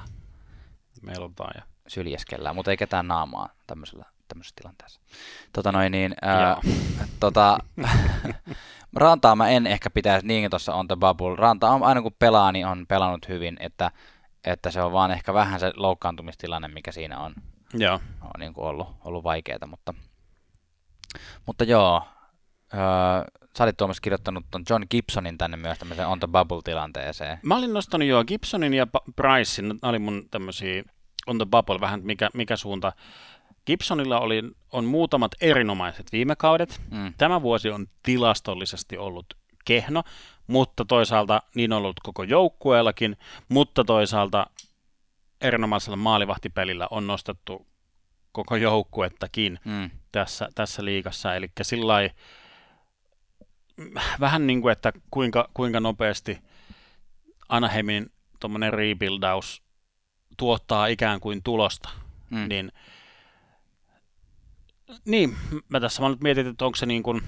Meillä 1.01 1.25
on 1.25 1.33
ja 1.55 1.61
syljeskellään, 1.87 2.55
mutta 2.55 2.71
ei 2.71 2.77
ketään 2.77 3.07
naamaa 3.07 3.49
tämmöisellä, 3.67 4.05
tämmöisessä 4.31 4.55
tilanteessa. 4.55 5.01
Tota 5.53 5.71
noin 5.71 5.91
niin, 5.91 6.15
ää, 6.21 6.57
tota, 7.19 7.57
Rantaa 8.95 9.35
mä 9.35 9.49
en 9.49 9.67
ehkä 9.67 9.89
pitäisi 9.89 10.27
niin 10.27 10.49
tuossa 10.49 10.73
on 10.73 10.87
the 10.87 10.95
bubble. 10.95 11.35
Ranta 11.35 11.69
on, 11.69 11.83
aina 11.83 12.01
kun 12.01 12.15
pelaa, 12.19 12.51
niin 12.51 12.65
on 12.65 12.85
pelannut 12.87 13.27
hyvin, 13.27 13.57
että, 13.59 13.91
että 14.43 14.71
se 14.71 14.81
on 14.81 14.91
vaan 14.91 15.11
ehkä 15.11 15.33
vähän 15.33 15.59
se 15.59 15.71
loukkaantumistilanne, 15.75 16.67
mikä 16.67 16.91
siinä 16.91 17.19
on, 17.19 17.33
Joo. 17.73 17.99
on 18.21 18.39
niin 18.39 18.53
kuin 18.53 18.67
ollut, 18.67 18.87
ollut 19.05 19.23
vaikeaa, 19.23 19.67
mutta, 19.67 19.93
mutta 21.45 21.63
joo, 21.63 22.01
öö, 22.73 22.79
sä 23.57 23.63
olit 23.63 23.77
Tuomas 23.77 24.01
kirjoittanut 24.01 24.45
ton 24.51 24.63
John 24.69 24.83
Gibsonin 24.89 25.37
tänne 25.37 25.57
myös 25.57 25.79
tämmöisen 25.79 26.07
on 26.07 26.19
the 26.19 26.27
bubble-tilanteeseen. 26.27 27.37
Mä 27.43 27.57
olin 27.57 27.73
nostanut 27.73 28.07
jo 28.07 28.23
Gibsonin 28.25 28.73
ja 28.73 28.87
Pricein, 29.15 29.67
nämä 29.67 29.89
oli 29.89 29.99
mun 29.99 30.23
tämmöisiä 30.31 30.83
on 31.27 31.37
the 31.37 31.45
bubble 31.45 31.79
vähän 31.79 32.01
mikä, 32.03 32.29
mikä 32.33 32.55
suunta. 32.55 32.93
Gibsonilla 33.65 34.19
oli, 34.19 34.43
on 34.71 34.85
muutamat 34.85 35.31
erinomaiset 35.41 36.11
viime 36.11 36.35
kaudet. 36.35 36.81
Mm, 36.91 37.13
Tämä 37.17 37.41
vuosi 37.41 37.69
on 37.69 37.87
tilastollisesti 38.03 38.97
ollut 38.97 39.33
kehno, 39.65 40.03
mutta 40.47 40.85
toisaalta 40.85 41.41
niin 41.55 41.73
on 41.73 41.77
ollut 41.77 41.99
koko 42.03 42.23
joukkueellakin, 42.23 43.17
mutta 43.49 43.83
toisaalta 43.83 44.47
erinomaisella 45.41 45.95
maalivahtipelillä 45.95 46.87
on 46.91 47.07
nostettu 47.07 47.67
koko 48.31 48.55
joukkuettakin 48.55 49.59
mm, 49.65 49.89
tässä, 50.11 50.49
tässä 50.55 50.85
liigassa. 50.85 51.35
Eli 51.35 51.51
sillä 51.61 51.93
vähän 54.19 54.47
niin 54.47 54.61
kuin, 54.61 54.71
että 54.71 54.93
kuinka, 55.11 55.49
kuinka 55.53 55.79
nopeasti 55.79 56.39
Anaheimin 57.49 58.11
tuommoinen 58.39 58.73
rebuildaus 58.73 59.63
tuottaa 60.37 60.87
ikään 60.87 61.19
kuin 61.19 61.43
tulosta, 61.43 61.89
mm, 62.29 62.45
niin 62.49 62.71
niin, 65.05 65.37
mä 65.69 65.79
tässä 65.79 66.01
mä 66.01 66.09
nyt 66.09 66.21
mietin, 66.21 66.47
että 66.47 66.65
onko 66.65 66.75
se 66.75 66.85
niin 66.85 67.03
kuin, 67.03 67.21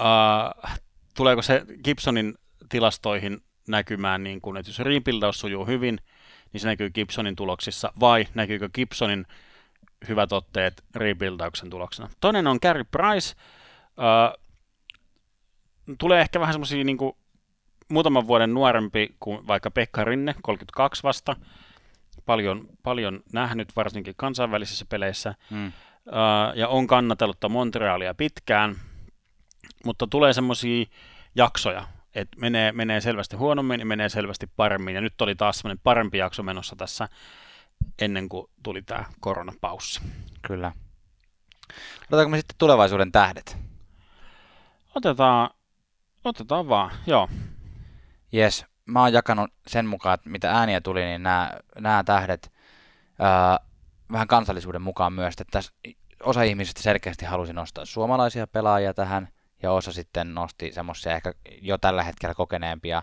uh, 0.00 0.70
tuleeko 1.16 1.42
se 1.42 1.62
Gibsonin 1.84 2.34
tilastoihin 2.68 3.40
näkymään 3.68 4.22
niin 4.22 4.40
kuin, 4.40 4.56
että 4.56 4.70
jos 4.70 4.78
rebuildaus 4.78 5.40
sujuu 5.40 5.66
hyvin, 5.66 6.00
niin 6.52 6.60
se 6.60 6.68
näkyy 6.68 6.90
Gibsonin 6.90 7.36
tuloksissa, 7.36 7.92
vai 8.00 8.26
näkyykö 8.34 8.68
Gibsonin 8.74 9.26
hyvät 10.08 10.32
otteet 10.32 10.84
rebuildauksen 10.94 11.70
tuloksena. 11.70 12.08
Toinen 12.20 12.46
on 12.46 12.58
Gary 12.62 12.84
Price. 12.84 13.34
Uh, 13.98 14.46
tulee 15.98 16.20
ehkä 16.20 16.40
vähän 16.40 16.54
semmoisia 16.54 16.84
niin 16.84 16.98
muutaman 17.88 18.26
vuoden 18.26 18.54
nuorempi 18.54 19.16
kuin 19.20 19.46
vaikka 19.46 19.70
Pekka 19.70 20.04
Rinne, 20.04 20.34
32 20.42 21.02
vasta. 21.02 21.36
Paljon, 22.26 22.68
paljon 22.82 23.22
nähnyt, 23.32 23.76
varsinkin 23.76 24.14
kansainvälisissä 24.16 24.84
peleissä. 24.88 25.34
mm, 25.50 25.72
Uh, 26.06 26.56
ja 26.58 26.68
on 26.68 26.86
kannatellut 26.86 27.36
tätä 27.36 27.48
Montrealia 27.48 28.14
pitkään, 28.14 28.76
mutta 29.84 30.06
tulee 30.06 30.32
semmoisia 30.32 30.86
jaksoja, 31.34 31.86
että 32.14 32.40
menee, 32.40 32.72
menee 32.72 33.00
selvästi 33.00 33.36
huonommin 33.36 33.80
ja 33.80 33.86
menee 33.86 34.08
selvästi 34.08 34.46
paremmin. 34.56 34.94
Ja 34.94 35.00
nyt 35.00 35.20
oli 35.20 35.34
taas 35.34 35.58
semmoinen 35.58 35.80
parempi 35.82 36.18
jakso 36.18 36.42
menossa 36.42 36.76
tässä 36.76 37.08
ennen 37.98 38.28
kuin 38.28 38.50
tuli 38.62 38.82
tämä 38.82 39.04
koronapaussi. 39.20 40.00
kyllä. 40.46 40.72
Otetaanko 42.02 42.30
me 42.30 42.36
sitten 42.36 42.58
tulevaisuuden 42.58 43.12
tähdet? 43.12 43.56
Otetaan, 44.94 45.50
otetaan 46.24 46.68
vaan, 46.68 46.90
joo. 47.06 47.28
Jes, 48.32 48.66
mä 48.86 49.00
oon 49.00 49.12
jakanut 49.12 49.50
sen 49.66 49.86
mukaan, 49.86 50.14
että 50.14 50.30
mitä 50.30 50.52
ääniä 50.52 50.80
tuli, 50.80 51.04
niin 51.04 51.22
nämä, 51.22 51.50
nämä 51.78 52.04
tähdet 52.04 52.52
ää, 53.18 53.58
vähän 54.12 54.28
kansallisuuden 54.28 54.82
mukaan 54.82 55.12
myös, 55.12 55.32
että 55.32 55.44
tässä 55.50 55.72
osa 56.22 56.42
ihmisistä 56.42 56.82
selkeästi 56.82 57.24
halusi 57.24 57.52
nostaa 57.52 57.84
suomalaisia 57.84 58.46
pelaajia 58.46 58.94
tähän, 58.94 59.28
ja 59.62 59.72
osa 59.72 59.92
sitten 59.92 60.34
nosti 60.34 60.72
semmoisia 60.72 61.16
ehkä 61.16 61.32
jo 61.62 61.78
tällä 61.78 62.02
hetkellä 62.02 62.34
kokeneempia 62.34 63.02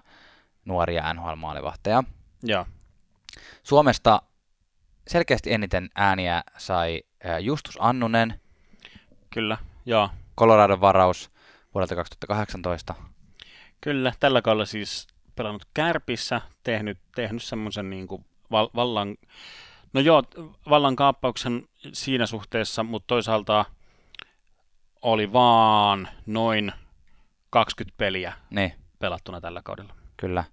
nuoria 0.65 1.13
NHL-maalivahteja. 1.13 2.03
joo. 2.43 2.65
Suomesta 3.63 4.21
selkeästi 5.07 5.53
eniten 5.53 5.89
ääniä 5.95 6.43
sai 6.57 7.03
Justus 7.39 7.77
Annunen, 7.81 8.39
Kyllä, 9.33 9.57
joo. 9.85 10.09
Coloradon 10.37 10.81
varaus 10.81 11.31
vuodelta 11.73 11.95
2018. 11.95 12.95
Kyllä, 13.81 14.13
tällä 14.19 14.41
kaudella 14.41 14.65
siis 14.65 15.07
pelannut 15.35 15.67
Kärpissä, 15.73 16.41
tehnyt, 16.63 16.97
tehnyt 17.15 17.43
semmoisen 17.43 17.89
niin 17.89 18.07
kuin 18.07 18.25
val, 18.51 18.69
vallan, 18.75 19.15
no 19.93 20.01
joo, 20.01 20.23
vallan 20.69 20.95
kaappauksen 20.95 21.67
siinä 21.93 22.25
suhteessa, 22.25 22.83
mutta 22.83 23.07
toisaalta 23.07 23.65
oli 25.01 25.33
vaan 25.33 26.07
noin 26.25 26.71
20 27.49 27.97
peliä 27.97 28.33
Niin. 28.49 28.73
pelattuna 28.99 29.41
tällä 29.41 29.61
kaudella. 29.63 29.95
Kyllä. 30.17 30.43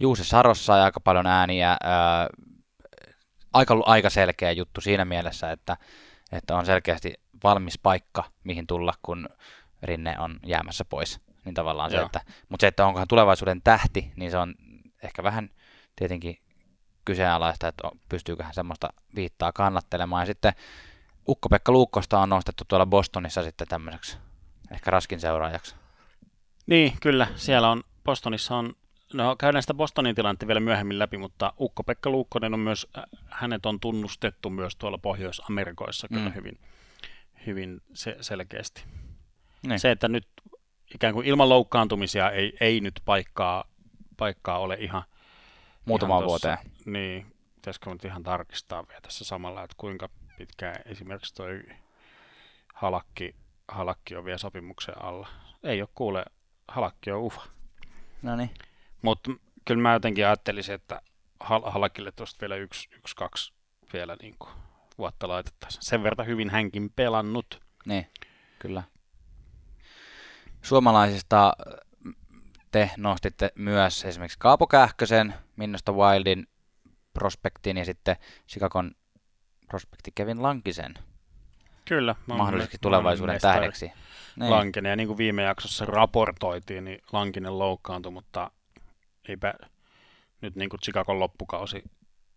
Juuse 0.00 0.24
Saros 0.24 0.66
sai 0.66 0.80
aika 0.80 1.00
paljon 1.00 1.26
ääniä. 1.26 1.76
Ää, 1.82 2.28
aika, 3.52 3.82
aika 3.86 4.10
selkeä 4.10 4.52
juttu 4.52 4.80
siinä 4.80 5.04
mielessä, 5.04 5.50
että, 5.52 5.76
että 6.32 6.56
on 6.56 6.66
selkeästi 6.66 7.14
valmis 7.44 7.78
paikka, 7.78 8.24
mihin 8.44 8.66
tulla, 8.66 8.94
kun 9.02 9.28
Rinne 9.82 10.18
on 10.18 10.40
jäämässä 10.46 10.84
pois. 10.84 11.20
Niin 11.44 11.54
tavallaan 11.54 11.90
se, 11.90 11.96
Joo. 11.96 12.06
että, 12.06 12.20
mutta 12.48 12.62
se, 12.64 12.66
että 12.66 12.86
onko 12.86 12.98
hän 12.98 13.08
tulevaisuuden 13.08 13.62
tähti, 13.62 14.12
niin 14.16 14.30
se 14.30 14.38
on 14.38 14.54
ehkä 15.02 15.22
vähän 15.22 15.50
tietenkin 15.96 16.38
kyseenalaista, 17.04 17.68
että 17.68 17.86
on- 17.88 18.00
pystyykö 18.08 18.44
hän 18.44 18.54
semmoista 18.54 18.88
viittaa 19.14 19.52
kannattelemaan. 19.52 20.22
Ja 20.22 20.26
sitten 20.26 20.52
Ukko-Pekka 21.28 21.72
Luukkosta 21.72 22.18
on 22.20 22.28
nostettu 22.28 22.64
tuolla 22.68 22.86
Bostonissa 22.86 23.42
sitten 23.42 23.68
tämmöiseksi 23.68 24.18
ehkä 24.70 24.90
raskin 24.90 25.20
seuraajaksi. 25.20 25.74
Niin, 26.66 26.92
kyllä, 27.02 27.26
siellä 27.36 27.70
on, 27.70 27.82
Bostonissa 28.04 28.56
on, 28.56 28.74
no 29.14 29.36
käydään 29.36 29.62
sitä 29.62 29.74
Bostonin 29.74 30.14
tilannetta 30.14 30.46
vielä 30.46 30.60
myöhemmin 30.60 30.98
läpi, 30.98 31.16
mutta 31.18 31.52
Ukko-Pekka 31.60 32.10
Luukkonen 32.10 32.54
on 32.54 32.60
myös, 32.60 32.86
hänet 33.30 33.66
on 33.66 33.80
tunnustettu 33.80 34.50
myös 34.50 34.76
tuolla 34.76 34.98
Pohjois-Amerikoissa 34.98 36.08
kyllä 36.08 36.28
Mm. 36.28 36.34
hyvin, 36.34 36.58
hyvin 37.46 37.80
se, 37.94 38.16
selkeästi. 38.20 38.84
Niin. 39.66 39.80
Se, 39.80 39.90
että 39.90 40.08
nyt 40.08 40.26
ikään 40.94 41.14
kuin 41.14 41.26
ilman 41.26 41.48
loukkaantumisia 41.48 42.30
ei, 42.30 42.56
ei 42.60 42.80
nyt 42.80 43.00
paikkaa, 43.04 43.64
paikkaa 44.16 44.58
ole 44.58 44.74
ihan 44.74 45.02
tossa- 46.00 46.24
vuoteen. 46.26 46.58
Niin, 46.86 47.26
pitäisikö 47.54 47.90
nyt 47.90 48.04
ihan 48.04 48.22
tarkistaa 48.22 48.88
vielä 48.88 49.00
tässä 49.00 49.24
samalla, 49.24 49.62
että 49.62 49.74
kuinka 49.78 50.08
pitkään 50.38 50.76
esimerkiksi 50.84 51.34
toi 51.34 51.62
Halakki, 52.74 53.34
Halakki 53.68 54.16
on 54.16 54.24
vielä 54.24 54.38
sopimuksen 54.38 55.02
alla. 55.02 55.28
Ei 55.62 55.80
ole 55.82 55.88
kuule, 55.94 56.24
Halakki 56.68 57.10
on 57.10 57.20
ufa. 57.22 57.42
No 58.22 58.36
niin. 58.36 58.50
Mutta 59.02 59.30
kyllä 59.64 59.82
mä 59.82 59.92
jotenkin 59.92 60.26
ajattelisin, 60.26 60.74
että 60.74 61.00
Hal- 61.44 61.70
Halakille 61.70 62.12
tuosta 62.12 62.40
vielä 62.40 62.56
yksi, 62.56 62.88
yksi 62.92 63.16
kaksi 63.16 63.52
vielä 63.92 64.16
niin 64.22 64.34
kuin 64.38 64.50
vuotta 64.98 65.28
laitettaisiin. 65.28 65.82
Sen 65.82 66.02
verran 66.02 66.26
hyvin 66.26 66.50
hänkin 66.50 66.90
pelannut. 66.96 67.60
Niin, 67.86 68.06
kyllä. 68.58 68.82
Suomalaisista 70.64 71.52
mm, 72.04 72.14
te 72.70 72.90
nostitte 72.96 73.52
myös 73.54 74.04
esimerkiksi 74.04 74.38
Kaapo 74.38 74.66
Kähkösen, 74.66 75.34
Minnosta 75.56 75.92
Wildin 75.92 76.46
prospektin 77.14 77.76
ja 77.76 77.84
sitten 77.84 78.16
Chicagon 78.48 78.90
prospekti 79.68 80.10
Kevin 80.14 80.42
Lankisen 80.42 80.94
Kyllä. 81.84 82.14
mahdollisesti 82.26 82.78
tulevaisuuden 82.80 83.40
tähdeksi. 83.40 83.92
Niin, 84.36 84.50
Lankinen, 84.50 84.90
ja 84.90 84.96
niin 84.96 85.06
kuin 85.06 85.18
viime 85.18 85.42
jaksossa 85.42 85.84
raportoitiin, 85.84 86.84
niin 86.84 86.98
Lankinen 87.12 87.58
loukkaantui, 87.58 88.12
mutta 88.12 88.50
eipä, 89.28 89.54
nyt 90.40 90.56
niin 90.56 90.68
kuin 90.68 90.80
Chicagon 90.80 91.20
loppukausi. 91.20 91.82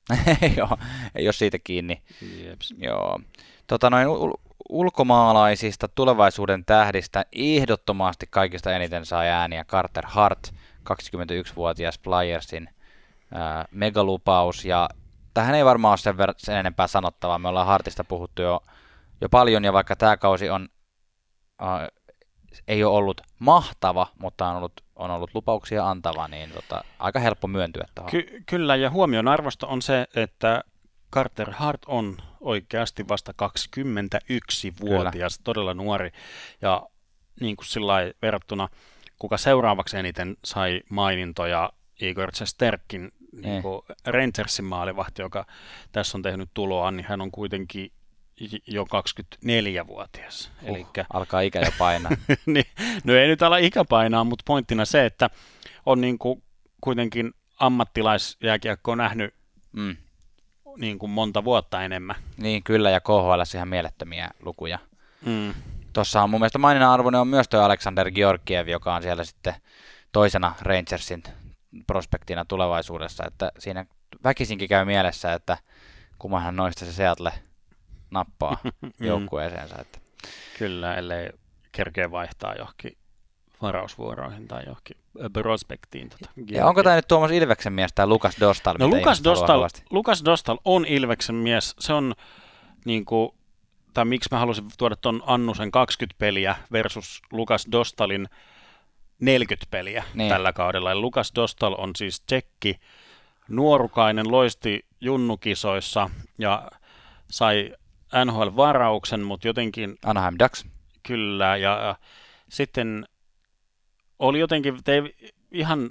Joo, 0.57 0.77
ei 1.15 1.27
ole 1.27 1.33
siitä 1.33 1.59
kiinni. 1.63 2.01
Jeps. 2.43 2.73
Joo. 2.77 3.19
Tota 3.67 3.89
noin 3.89 4.07
ul- 4.07 4.46
ulkomaalaisista 4.69 5.87
tulevaisuuden 5.87 6.65
tähdistä 6.65 7.25
ehdottomasti 7.31 8.27
kaikista 8.29 8.75
eniten 8.75 9.05
sai 9.05 9.29
ääniä 9.29 9.65
Carter 9.65 10.05
Hart, 10.07 10.53
21-vuotias 10.89 11.99
Flyersin 11.99 12.69
ää, 13.33 13.65
megalupaus. 13.71 14.65
Ja 14.65 14.89
tähän 15.33 15.55
ei 15.55 15.65
varmaan 15.65 15.91
ole 15.91 15.97
sen, 15.97 16.15
ver- 16.15 16.33
sen 16.37 16.57
enempää 16.57 16.87
sanottavaa. 16.87 17.39
Me 17.39 17.47
ollaan 17.47 17.67
Hartista 17.67 18.03
puhuttu 18.03 18.41
jo, 18.41 18.61
jo 19.21 19.29
paljon, 19.29 19.63
ja 19.63 19.73
vaikka 19.73 19.95
tämä 19.95 20.17
kausi 20.17 20.49
on, 20.49 20.69
ää, 21.59 21.87
ei 22.67 22.83
ole 22.83 22.97
ollut 22.97 23.21
mahtava, 23.39 24.07
mutta 24.19 24.47
on 24.47 24.55
ollut, 24.55 24.83
on 24.95 25.11
ollut 25.11 25.33
lupauksia 25.33 25.89
antava, 25.89 26.27
niin 26.27 26.51
tota, 26.51 26.83
aika 26.99 27.19
helppo 27.19 27.47
myöntyä 27.47 27.85
tuohon. 27.95 28.11
Ky- 28.11 28.43
kyllä, 28.45 28.75
ja 28.75 28.89
huomion 28.89 29.27
arvosta 29.27 29.67
on 29.67 29.81
se, 29.81 30.07
että 30.15 30.63
Carter 31.13 31.51
Hart 31.51 31.81
on 31.85 32.17
oikeasti 32.41 33.07
vasta 33.07 33.33
21-vuotias, 33.43 35.39
todella 35.43 35.73
nuori. 35.73 36.11
Ja 36.61 36.87
niin 37.39 37.55
kuin 37.55 37.65
sillä 37.65 37.93
verrattuna, 38.21 38.69
kuka 39.19 39.37
seuraavaksi 39.37 39.97
eniten 39.97 40.37
sai 40.43 40.81
mainintoja, 40.89 41.71
Igor 42.01 42.31
Chesterkin, 42.31 43.11
niin 43.41 43.61
kuin 43.61 43.81
Rangersin 44.05 44.65
maalivahti, 44.65 45.21
joka 45.21 45.45
tässä 45.91 46.17
on 46.17 46.21
tehnyt 46.21 46.49
tuloa, 46.53 46.91
niin 46.91 47.05
hän 47.09 47.21
on 47.21 47.31
kuitenkin 47.31 47.91
jo 48.67 48.83
24-vuotias. 48.83 50.51
Uh, 50.61 50.69
Elikkä, 50.69 51.05
alkaa 51.13 51.41
ikä 51.41 51.59
jo 51.59 51.71
painaa. 51.77 52.11
niin, 52.45 52.65
no 53.03 53.15
ei 53.15 53.27
nyt 53.27 53.41
ala 53.41 53.57
ikä 53.57 53.85
painaa, 53.85 54.23
mutta 54.23 54.43
pointtina 54.47 54.85
se, 54.85 55.05
että 55.05 55.29
on 55.85 56.01
niin 56.01 56.19
kuin 56.19 56.43
kuitenkin 56.81 57.33
ammattilaisjääkiekko 57.59 58.95
nähnyt 58.95 59.33
mm. 59.71 59.97
Niin 60.77 60.99
kuin 60.99 61.09
monta 61.09 61.43
vuotta 61.43 61.83
enemmän. 61.83 62.15
Niin, 62.37 62.63
kyllä, 62.63 62.89
ja 62.89 63.01
KHL 63.01 63.55
ihan 63.55 63.67
mielettömiä 63.67 64.29
lukuja. 64.39 64.79
Mm. 65.25 65.53
Tuossa 65.93 66.21
on 66.21 66.29
mun 66.29 66.39
mielestä 66.39 66.57
maininnan 66.57 66.91
arvoinen 66.91 67.21
on 67.21 67.27
myös 67.27 67.49
tuo 67.49 67.59
Alexander 67.59 68.11
Georgiev, 68.11 68.67
joka 68.67 68.95
on 68.95 69.01
siellä 69.01 69.23
sitten 69.23 69.53
toisena 70.11 70.55
Rangersin 70.61 71.23
prospektina 71.87 72.45
tulevaisuudessa, 72.45 73.23
että 73.27 73.51
siinä 73.59 73.85
väkisinkin 74.23 74.69
käy 74.69 74.85
mielessä, 74.85 75.33
että 75.33 75.57
kummanhan 76.19 76.55
noista 76.55 76.85
se 76.85 76.93
Seattle 76.93 77.33
nappaa 78.11 78.57
joukkueeseensa. 78.99 79.75
Että. 79.81 79.99
Kyllä, 80.59 80.95
ellei 80.95 81.29
kerkeä 81.71 82.11
vaihtaa 82.11 82.55
johonkin 82.55 82.97
varausvuoroihin 83.61 84.47
tai 84.47 84.63
johonkin 84.65 84.97
prospektiin. 85.33 86.09
Tota, 86.09 86.29
ja 86.49 86.67
onko 86.67 86.83
tämä 86.83 86.95
nyt 86.95 87.07
Tuomas 87.07 87.31
Ilveksen 87.31 87.73
mies, 87.73 87.93
tämä 87.93 88.07
Lukas 88.07 88.37
Dostal? 88.39 88.75
No 88.79 88.87
Lukas 88.87 89.23
Dostal, 89.23 89.69
Lukas 89.89 90.25
Dostal 90.25 90.57
on 90.65 90.85
Ilveksen 90.85 91.35
mies. 91.35 91.75
Se 91.79 91.93
on 91.93 92.13
niin 92.85 93.05
kuin, 93.05 93.29
tai 93.93 94.05
miksi 94.05 94.29
mä 94.31 94.39
halusin 94.39 94.65
tuoda 94.77 94.95
tuon 94.95 95.23
Annusen 95.25 95.71
20 95.71 96.15
peliä 96.19 96.55
versus 96.71 97.21
Lukas 97.31 97.67
Dostalin 97.71 98.27
40 99.19 99.67
peliä 99.71 100.03
niin. 100.13 100.29
tällä 100.29 100.53
kaudella. 100.53 100.89
Ja 100.89 100.99
Lukas 100.99 101.31
Dostal 101.35 101.75
on 101.77 101.95
siis 101.95 102.21
tsekki, 102.21 102.79
nuorukainen, 103.49 104.31
loisti 104.31 104.85
junnukisoissa 105.01 106.09
ja 106.37 106.71
sai 107.31 107.73
NHL-varauksen, 108.25 109.19
mutta 109.19 109.47
jotenkin... 109.47 109.97
Anaheim 110.05 110.35
Ducks. 110.39 110.65
Kyllä, 111.03 111.57
ja, 111.57 111.79
ja 111.79 111.95
sitten 112.49 113.05
oli 114.19 114.39
jotenkin, 114.39 114.83
tei 114.83 115.15
ihan 115.51 115.89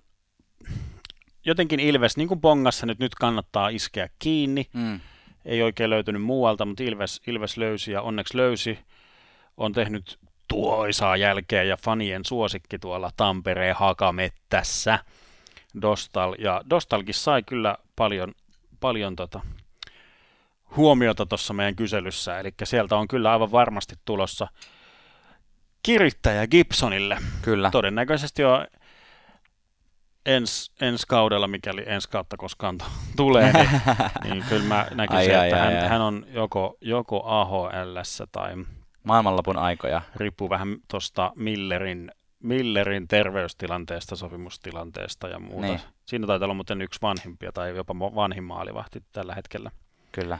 jotenkin 1.44 1.80
Ilves, 1.80 2.16
niin 2.16 2.28
kuin 2.28 2.40
Bongassa 2.40 2.86
nyt, 2.86 2.98
nyt 2.98 3.14
kannattaa 3.14 3.68
iskeä 3.68 4.08
kiinni. 4.18 4.66
Mm. 4.72 5.00
Ei 5.44 5.62
oikein 5.62 5.90
löytynyt 5.90 6.22
muualta, 6.22 6.64
mutta 6.64 6.82
Ilves, 6.82 7.20
Ilves 7.26 7.56
löysi 7.56 7.92
ja 7.92 8.02
onneksi 8.02 8.36
löysi. 8.36 8.78
On 9.56 9.72
tehnyt 9.72 10.18
tuoisaa 10.48 11.16
jälkeä 11.16 11.62
ja 11.62 11.76
fanien 11.76 12.24
suosikki 12.24 12.78
tuolla 12.78 13.10
Tampereen 13.16 13.76
hakamettässä. 13.76 14.98
Dostal. 15.82 16.34
Ja 16.38 16.62
Dostalkin 16.70 17.14
sai 17.14 17.42
kyllä 17.42 17.76
paljon, 17.96 18.34
paljon 18.80 19.16
tota, 19.16 19.40
huomiota 20.76 21.26
tuossa 21.26 21.54
meidän 21.54 21.76
kyselyssä, 21.76 22.38
eli 22.40 22.54
sieltä 22.64 22.96
on 22.96 23.08
kyllä 23.08 23.32
aivan 23.32 23.52
varmasti 23.52 23.94
tulossa 24.04 24.48
kirittäjä 25.86 26.46
Gibsonille. 26.46 27.18
Kyllä. 27.42 27.70
Todennäköisesti 27.70 28.42
jo 28.42 28.66
ens, 30.26 30.72
ensi 30.80 31.06
kaudella, 31.06 31.48
mikäli 31.48 31.84
ensi 31.86 32.10
kautta 32.10 32.36
koskaan 32.36 32.78
tulee, 33.16 33.52
niin, 33.52 33.68
niin 34.24 34.44
kyllä 34.48 34.64
mä 34.64 34.86
näkisin, 34.94 35.38
ai, 35.38 35.48
että 35.48 35.62
ai, 35.62 35.72
hän, 35.72 35.82
ai. 35.82 35.88
hän 35.88 36.00
on 36.00 36.26
joko, 36.28 36.76
joko 36.80 37.22
ahl 37.24 37.66
tai 38.32 38.54
maailmanlopun 39.02 39.58
aikoja. 39.58 40.02
Riippuu 40.16 40.50
vähän 40.50 40.76
tuosta 40.90 41.32
Millerin, 41.36 42.10
Millerin 42.42 43.08
terveystilanteesta, 43.08 44.16
sopimustilanteesta 44.16 45.28
ja 45.28 45.38
muuta. 45.38 45.66
Niin. 45.66 45.80
Siinä 46.06 46.26
taitaa 46.26 46.46
olla 46.46 46.54
muuten 46.54 46.82
yksi 46.82 47.02
vanhimpia 47.02 47.52
tai 47.52 47.76
jopa 47.76 47.98
vanhin 47.98 48.44
maalivahti 48.44 49.02
tällä 49.12 49.34
hetkellä. 49.34 49.70
Kyllä. 50.12 50.38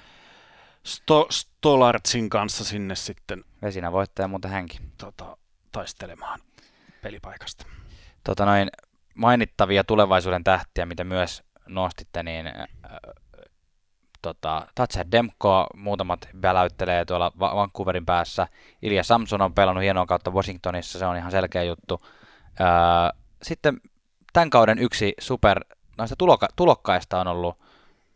Sto, 0.86 1.26
Stolartsin 1.30 2.30
kanssa 2.30 2.64
sinne 2.64 2.94
sitten. 2.94 3.44
Vesinä 3.62 3.92
voittaja 3.92 4.28
muuten 4.28 4.50
hänkin. 4.50 4.92
Tota, 4.98 5.36
taistelemaan 5.72 6.40
pelipaikasta. 7.02 7.66
Tota 8.24 8.44
noin, 8.44 8.68
mainittavia 9.14 9.84
tulevaisuuden 9.84 10.44
tähtiä, 10.44 10.86
mitä 10.86 11.04
myös 11.04 11.42
nostitte, 11.68 12.22
niin 12.22 12.46
äh, 12.46 12.64
tota, 14.22 14.66
Tatsa 14.74 15.10
Demko, 15.10 15.66
muutamat 15.74 16.28
väläyttelee 16.42 17.04
tuolla 17.04 17.32
Vancouverin 17.38 18.06
päässä. 18.06 18.48
Ilja 18.82 19.04
Samson 19.04 19.42
on 19.42 19.54
pelannut 19.54 19.84
hienoa 19.84 20.06
kautta 20.06 20.30
Washingtonissa, 20.30 20.98
se 20.98 21.06
on 21.06 21.16
ihan 21.16 21.30
selkeä 21.30 21.62
juttu. 21.62 22.00
Äh, 22.60 23.22
sitten 23.42 23.80
tämän 24.32 24.50
kauden 24.50 24.78
yksi 24.78 25.14
super, 25.20 25.60
noista 25.98 26.16
tuloka- 26.18 26.52
tulokkaista 26.56 27.20
on 27.20 27.26
ollut 27.26 27.65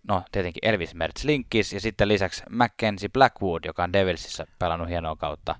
no 0.09 0.23
tietenkin 0.33 0.69
Elvis 0.69 0.95
Mertz 0.95 1.25
Linkis 1.25 1.73
ja 1.73 1.81
sitten 1.81 2.09
lisäksi 2.09 2.43
Mackenzie 2.51 3.09
Blackwood, 3.09 3.65
joka 3.65 3.85
on 3.85 3.93
Devilsissä 3.93 4.47
pelannut 4.59 4.89
hienoa 4.89 5.17
kautta 5.17 5.57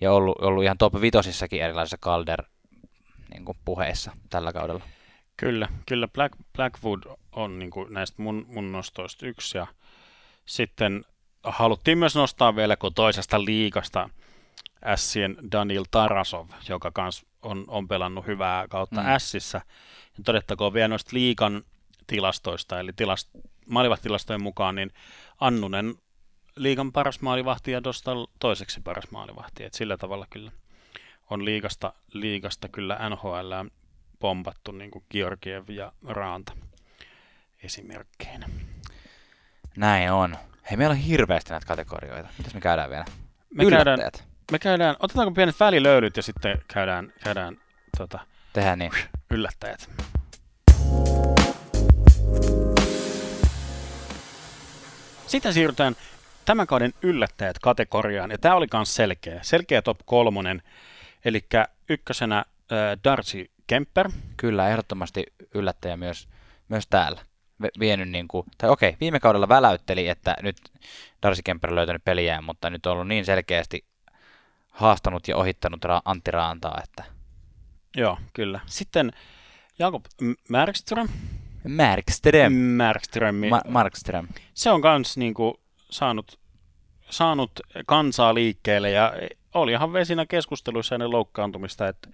ja 0.00 0.12
ollut, 0.12 0.38
ollut 0.42 0.64
ihan 0.64 0.78
top 0.78 1.00
vitosissakin 1.00 1.62
erilaisissa 1.62 1.98
Calder 1.98 2.42
niin 3.30 3.44
kuin 3.44 3.58
puheissa 3.64 4.12
tällä 4.30 4.52
kaudella. 4.52 4.84
Kyllä, 5.36 5.68
kyllä 5.86 6.08
Black, 6.08 6.34
Blackwood 6.56 7.02
on 7.32 7.58
niin 7.58 7.70
kuin 7.70 7.94
näistä 7.94 8.22
mun, 8.22 8.46
mun 8.48 8.72
nostoista 8.72 9.26
yksi 9.26 9.58
ja 9.58 9.66
sitten 10.44 11.04
haluttiin 11.44 11.98
myös 11.98 12.14
nostaa 12.14 12.56
vielä 12.56 12.76
kun 12.76 12.94
toisesta 12.94 13.44
liikasta 13.44 14.10
Sien 14.96 15.36
Daniel 15.52 15.84
Tarasov, 15.90 16.48
joka 16.68 16.90
kans 16.90 17.26
on, 17.42 17.64
on 17.68 17.88
pelannut 17.88 18.26
hyvää 18.26 18.68
kautta 18.68 19.00
mm. 19.00 19.06
Sissä. 19.18 19.60
Ja 20.18 20.24
todettakoon 20.24 20.72
vielä 20.72 20.88
noista 20.88 21.10
liikan 21.12 21.62
tilastoista, 22.06 22.80
eli 22.80 22.92
tilast, 22.96 23.30
maalivahtilastojen 23.68 24.42
mukaan, 24.42 24.74
niin 24.74 24.92
Annunen 25.40 25.94
liigan 26.56 26.92
paras 26.92 27.20
maalivahti 27.20 27.70
ja 27.70 27.84
Dostal 27.84 28.26
toiseksi 28.38 28.80
paras 28.80 29.10
maalivahti. 29.10 29.64
Et 29.64 29.74
sillä 29.74 29.96
tavalla 29.96 30.26
kyllä 30.30 30.50
on 31.30 31.44
liigasta, 31.44 31.92
liigasta 32.12 32.68
kyllä 32.68 32.98
NHL 33.08 33.52
pompattu 34.18 34.72
niin 34.72 34.90
kuin 34.90 35.04
Georgiev 35.10 35.68
ja 35.68 35.92
Raanta 36.06 36.52
esimerkkeinä. 37.62 38.48
Näin 39.76 40.12
on. 40.12 40.36
Hei, 40.70 40.76
meillä 40.76 40.92
on 40.92 40.98
hirveästi 40.98 41.50
näitä 41.50 41.66
kategorioita. 41.66 42.28
Mitäs 42.38 42.54
me 42.54 42.60
käydään 42.60 42.90
vielä? 42.90 43.04
Me 43.54 43.70
käydään, 43.70 43.98
me 44.52 44.58
käydään, 44.58 44.96
otetaanko 45.00 45.34
pienet 45.34 45.60
välilöylyt 45.60 46.16
ja 46.16 46.22
sitten 46.22 46.62
käydään, 46.68 47.12
käydään 47.24 47.56
tota, 47.98 48.18
Tehdään 48.52 48.78
niin. 48.78 48.92
yllättäjät. 49.30 49.90
Sitten 55.32 55.54
siirrytään 55.54 55.96
tämän 56.44 56.66
kauden 56.66 56.92
yllättäjät 57.02 57.58
kategoriaan, 57.58 58.30
ja 58.30 58.38
tämä 58.38 58.54
oli 58.54 58.66
myös 58.72 58.94
selkeä, 58.94 59.38
selkeä 59.42 59.82
top 59.82 59.98
kolmonen, 60.04 60.62
eli 61.24 61.44
ykkösenä 61.88 62.38
äh, 62.38 62.44
Darcy 63.04 63.50
Kemper. 63.66 64.10
Kyllä, 64.36 64.68
ehdottomasti 64.68 65.26
yllättäjä 65.54 65.96
myös, 65.96 66.28
myös 66.68 66.86
täällä. 66.86 67.20
Vienyt 67.78 68.08
niin 68.08 68.28
kuin, 68.28 68.46
tai 68.58 68.70
okei, 68.70 68.96
viime 69.00 69.20
kaudella 69.20 69.48
väläytteli, 69.48 70.08
että 70.08 70.36
nyt 70.42 70.56
Darcy 71.22 71.42
Kemper 71.42 71.70
on 71.70 71.76
löytänyt 71.76 72.04
peliä, 72.04 72.40
mutta 72.40 72.70
nyt 72.70 72.86
on 72.86 72.92
ollut 72.92 73.08
niin 73.08 73.24
selkeästi 73.24 73.84
haastanut 74.68 75.28
ja 75.28 75.36
ohittanut 75.36 75.80
Antti 76.04 76.30
Raantaa, 76.30 76.80
että... 76.84 77.04
Joo, 77.96 78.18
kyllä. 78.32 78.60
Sitten 78.66 79.12
Jakob 79.78 80.04
Märkström, 80.48 81.08
Markström. 81.68 82.52
Markström. 82.52 83.34
Ma- 83.34 83.60
Markström. 83.68 84.28
Se 84.54 84.70
on 84.70 84.82
kans 84.82 85.16
niinku 85.16 85.60
saanut, 85.90 86.38
saanut 87.10 87.50
kansaa 87.86 88.34
liikkeelle 88.34 88.90
ja 88.90 89.12
oli 89.54 89.72
ihan 89.72 89.92
vesinä 89.92 90.26
keskusteluissa 90.26 90.94
ennen 90.94 91.10
loukkaantumista, 91.10 91.88
että 91.88 92.08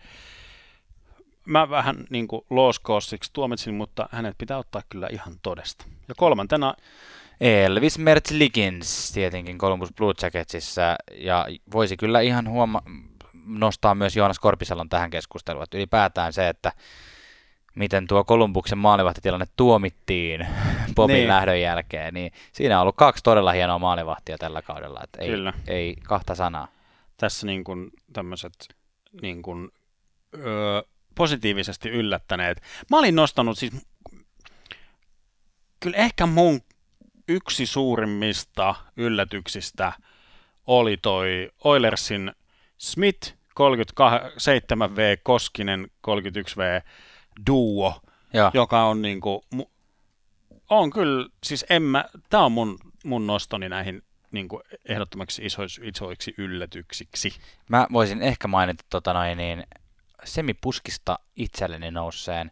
mä 1.45 1.71
vähän 1.71 2.05
niin 2.11 2.29
kuin 2.29 2.45
tuomitsin, 3.33 3.75
mutta 3.75 4.09
hänet 4.13 4.39
pitää 4.39 4.59
ottaa 4.59 4.83
kyllä 4.89 5.09
ihan 5.11 5.35
todesta. 5.43 5.85
Ja 6.09 6.15
kolmantena 6.15 6.75
Elvis 7.41 7.99
Mertzlikins 7.99 9.13
tietenkin 9.13 9.59
Columbus 9.59 9.93
Blue 9.93 10.15
Jacketsissa, 10.23 10.97
ja 11.15 11.47
voisi 11.73 11.97
kyllä 11.97 12.21
ihan 12.21 12.49
huoma- 12.49 12.83
nostaa 13.47 13.95
myös 13.95 14.17
Joonas 14.17 14.39
Korpisalon 14.39 14.89
tähän 14.89 15.11
keskusteluun, 15.11 15.63
että 15.65 15.77
ylipäätään 15.77 16.33
se, 16.33 16.49
että 16.49 16.73
miten 17.75 18.07
tuo 18.07 18.25
Kolumbuksen 18.25 18.79
maalivahtitilanne 18.79 19.47
tuomittiin 19.57 20.47
Bobin 20.95 21.15
niin. 21.15 21.29
lähdön 21.29 21.61
jälkeen, 21.61 22.15
niin 22.15 22.33
siinä 22.53 22.77
on 22.77 22.83
ollut 22.83 22.97
kaksi 22.97 23.23
todella 23.23 23.53
hienoa 23.53 23.79
maalivahtia 23.79 24.39
tällä 24.39 24.63
kaudella, 24.63 25.01
että 25.05 25.23
ei, 25.23 25.29
Kyllä. 25.29 25.53
ei 25.67 25.97
kahta 26.03 26.35
sanaa. 26.35 26.69
Tässä 27.17 27.47
niin 27.47 27.65
kuin 27.65 27.91
tämmöiset 28.13 28.53
niin 29.23 29.43
kuin, 29.43 29.71
öö, 30.35 30.83
positiivisesti 31.15 31.89
yllättäneet. 31.89 32.63
Mä 32.91 32.99
olin 32.99 33.15
nostanut 33.15 33.59
siis, 33.59 33.73
kyllä 35.81 35.97
ehkä 35.97 36.27
mun 36.27 36.61
yksi 37.29 37.67
suurimmista 37.67 38.75
yllätyksistä 38.97 39.93
oli 40.67 40.97
toi 40.97 41.51
Oilersin 41.65 42.33
Smith 42.79 43.35
37V, 43.61 45.21
Koskinen 45.23 45.91
31V 46.09 46.83
duo, 47.47 48.01
ja. 48.33 48.51
joka 48.55 48.83
on 48.83 49.03
niinku, 49.03 49.45
on 50.71 50.91
kyllä, 50.91 51.29
siis 51.45 51.67
en 51.71 51.83
mä, 51.83 52.05
tää 52.31 52.45
on 52.45 52.53
mun, 52.53 52.79
mun 53.05 53.27
nostoni 53.27 53.69
näihin 53.69 54.03
niin 54.33 54.49
kuin 54.49 54.63
ehdottomaksi 54.89 55.45
isoiksi, 55.45 55.81
isoiksi 55.85 56.35
yllätyksiksi. 56.39 57.33
Mä 57.69 57.87
voisin 57.93 58.23
ehkä 58.23 58.49
mainita 58.49 58.85
tota 58.91 59.13
noin, 59.13 59.39
niin 59.39 59.67
semipuskista 60.25 61.19
itselleni 61.37 61.91
nousseen 61.91 62.51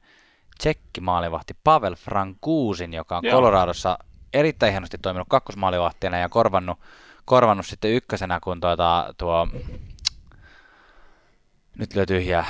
tsekkimaalivahti 0.58 1.54
Pavel 1.64 1.94
Frankuusin, 1.94 2.92
joka 2.92 3.16
on 3.16 3.24
Joo. 3.24 3.34
Coloradossa 3.34 3.98
erittäin 4.32 4.72
hienosti 4.72 4.98
toiminut 4.98 5.28
kakkosmaalivahtina 5.30 6.18
ja 6.18 6.28
korvannut, 6.28 6.78
korvannut 7.24 7.66
sitten 7.66 7.90
ykkösenä, 7.90 8.40
kun 8.40 8.60
tuota, 8.60 9.14
tuo... 9.18 9.48
Nyt 11.78 11.94
löytyy 11.94 12.16
tyhjää. 12.16 12.46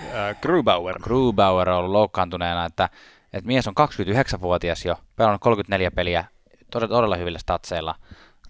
Äh, 0.00 0.40
Grubauer. 0.42 0.98
Grubauer 0.98 1.70
on 1.70 1.76
ollut 1.76 1.92
loukkaantuneena, 1.92 2.64
että, 2.64 2.88
että 3.32 3.46
mies 3.46 3.68
on 3.68 3.74
29-vuotias 3.80 4.84
jo, 4.84 4.96
pelannut 5.16 5.40
34 5.40 5.90
peliä 5.90 6.24
todella, 6.70 6.94
todella 6.94 7.16
hyvillä 7.16 7.38
statseilla 7.38 7.94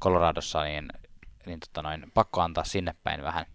Coloradossa, 0.01 0.63
niin, 0.63 0.89
niin 1.47 1.61
tota 1.61 1.83
noin, 1.83 2.05
pakko 2.15 2.41
antaa 2.41 2.65
sinne 2.65 2.95
päin 3.05 3.23
vähän 3.23 3.47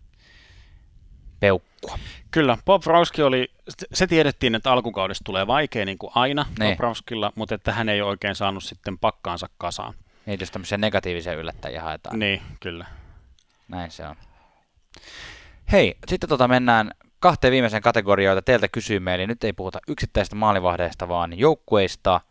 peukkua. 1.40 2.00
Kyllä, 2.32 2.58
Bob 2.66 2.84
Frauski 2.84 3.22
oli, 3.22 3.52
se 3.94 4.08
tiedettiin, 4.08 4.56
että 4.56 4.72
alkukaudesta 4.72 5.24
tulee 5.24 5.48
vaikea 5.48 5.86
niin 5.86 5.98
kuin 5.98 6.12
aina 6.16 6.46
niin. 6.60 6.70
Bob 6.70 6.78
Frauskilla, 6.78 7.32
mutta 7.36 7.56
että 7.56 7.72
hän 7.72 7.90
ei 7.90 8.02
oikein 8.02 8.36
saanut 8.36 8.64
sitten 8.64 9.00
pakkaansa 9.00 9.50
kasaan. 9.58 9.94
Niin, 10.26 10.40
jos 10.40 10.52
tämmöisiä 10.52 10.78
negatiivisia 10.78 11.34
yllättäjiä 11.34 11.82
haetaan. 11.82 12.20
Niin, 12.20 12.42
kyllä. 12.60 12.86
Näin 13.68 13.92
se 13.92 14.08
on. 14.08 14.16
Hei, 15.72 15.98
sitten 16.08 16.30
tota 16.30 16.48
mennään 16.48 16.92
kahteen 17.24 17.82
kategoriaan, 17.84 18.36
joita 18.36 18.46
teiltä 18.46 18.68
kysyimme, 18.68 19.16
eli 19.16 19.28
nyt 19.28 19.44
ei 19.44 19.54
puhuta 19.54 19.80
yksittäistä 19.88 20.36
maalivahdeista, 20.36 21.08
vaan 21.08 21.40
joukkueista, 21.40 22.22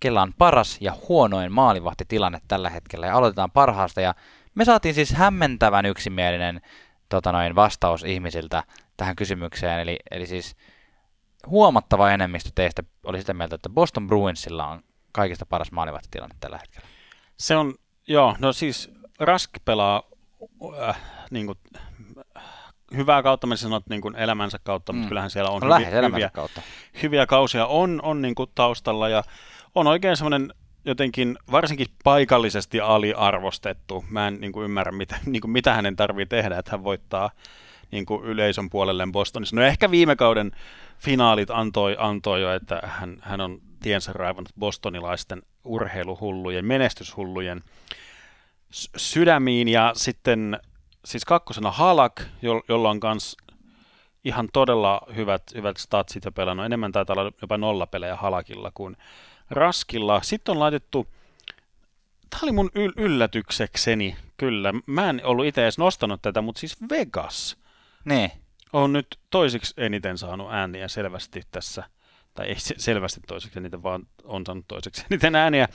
kella 0.00 0.22
on 0.22 0.32
paras 0.38 0.78
ja 0.80 0.96
huonoin 1.08 1.52
maalivahtitilanne 1.52 2.40
tällä 2.48 2.70
hetkellä. 2.70 3.06
Ja 3.06 3.16
aloitetaan 3.16 3.50
parhaasta, 3.50 4.00
ja 4.00 4.14
me 4.54 4.64
saatiin 4.64 4.94
siis 4.94 5.12
hämmentävän 5.12 5.86
yksimielinen 5.86 6.60
tota 7.08 7.32
noin, 7.32 7.54
vastaus 7.54 8.04
ihmisiltä 8.04 8.62
tähän 8.96 9.16
kysymykseen. 9.16 9.80
Eli, 9.80 9.98
eli 10.10 10.26
siis 10.26 10.56
huomattava 11.46 12.10
enemmistö 12.10 12.50
teistä 12.54 12.82
oli 13.04 13.20
sitä 13.20 13.34
mieltä, 13.34 13.54
että 13.54 13.68
Boston 13.68 14.06
Bruinsilla 14.06 14.66
on 14.66 14.82
kaikista 15.12 15.46
paras 15.46 15.72
maalivahtitilanne 15.72 16.36
tällä 16.40 16.58
hetkellä. 16.58 16.86
Se 17.36 17.56
on, 17.56 17.74
joo, 18.06 18.36
no 18.38 18.52
siis 18.52 18.90
Rask 19.20 19.50
pelaa 19.64 20.02
äh, 20.88 21.00
niin 21.30 21.46
kuin, 21.46 21.58
hyvää 22.96 23.22
kautta, 23.22 23.46
mä 23.46 23.56
sanot 23.56 23.84
niin 23.88 24.00
kuin 24.00 24.16
elämänsä 24.16 24.58
kautta, 24.62 24.92
mm. 24.92 24.96
mutta 24.96 25.08
kyllähän 25.08 25.30
siellä 25.30 25.50
on, 25.50 25.64
on 25.64 25.80
hyviä, 25.80 26.02
hyviä, 26.02 26.30
kautta. 26.32 26.62
hyviä 27.02 27.26
kausia 27.26 27.66
on, 27.66 28.00
on 28.02 28.22
niin 28.22 28.34
kuin 28.34 28.50
taustalla 28.54 29.08
ja 29.08 29.22
on 29.74 29.86
oikein 29.86 30.16
semmoinen 30.16 30.54
jotenkin 30.84 31.38
varsinkin 31.50 31.86
paikallisesti 32.04 32.80
aliarvostettu. 32.80 34.04
Mä 34.10 34.28
en 34.28 34.40
niin 34.40 34.52
kuin 34.52 34.64
ymmärrä, 34.64 34.92
mitä, 34.92 35.16
niin 35.26 35.40
kuin 35.40 35.50
mitä 35.50 35.74
hänen 35.74 35.96
tarvii 35.96 36.26
tehdä, 36.26 36.58
että 36.58 36.70
hän 36.70 36.84
voittaa 36.84 37.30
niin 37.90 38.06
kuin 38.06 38.24
yleisön 38.24 38.70
puolelle 38.70 39.08
Bostonissa. 39.12 39.56
No 39.56 39.62
ehkä 39.62 39.90
viime 39.90 40.16
kauden 40.16 40.50
finaalit 40.98 41.50
antoi, 41.50 41.96
antoi 41.98 42.42
jo, 42.42 42.54
että 42.54 42.80
hän, 42.84 43.16
hän 43.20 43.40
on 43.40 43.60
tiensä 43.82 44.12
raivannut 44.12 44.52
bostonilaisten 44.58 45.42
urheiluhullujen, 45.64 46.64
menestyshullujen 46.64 47.62
sydämiin. 48.96 49.68
Ja 49.68 49.92
sitten 49.96 50.58
siis 51.04 51.24
kakkosena 51.24 51.70
Halak, 51.70 52.22
jo, 52.42 52.62
jolla 52.68 52.90
on 52.90 53.00
myös 53.02 53.36
ihan 54.24 54.48
todella 54.52 55.00
hyvät, 55.16 55.42
hyvät 55.54 55.76
statsit 55.76 56.24
ja 56.24 56.32
pelannut. 56.32 56.66
Enemmän 56.66 56.92
taitaa 56.92 57.16
olla 57.18 57.32
jopa 57.42 57.58
nollapelejä 57.58 58.16
Halakilla 58.16 58.70
kuin 58.74 58.96
Raskilla. 59.50 60.22
Sitten 60.22 60.52
on 60.52 60.60
laitettu, 60.60 61.06
tämä 62.30 62.40
oli 62.42 62.52
mun 62.52 62.70
yl- 62.74 62.92
yllätyksekseni, 62.96 64.16
kyllä. 64.36 64.72
Mä 64.86 65.10
en 65.10 65.20
ollut 65.24 65.46
itse 65.46 65.62
edes 65.62 65.78
nostanut 65.78 66.22
tätä, 66.22 66.42
mutta 66.42 66.60
siis 66.60 66.76
Vegas 66.90 67.56
ne. 68.04 68.30
on 68.72 68.92
nyt 68.92 69.18
toisiksi 69.30 69.74
eniten 69.76 70.18
saanut 70.18 70.52
ääniä 70.52 70.88
selvästi 70.88 71.42
tässä. 71.50 71.84
Tai 72.34 72.46
ei 72.46 72.54
selvästi 72.58 73.20
toiseksi 73.26 73.58
eniten, 73.58 73.82
vaan 73.82 74.06
on 74.24 74.46
saanut 74.46 74.64
toiseksi 74.68 75.04
eniten 75.10 75.34
ääniä. 75.34 75.68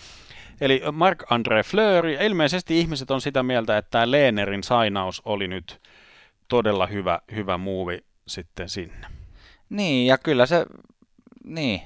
Eli 0.61 0.81
Mark-André 0.91 1.63
Fleur, 1.65 2.07
ja 2.07 2.23
ilmeisesti 2.23 2.79
ihmiset 2.79 3.11
on 3.11 3.21
sitä 3.21 3.43
mieltä, 3.43 3.77
että 3.77 3.91
tämä 3.91 4.11
Leenerin 4.11 4.63
sainaus 4.63 5.21
oli 5.25 5.47
nyt 5.47 5.81
todella 6.47 6.87
hyvä, 6.87 7.19
hyvä 7.35 7.57
muuvi 7.57 8.05
sitten 8.27 8.69
sinne. 8.69 9.07
Niin, 9.69 10.07
ja 10.07 10.17
kyllä 10.17 10.45
se, 10.45 10.65
niin, 11.43 11.81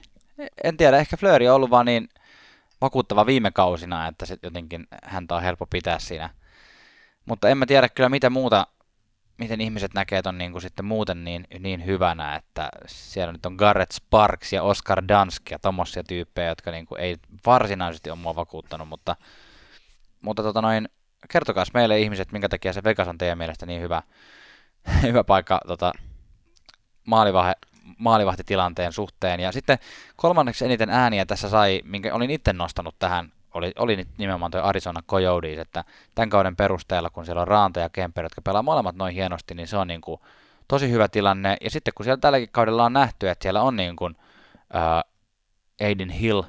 en 0.63 0.78
tiedä, 0.78 0.97
ehkä 0.97 1.17
Flööri 1.17 1.49
on 1.49 1.55
ollut 1.55 1.70
vaan 1.70 1.86
niin 1.86 2.09
vakuuttava 2.82 3.26
viime 3.26 3.51
kausina, 3.51 4.07
että 4.07 4.26
se 4.26 4.38
jotenkin 4.43 4.88
häntä 5.03 5.36
on 5.36 5.41
helppo 5.41 5.65
pitää 5.65 5.99
siinä. 5.99 6.30
Mutta 7.26 7.49
en 7.49 7.57
mä 7.57 7.65
tiedä 7.65 7.89
kyllä 7.89 8.09
mitä 8.09 8.30
muuta, 8.30 8.67
miten 9.40 9.62
ihmiset 9.62 9.94
näkee 9.94 10.22
ton 10.22 10.38
niin 10.38 10.52
kuin 10.52 10.62
sitten 10.62 10.86
muuten 10.86 11.24
niin, 11.24 11.48
niin 11.60 11.86
hyvänä, 11.86 12.36
että 12.36 12.70
siellä 12.88 13.34
nyt 13.34 13.46
on 13.46 13.56
Garrett 13.56 13.92
Sparks 13.92 14.54
ja 14.54 14.64
Oscar 14.64 15.04
Dansk 15.08 15.52
ja 15.52 15.60
tommosia 15.60 16.04
tyyppejä, 16.04 16.50
jotka 16.50 16.72
niin 16.72 16.86
kuin 16.86 17.02
ei 17.02 17.18
varsinaisesti 17.46 18.10
ole 18.10 18.20
mua 18.20 18.36
vakuuttanut, 18.36 18.88
mutta, 18.88 19.16
mutta 20.22 20.44
tota 20.44 20.62
noin, 20.62 20.90
kertokaa 21.30 21.64
meille 21.74 22.00
ihmiset, 22.00 22.32
minkä 22.32 22.50
takia 22.50 22.74
se 22.74 22.84
Vegas 22.84 23.08
on 23.08 23.18
teidän 23.18 23.38
mielestä 23.38 23.66
niin 23.66 23.82
hyvä, 23.82 24.02
hyvä 25.08 25.24
paikka 25.24 25.60
tota, 25.68 25.92
maalivahe, 27.06 27.54
maalivahtitilanteen 27.98 28.94
suhteen. 28.94 29.40
Ja 29.40 29.52
sitten 29.52 29.80
kolmanneksi 30.16 30.66
eniten 30.66 30.90
ääniä 30.90 31.26
tässä 31.26 31.50
sai, 31.50 31.82
minkä 31.84 32.14
olin 32.14 32.32
itse 32.32 32.54
nostanut 32.54 32.96
tähän, 33.00 33.32
oli, 33.54 33.72
oli 33.80 34.08
nimenomaan 34.18 34.52
tuo 34.52 34.62
Arizona 34.62 35.02
Coyotes, 35.02 35.60
että 35.60 35.84
tämän 36.16 36.30
kauden 36.30 36.56
perusteella, 36.56 37.10
kun 37.10 37.26
siellä 37.26 37.41
on 37.41 37.47
Raanta 37.47 37.80
ja 37.80 37.89
Kemper, 37.89 38.26
jotka 38.26 38.41
pelaa 38.41 38.64
molemmat 38.64 38.95
noin 38.95 39.14
hienosti, 39.14 39.56
niin 39.56 39.68
se 39.68 39.78
on 39.78 39.88
niin 39.88 40.02
kuin 40.02 40.22
tosi 40.68 40.91
hyvä 40.91 41.08
tilanne. 41.08 41.58
Ja 41.62 41.70
sitten 41.70 41.93
kun 41.95 42.04
siellä 42.04 42.20
tälläkin 42.20 42.50
kaudella 42.52 42.86
on 42.86 42.93
nähty, 42.93 43.30
että 43.30 43.43
siellä 43.43 43.62
on 43.62 43.76
niin 43.76 43.95
kuin, 43.95 44.16
uh, 44.74 45.88
Aiden 45.88 46.10
Hill, 46.10 46.43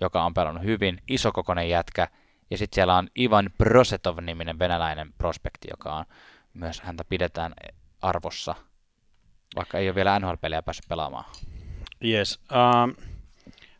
joka 0.00 0.24
on 0.24 0.34
pelannut 0.34 0.64
hyvin, 0.64 1.02
isokokoinen 1.08 1.68
jätkä, 1.68 2.08
ja 2.50 2.58
sitten 2.58 2.74
siellä 2.74 2.96
on 2.96 3.08
Ivan 3.18 3.50
Prosetov-niminen 3.58 4.58
venäläinen 4.58 5.12
prospekti, 5.18 5.68
joka 5.70 5.94
on 5.94 6.04
myös 6.54 6.80
häntä 6.80 7.04
pidetään 7.04 7.54
arvossa 8.02 8.54
vaikka 9.56 9.78
ei 9.78 9.88
ole 9.88 9.94
vielä 9.94 10.18
NHL-pelejä 10.18 10.62
päässyt 10.62 10.88
pelaamaan. 10.88 11.24
Yes. 12.04 12.40
Uh, 12.50 13.07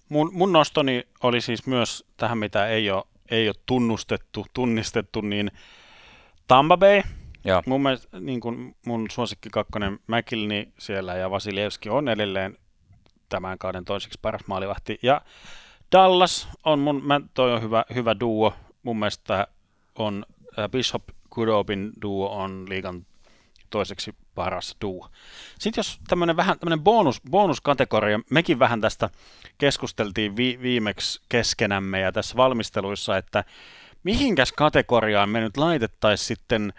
mun, 0.08 0.30
mun 0.32 0.52
nostoni 0.52 1.02
oli 1.22 1.40
siis 1.40 1.66
myös 1.66 2.04
tähän, 2.16 2.38
mitä 2.38 2.66
ei 2.66 2.90
ole, 2.90 3.04
ei 3.30 3.48
ole 3.48 3.54
tunnustettu, 3.66 4.46
tunnistettu, 4.52 5.20
niin 5.20 5.50
Tampa 6.48 6.76
Bay. 6.76 7.02
Joo. 7.44 7.62
Mun 7.66 7.82
mielestä 7.82 8.20
niin 8.20 8.40
kun 8.40 8.74
mun 8.86 9.06
suosikki 9.10 9.48
kakkonen 9.50 9.98
McKilney 10.06 10.72
siellä 10.78 11.14
ja 11.14 11.30
Vasilievski 11.30 11.88
on 11.88 12.08
edelleen 12.08 12.56
tämän 13.28 13.58
kauden 13.58 13.84
toiseksi 13.84 14.18
paras 14.22 14.46
maalivahti. 14.46 14.98
Ja 15.02 15.20
Dallas 15.92 16.48
on 16.64 16.78
mun, 16.78 17.04
mä, 17.04 17.20
toi 17.34 17.52
on 17.52 17.62
hyvä, 17.62 17.84
hyvä 17.94 18.20
duo. 18.20 18.54
Mun 18.82 18.98
mielestä 18.98 19.46
on 19.94 20.26
Bishop 20.70 21.02
Kudobin 21.30 21.92
duo 22.02 22.28
on 22.28 22.66
liigan 22.68 23.06
toiseksi 23.70 24.14
paras 24.34 24.76
duo. 24.80 25.08
Sitten 25.58 25.78
jos 25.78 26.00
tämmöinen 26.08 26.36
vähän 26.36 26.58
tämmöinen 26.58 26.84
bonus, 26.84 27.20
bonuskategoria, 27.30 28.20
mekin 28.30 28.58
vähän 28.58 28.80
tästä 28.80 29.10
keskusteltiin 29.58 30.36
vi, 30.36 30.58
viimeksi 30.62 31.20
keskenämme 31.28 32.00
ja 32.00 32.12
tässä 32.12 32.36
valmisteluissa, 32.36 33.16
että 33.16 33.44
mihinkäs 34.04 34.52
kategoriaan 34.52 35.28
me 35.28 35.40
nyt 35.40 35.56
laitettaisiin 35.56 36.26
sitten 36.26 36.72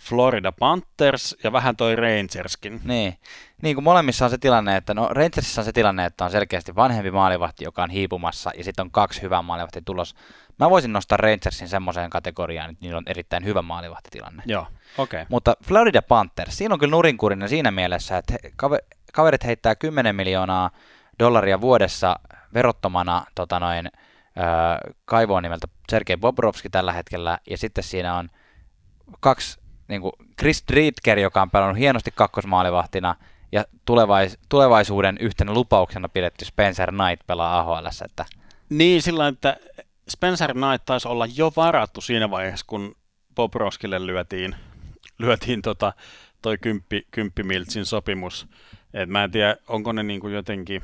Florida 0.00 0.52
Panthers 0.52 1.36
ja 1.44 1.52
vähän 1.52 1.76
toi 1.76 1.96
Rangerskin. 1.96 2.80
Niin. 2.84 3.14
niin 3.62 3.76
kuin 3.76 3.84
molemmissa 3.84 4.24
on 4.24 4.30
se 4.30 4.38
tilanne, 4.38 4.76
että 4.76 4.94
no 4.94 5.08
Rangersissa 5.10 5.60
on 5.60 5.64
se 5.64 5.72
tilanne, 5.72 6.04
että 6.04 6.24
on 6.24 6.30
selkeästi 6.30 6.74
vanhempi 6.74 7.10
maalivahti, 7.10 7.64
joka 7.64 7.82
on 7.82 7.90
hiipumassa, 7.90 8.50
ja 8.56 8.64
sitten 8.64 8.82
on 8.82 8.90
kaksi 8.90 9.22
hyvää 9.22 9.42
maalivahtia 9.42 9.82
tulos. 9.84 10.14
Mä 10.60 10.70
voisin 10.70 10.92
nostaa 10.92 11.16
Rangersin 11.16 11.68
semmoiseen 11.68 12.10
kategoriaan, 12.10 12.70
että 12.70 12.84
niillä 12.84 12.98
on 12.98 13.04
erittäin 13.06 13.44
hyvä 13.44 13.62
maalivahtitilanne. 13.62 14.42
Joo, 14.46 14.66
okei. 14.98 15.18
Okay. 15.18 15.26
Mutta 15.28 15.54
Florida 15.64 16.02
Panthers, 16.02 16.58
siinä 16.58 16.74
on 16.74 16.78
kyllä 16.78 16.90
nurinkurinen 16.90 17.48
siinä 17.48 17.70
mielessä, 17.70 18.16
että 18.18 18.34
kaverit 19.12 19.44
heittää 19.44 19.74
10 19.74 20.16
miljoonaa 20.16 20.70
dollaria 21.18 21.60
vuodessa 21.60 22.16
verottomana 22.54 23.24
tota 23.34 23.60
noin, 23.60 23.86
äh, 23.86 24.94
kaivoon 25.04 25.42
nimeltä 25.42 25.68
Sergei 25.90 26.16
Bobrovski 26.16 26.70
tällä 26.70 26.92
hetkellä, 26.92 27.38
ja 27.50 27.58
sitten 27.58 27.84
siinä 27.84 28.16
on 28.16 28.28
kaksi, 29.20 29.60
niin 29.88 30.00
kuin 30.00 30.12
Chris 30.38 30.64
Driedger, 30.72 31.18
joka 31.18 31.42
on 31.42 31.50
pelannut 31.50 31.78
hienosti 31.78 32.10
kakkosmaalivahtina, 32.14 33.16
ja 33.52 33.64
tulevais, 33.84 34.38
tulevaisuuden 34.48 35.18
yhtenä 35.20 35.52
lupauksena 35.52 36.08
pidetty 36.08 36.44
Spencer 36.44 36.90
Knight 36.90 37.26
pelaa 37.26 37.58
AHL. 37.58 37.86
Että... 38.04 38.24
Niin, 38.68 39.02
sillä 39.02 39.28
että 39.28 39.56
Spencer 40.10 40.52
Knight 40.52 40.84
taisi 40.84 41.08
olla 41.08 41.26
jo 41.36 41.52
varattu 41.56 42.00
siinä 42.00 42.30
vaiheessa, 42.30 42.66
kun 42.68 42.96
Bobrovskille 43.34 44.06
lyötiin, 44.06 44.56
lyötiin 45.18 45.62
tota, 45.62 45.92
toi 46.42 46.58
kymppi, 46.58 47.06
kymppimiltsin 47.10 47.86
sopimus. 47.86 48.46
Et 48.94 49.08
mä 49.08 49.24
en 49.24 49.30
tiedä, 49.30 49.56
onko 49.68 49.92
ne 49.92 50.02
niin 50.02 50.20
kuin 50.20 50.34
jotenkin 50.34 50.82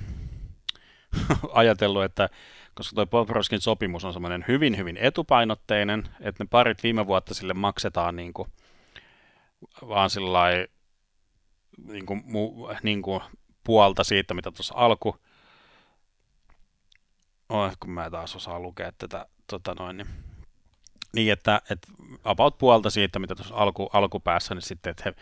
ajatellut, 1.52 2.04
että 2.04 2.28
koska 2.74 2.94
tuo 2.94 3.06
Bobrovskin 3.06 3.60
sopimus 3.60 4.04
on 4.04 4.12
semmoinen 4.12 4.44
hyvin, 4.48 4.76
hyvin 4.76 4.96
etupainotteinen, 4.96 6.08
että 6.20 6.44
ne 6.44 6.48
parit 6.50 6.82
viime 6.82 7.06
vuotta 7.06 7.34
sille 7.34 7.54
maksetaan 7.54 8.16
niin 8.16 8.32
kuin, 8.32 8.48
vaan 9.88 10.10
sillä 10.10 10.40
niin 11.88 12.06
kuin, 12.06 12.22
mu, 12.24 12.68
niin 12.82 13.02
kuin 13.02 13.20
puolta 13.64 14.04
siitä, 14.04 14.34
mitä 14.34 14.50
tuossa 14.50 14.74
alku, 14.76 15.16
oh, 17.48 17.72
kun 17.80 17.90
mä 17.90 18.10
taas 18.10 18.36
osaa 18.36 18.60
lukea 18.60 18.92
tätä, 18.98 19.26
tota 19.46 19.74
noin, 19.74 19.96
niin, 19.96 20.08
niin 21.14 21.32
että, 21.32 21.62
että 21.70 21.88
about 22.24 22.58
puolta 22.58 22.90
siitä, 22.90 23.18
mitä 23.18 23.34
tuossa 23.34 23.54
alku, 23.54 23.90
alkupäässä, 23.92 24.54
niin 24.54 24.62
sitten, 24.62 24.90
että 24.90 25.02
he 25.06 25.14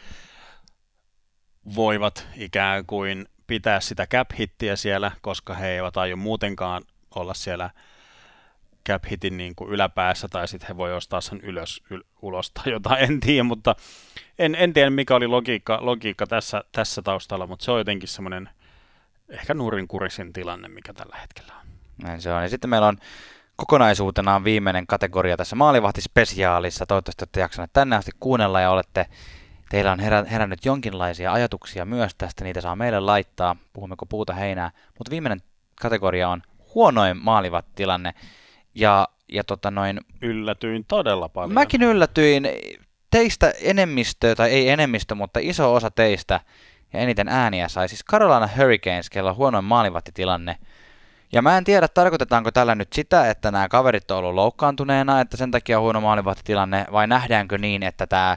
voivat 1.74 2.28
ikään 2.36 2.86
kuin 2.86 3.26
pitää 3.46 3.80
sitä 3.80 4.06
cap-hittiä 4.06 4.76
siellä, 4.76 5.12
koska 5.20 5.54
he 5.54 5.68
eivät 5.68 5.96
aio 5.96 6.16
muutenkaan 6.16 6.82
olla 7.14 7.34
siellä 7.34 7.70
cap-hitin 8.88 9.36
niin 9.36 9.54
kuin 9.54 9.70
yläpäässä, 9.70 10.28
tai 10.28 10.48
sitten 10.48 10.68
he 10.68 10.76
voi 10.76 10.92
ostaa 10.92 11.20
sen 11.20 11.40
ylös, 11.40 11.82
yl, 11.90 12.02
ulos 12.22 12.50
tai 12.50 12.72
jotain, 12.72 13.04
en 13.04 13.20
tiedä, 13.20 13.42
mutta 13.42 13.76
en, 14.38 14.54
en 14.54 14.72
tiedä 14.72 14.90
mikä 14.90 15.14
oli 15.14 15.26
logiikka, 15.26 15.78
logiikka 15.80 16.26
tässä, 16.26 16.64
tässä 16.72 17.02
taustalla, 17.02 17.46
mutta 17.46 17.64
se 17.64 17.70
on 17.70 17.78
jotenkin 17.78 18.08
semmoinen 18.08 18.48
ehkä 19.28 19.54
nurinkurisin 19.54 20.32
tilanne, 20.32 20.68
mikä 20.68 20.92
tällä 20.92 21.16
hetkellä 21.16 21.54
on. 21.60 21.73
Näin 22.02 22.20
se 22.20 22.32
on. 22.32 22.42
Ja 22.42 22.48
sitten 22.48 22.70
meillä 22.70 22.88
on 22.88 22.96
kokonaisuutena 23.56 24.44
viimeinen 24.44 24.86
kategoria 24.86 25.36
tässä 25.36 25.56
maalivahtispesiaalissa. 25.56 26.86
Toivottavasti 26.86 27.22
olette 27.22 27.40
jaksaneet 27.40 27.72
tänne 27.72 27.96
asti 27.96 28.10
kuunnella 28.20 28.60
ja 28.60 28.70
olette 28.70 29.06
teillä 29.70 29.92
on 29.92 30.00
herä, 30.00 30.24
herännyt 30.30 30.64
jonkinlaisia 30.64 31.32
ajatuksia 31.32 31.84
myös 31.84 32.14
tästä, 32.14 32.44
niitä 32.44 32.60
saa 32.60 32.76
meille 32.76 33.00
laittaa, 33.00 33.56
puhummeko 33.72 34.06
puuta 34.06 34.32
heinää. 34.32 34.70
Mutta 34.98 35.10
viimeinen 35.10 35.42
kategoria 35.80 36.28
on 36.28 36.42
huonoin 36.74 37.16
maalivat-tilanne. 37.16 38.14
Ja, 38.74 39.08
ja 39.28 39.44
tota 39.44 39.70
noin, 39.70 40.00
Yllätyin 40.22 40.84
todella 40.88 41.28
paljon. 41.28 41.52
Mäkin 41.52 41.82
yllätyin. 41.82 42.48
Teistä 43.10 43.52
enemmistö, 43.62 44.34
tai 44.34 44.50
ei 44.50 44.68
enemmistö, 44.68 45.14
mutta 45.14 45.40
iso 45.42 45.74
osa 45.74 45.90
teistä 45.90 46.40
ja 46.92 47.00
eniten 47.00 47.28
ääniä 47.28 47.68
sai 47.68 47.88
siis 47.88 48.04
Carolina 48.04 48.48
Hurricanes, 48.58 49.10
kello 49.10 49.30
on 49.30 49.36
huonoin 49.36 49.64
maalivahtitilanne. 49.64 50.56
Ja 51.34 51.42
mä 51.42 51.58
en 51.58 51.64
tiedä, 51.64 51.88
tarkoitetaanko 51.88 52.50
tällä 52.50 52.74
nyt 52.74 52.92
sitä, 52.92 53.30
että 53.30 53.50
nämä 53.50 53.68
kaverit 53.68 54.10
on 54.10 54.18
ollut 54.18 54.34
loukkaantuneena, 54.34 55.20
että 55.20 55.36
sen 55.36 55.50
takia 55.50 55.78
on 55.78 55.82
huono 55.82 56.00
maalivahtitilanne, 56.00 56.86
vai 56.92 57.06
nähdäänkö 57.06 57.58
niin, 57.58 57.82
että 57.82 58.06
tämä 58.06 58.36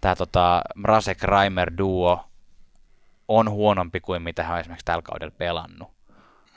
tämä 0.00 0.16
tota, 0.16 0.62
Mrazek 0.74 1.22
Reimer 1.22 1.72
duo 1.78 2.24
on 3.28 3.50
huonompi 3.50 4.00
kuin 4.00 4.22
mitä 4.22 4.42
hän 4.42 4.54
on 4.54 4.60
esimerkiksi 4.60 4.84
tällä 4.84 5.02
kaudella 5.02 5.34
pelannut 5.38 5.88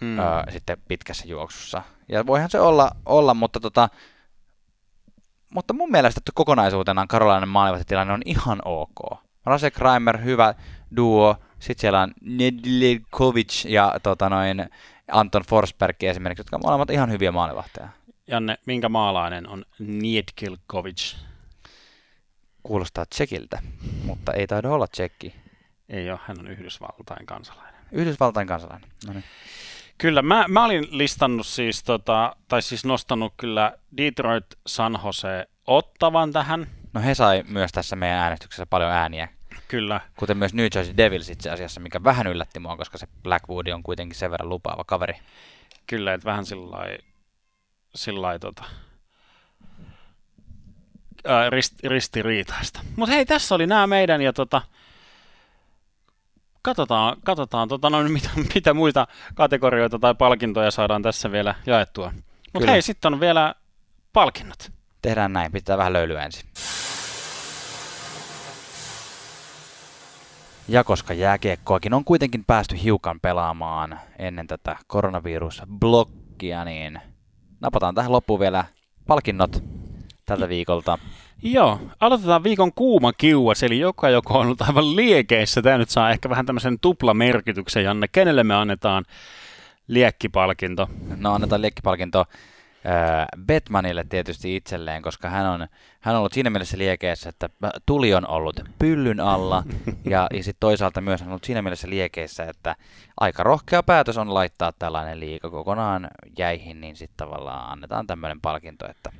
hmm. 0.01 0.19
öö, 0.19 0.25
sitten 0.49 0.77
pitkässä 0.87 1.27
juoksussa. 1.27 1.81
Ja 2.09 2.25
voihan 2.25 2.49
se 2.49 2.59
olla, 2.59 2.91
olla 3.05 3.33
mutta, 3.33 3.59
tota, 3.59 3.89
mutta 5.53 5.73
mun 5.73 5.91
mielestä 5.91 6.21
kokonaisuutena 6.33 7.07
karolainen 7.07 7.49
maalivahtitilanne 7.49 8.13
on 8.13 8.21
ihan 8.25 8.59
ok. 8.65 9.19
Rasek 9.45 9.77
Reimer, 9.77 10.23
hyvä 10.23 10.53
duo. 10.95 11.35
Sitten 11.59 11.81
siellä 11.81 12.01
on 12.01 12.13
Nedlikovic 12.21 13.65
ja 13.65 13.95
tota 14.03 14.29
noin, 14.29 14.69
Anton 15.11 15.43
Forsberg 15.49 16.03
esimerkiksi, 16.03 16.39
jotka 16.39 16.57
molemmat 16.57 16.89
ihan 16.89 17.11
hyviä 17.11 17.31
maalivahteja. 17.31 17.89
Janne, 18.27 18.57
minkä 18.65 18.89
maalainen 18.89 19.47
on 19.47 19.65
Niedkilkovic? 19.79 21.15
Kuulostaa 22.63 23.05
tsekiltä, 23.05 23.59
mutta 24.03 24.33
ei 24.33 24.47
taida 24.47 24.69
olla 24.69 24.87
tsekki. 24.87 25.35
Ei 25.89 26.11
ole, 26.11 26.19
hän 26.25 26.39
on 26.39 26.47
Yhdysvaltain 26.47 27.25
kansalainen. 27.25 27.81
Yhdysvaltain 27.91 28.47
kansalainen, 28.47 28.89
no 29.07 29.13
niin. 29.13 29.23
Kyllä, 29.97 30.21
mä, 30.21 30.45
mä 30.47 30.65
olin 30.65 30.87
listannut 30.91 31.47
siis, 31.47 31.83
tota, 31.83 32.35
tai 32.47 32.61
siis 32.61 32.85
nostanut 32.85 33.33
kyllä 33.37 33.77
Detroit 33.97 34.45
San 34.67 34.99
Jose 35.05 35.47
ottavan 35.67 36.31
tähän. 36.31 36.67
No 36.93 37.01
he 37.01 37.15
sai 37.15 37.43
myös 37.47 37.71
tässä 37.71 37.95
meidän 37.95 38.19
äänestyksessä 38.19 38.65
paljon 38.65 38.91
ääniä. 38.91 39.27
Kyllä. 39.71 40.01
Kuten 40.15 40.37
myös 40.37 40.53
New 40.53 40.67
Jersey 40.75 40.97
Devils 40.97 41.29
itse 41.29 41.49
asiassa, 41.49 41.79
mikä 41.79 42.03
vähän 42.03 42.27
yllätti 42.27 42.59
mua, 42.59 42.77
koska 42.77 42.97
se 42.97 43.07
Blackwood 43.23 43.67
on 43.67 43.83
kuitenkin 43.83 44.19
sen 44.19 44.31
verran 44.31 44.49
lupaava 44.49 44.83
kaveri. 44.83 45.13
Kyllä, 45.87 46.13
että 46.13 46.25
vähän 46.25 46.45
sillä 46.45 48.21
lailla 48.21 48.39
tota, 48.39 48.63
ää, 51.25 51.49
rist, 51.49 51.83
ristiriitaista. 51.83 52.79
Mutta 52.95 53.15
hei, 53.15 53.25
tässä 53.25 53.55
oli 53.55 53.67
nämä 53.67 53.87
meidän 53.87 54.21
ja 54.21 54.33
tota, 54.33 54.61
katsotaan, 56.61 57.17
katsotaan 57.23 57.67
tota, 57.67 57.89
no, 57.89 58.03
mitä, 58.03 58.29
mitä 58.55 58.73
muita 58.73 59.07
kategorioita 59.35 59.99
tai 59.99 60.15
palkintoja 60.15 60.71
saadaan 60.71 61.01
tässä 61.01 61.31
vielä 61.31 61.55
jaettua. 61.65 62.13
Mutta 62.53 62.71
hei, 62.71 62.81
sitten 62.81 63.13
on 63.13 63.19
vielä 63.19 63.55
palkinnot. 64.13 64.71
Tehdään 65.01 65.33
näin, 65.33 65.51
pitää 65.51 65.77
vähän 65.77 65.93
löylyä 65.93 66.25
ensin. 66.25 66.45
Ja 70.71 70.83
koska 70.83 71.13
jääkiekkoakin 71.13 71.93
on 71.93 72.05
kuitenkin 72.05 72.43
päästy 72.47 72.83
hiukan 72.83 73.19
pelaamaan 73.19 73.99
ennen 74.19 74.47
tätä 74.47 74.75
koronavirusblokkia, 74.87 76.65
niin 76.65 76.99
napataan 77.59 77.95
tähän 77.95 78.11
loppuun 78.11 78.39
vielä 78.39 78.65
palkinnot 79.07 79.63
tältä 80.25 80.49
viikolta. 80.49 80.97
Joo, 81.43 81.79
aloitetaan 81.99 82.43
viikon 82.43 82.73
kuuma 82.73 83.13
kiuas, 83.13 83.63
eli 83.63 83.79
joka, 83.79 84.09
joka 84.09 84.33
on 84.33 84.45
ollut 84.45 84.61
aivan 84.61 84.95
liekeissä. 84.95 85.61
Tämä 85.61 85.77
nyt 85.77 85.89
saa 85.89 86.11
ehkä 86.11 86.29
vähän 86.29 86.45
tämmöisen 86.45 86.79
tuplamerkityksen, 86.79 87.83
Janne. 87.83 88.07
Kenelle 88.07 88.43
me 88.43 88.55
annetaan 88.55 89.05
liekkipalkinto? 89.87 90.89
No 91.15 91.33
annetaan 91.33 91.61
liekkipalkinto 91.61 92.25
Batmanille 93.45 94.05
tietysti 94.09 94.55
itselleen, 94.55 95.01
koska 95.01 95.29
hän 95.29 95.45
on, 95.45 95.67
hän 95.99 96.15
on 96.15 96.19
ollut 96.19 96.33
siinä 96.33 96.49
mielessä 96.49 96.77
liekeissä, 96.77 97.29
että 97.29 97.49
tuli 97.85 98.13
on 98.13 98.27
ollut 98.27 98.59
pyllyn 98.79 99.19
alla, 99.19 99.63
ja, 100.09 100.27
ja 100.33 100.43
sitten 100.43 100.59
toisaalta 100.59 101.01
myös 101.01 101.21
hän 101.21 101.27
on 101.27 101.31
ollut 101.31 101.43
siinä 101.43 101.61
mielessä 101.61 101.89
liekeissä, 101.89 102.43
että 102.43 102.75
aika 103.19 103.43
rohkea 103.43 103.83
päätös 103.83 104.17
on 104.17 104.33
laittaa 104.33 104.71
tällainen 104.71 105.19
liika 105.19 105.49
kokonaan 105.49 106.07
jäihin, 106.37 106.81
niin 106.81 106.95
sitten 106.95 107.17
tavallaan 107.17 107.71
annetaan 107.71 108.07
tämmöinen 108.07 108.41
palkinto, 108.41 108.89
että 108.89 109.11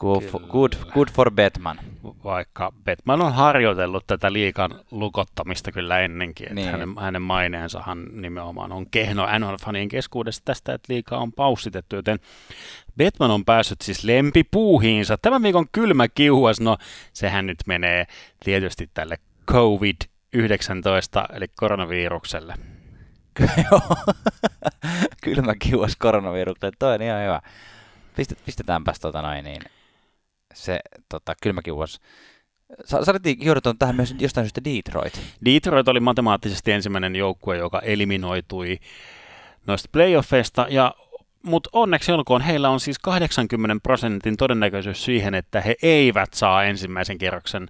Good 0.00 0.22
for, 0.22 0.40
good, 0.40 0.72
good 0.94 1.08
for 1.12 1.30
Batman. 1.30 1.78
Vaikka 2.24 2.72
Batman 2.84 3.22
on 3.22 3.32
harjoitellut 3.32 4.06
tätä 4.06 4.32
liikan 4.32 4.80
lukottamista 4.90 5.72
kyllä 5.72 6.00
ennenkin, 6.00 6.46
että 6.46 6.54
niin. 6.54 6.70
hänen, 6.70 6.88
hänen 6.98 7.22
maineensahan 7.22 8.06
nimenomaan 8.12 8.72
on 8.72 8.90
kehno 8.90 9.26
NHL-fanien 9.26 9.88
keskuudessa 9.88 10.42
tästä, 10.44 10.74
että 10.74 10.92
liika 10.92 11.18
on 11.18 11.32
paussitettu, 11.32 11.96
joten 11.96 12.18
Batman 12.98 13.30
on 13.30 13.44
päässyt 13.44 13.80
siis 13.80 14.04
lempipuuhiinsa. 14.04 15.18
Tämän 15.22 15.42
viikon 15.42 15.66
kylmä 15.72 16.08
kiuas, 16.08 16.60
no 16.60 16.76
sehän 17.12 17.46
nyt 17.46 17.58
menee 17.66 18.06
tietysti 18.44 18.90
tälle 18.94 19.18
COVID-19 19.50 21.36
eli 21.36 21.46
koronavirukselle. 21.56 22.54
Kylmä 25.24 25.54
kiuas 25.58 25.96
koronavirukselle, 25.96 26.72
toi 26.78 26.94
on 26.94 27.02
ihan 27.02 27.22
hyvä. 27.22 27.40
Pistetäänpäs 28.44 29.00
tota 29.00 29.22
noin 29.22 29.44
niin 29.44 29.62
se 30.64 30.80
tota, 31.08 31.34
kylmäkiuas. 31.42 32.00
Sa- 32.84 33.04
saatiin 33.04 33.38
kiudattua 33.38 33.74
tähän 33.78 33.96
myös 33.96 34.14
jostain 34.18 34.44
syystä 34.44 34.64
Detroit. 34.64 35.20
Detroit 35.44 35.88
oli 35.88 36.00
matemaattisesti 36.00 36.72
ensimmäinen 36.72 37.16
joukkue, 37.16 37.56
joka 37.56 37.80
eliminoitui 37.80 38.78
noista 39.66 39.88
playoffeista, 39.92 40.66
ja 40.70 40.94
mutta 41.42 41.70
onneksi 41.72 42.12
olkoon, 42.12 42.40
heillä 42.40 42.68
on 42.68 42.80
siis 42.80 42.98
80 42.98 43.82
prosentin 43.82 44.36
todennäköisyys 44.36 45.04
siihen, 45.04 45.34
että 45.34 45.60
he 45.60 45.76
eivät 45.82 46.34
saa 46.34 46.64
ensimmäisen 46.64 47.18
kierroksen 47.18 47.68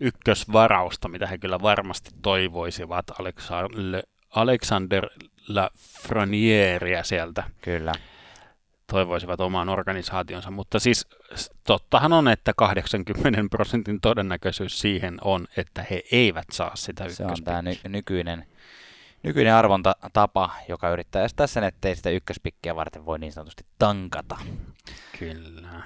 ykkösvarausta, 0.00 1.08
mitä 1.08 1.26
he 1.26 1.38
kyllä 1.38 1.62
varmasti 1.62 2.10
toivoisivat 2.22 3.04
Alexander, 3.20 4.02
Alexander 4.30 5.06
Lafrenieria 5.48 7.04
sieltä. 7.04 7.42
Kyllä. 7.60 7.92
Toivoisivat 8.92 9.40
omaan 9.40 9.68
organisaationsa, 9.68 10.50
mutta 10.50 10.80
siis 10.80 11.06
tottahan 11.64 12.12
on, 12.12 12.28
että 12.28 12.52
80 12.56 13.40
prosentin 13.50 14.00
todennäköisyys 14.00 14.80
siihen 14.80 15.18
on, 15.24 15.46
että 15.56 15.84
he 15.90 16.02
eivät 16.12 16.46
saa 16.52 16.76
sitä 16.76 17.08
Se 17.08 17.24
on 17.24 17.36
tämä 17.44 17.62
ny- 17.62 17.78
nykyinen, 17.88 18.46
nykyinen 19.22 19.54
arvontatapa, 19.54 20.50
joka 20.68 20.90
yrittää 20.90 21.24
estää 21.24 21.46
sen, 21.46 21.64
ettei 21.64 21.96
sitä 21.96 22.10
ykköspikkiä 22.10 22.76
varten 22.76 23.06
voi 23.06 23.18
niin 23.18 23.32
sanotusti 23.32 23.64
tankata. 23.78 24.36
Kyllä. 25.18 25.82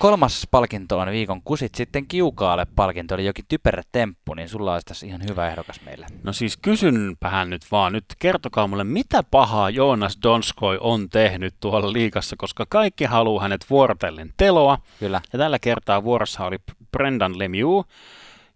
Kolmas 0.00 0.46
palkinto 0.50 0.98
on 0.98 1.10
viikon 1.10 1.42
kusit 1.42 1.74
sitten 1.74 2.06
kiukaalle 2.06 2.66
palkinto, 2.76 3.14
eli 3.14 3.26
jokin 3.26 3.44
typerä 3.48 3.82
temppu, 3.92 4.34
niin 4.34 4.48
sulla 4.48 4.72
olisi 4.72 4.86
tässä 4.86 5.06
ihan 5.06 5.20
hyvä 5.30 5.48
ehdokas 5.48 5.80
meille. 5.80 6.06
No 6.22 6.32
siis 6.32 6.56
kysynpähän 6.56 7.50
nyt 7.50 7.62
vaan, 7.72 7.92
nyt 7.92 8.04
kertokaa 8.18 8.66
mulle, 8.66 8.84
mitä 8.84 9.22
pahaa 9.22 9.70
Joonas 9.70 10.18
Donskoi 10.22 10.78
on 10.80 11.08
tehnyt 11.08 11.54
tuolla 11.60 11.92
liikassa, 11.92 12.36
koska 12.38 12.66
kaikki 12.68 13.04
haluaa 13.04 13.42
hänet 13.42 13.66
vuorotellen 13.70 14.32
teloa. 14.36 14.78
Kyllä. 15.00 15.20
Ja 15.32 15.38
tällä 15.38 15.58
kertaa 15.58 16.04
vuorossa 16.04 16.44
oli 16.44 16.56
Brendan 16.92 17.38
Lemieux. 17.38 17.86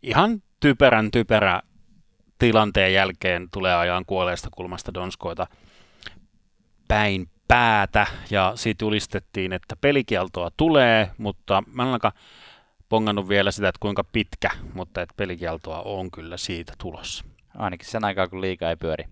Ihan 0.03 0.43
typerän 0.61 1.11
typerä 1.11 1.63
tilanteen 2.39 2.93
jälkeen 2.93 3.49
tulee 3.53 3.75
ajan 3.75 4.05
kuolleesta 4.07 4.49
kulmasta 4.53 4.95
Donskoita 4.95 5.47
päin 6.89 7.29
päätä 7.49 8.07
ja 8.31 8.53
siitä 8.55 8.85
julistettiin, 8.85 9.53
että 9.53 9.77
pelikieltoa 9.81 10.51
tulee, 10.57 11.11
mutta 11.19 11.63
mä 11.73 11.83
en 11.83 11.87
ainakaan 11.87 12.15
pongannut 12.89 13.29
vielä 13.29 13.51
sitä, 13.51 13.69
että 13.69 13.79
kuinka 13.81 14.05
pitkä, 14.05 14.51
mutta 14.75 15.03
että 15.03 15.15
pelikieltoa 15.17 15.83
on 15.83 16.11
kyllä 16.11 16.37
siitä 16.37 16.73
tulossa. 16.79 17.25
Ainakin 17.55 17.89
sen 17.89 18.05
aikaa, 18.05 18.29
kun 18.29 18.41
liikaa 18.41 18.71
ei 18.71 18.77
pyöri. 18.77 19.05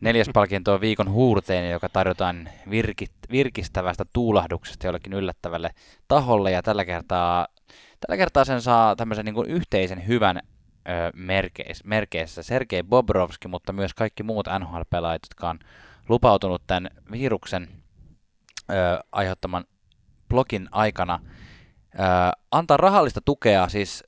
Neljäs 0.00 0.30
palkinto 0.34 0.74
on 0.74 0.80
viikon 0.80 1.10
huurteinen, 1.10 1.70
joka 1.70 1.88
tarjotaan 1.88 2.48
virkit, 2.70 3.12
virkistävästä 3.30 4.04
tuulahduksesta 4.12 4.86
jollekin 4.86 5.12
yllättävälle 5.12 5.70
taholle. 6.08 6.50
Ja 6.50 6.62
tällä 6.62 6.84
kertaa, 6.84 7.46
tällä 8.00 8.16
kertaa 8.16 8.44
sen 8.44 8.62
saa 8.62 8.96
tämmöisen 8.96 9.24
niin 9.24 9.34
kuin 9.34 9.50
yhteisen 9.50 10.06
hyvän 10.06 10.36
ö, 10.36 10.42
merkeissä, 11.14 11.84
merkeissä 11.86 12.42
Sergei 12.42 12.82
Bobrovski, 12.82 13.48
mutta 13.48 13.72
myös 13.72 13.94
kaikki 13.94 14.22
muut 14.22 14.46
NHL-pelaajat, 14.58 15.22
jotka 15.24 15.50
on 15.50 15.58
lupautunut 16.08 16.62
tämän 16.66 16.90
viruksen 17.10 17.68
ö, 18.70 18.74
aiheuttaman 19.12 19.64
blogin 20.28 20.68
aikana 20.72 21.20
ö, 21.94 21.98
antaa 22.50 22.76
rahallista 22.76 23.20
tukea 23.20 23.68
siis 23.68 24.04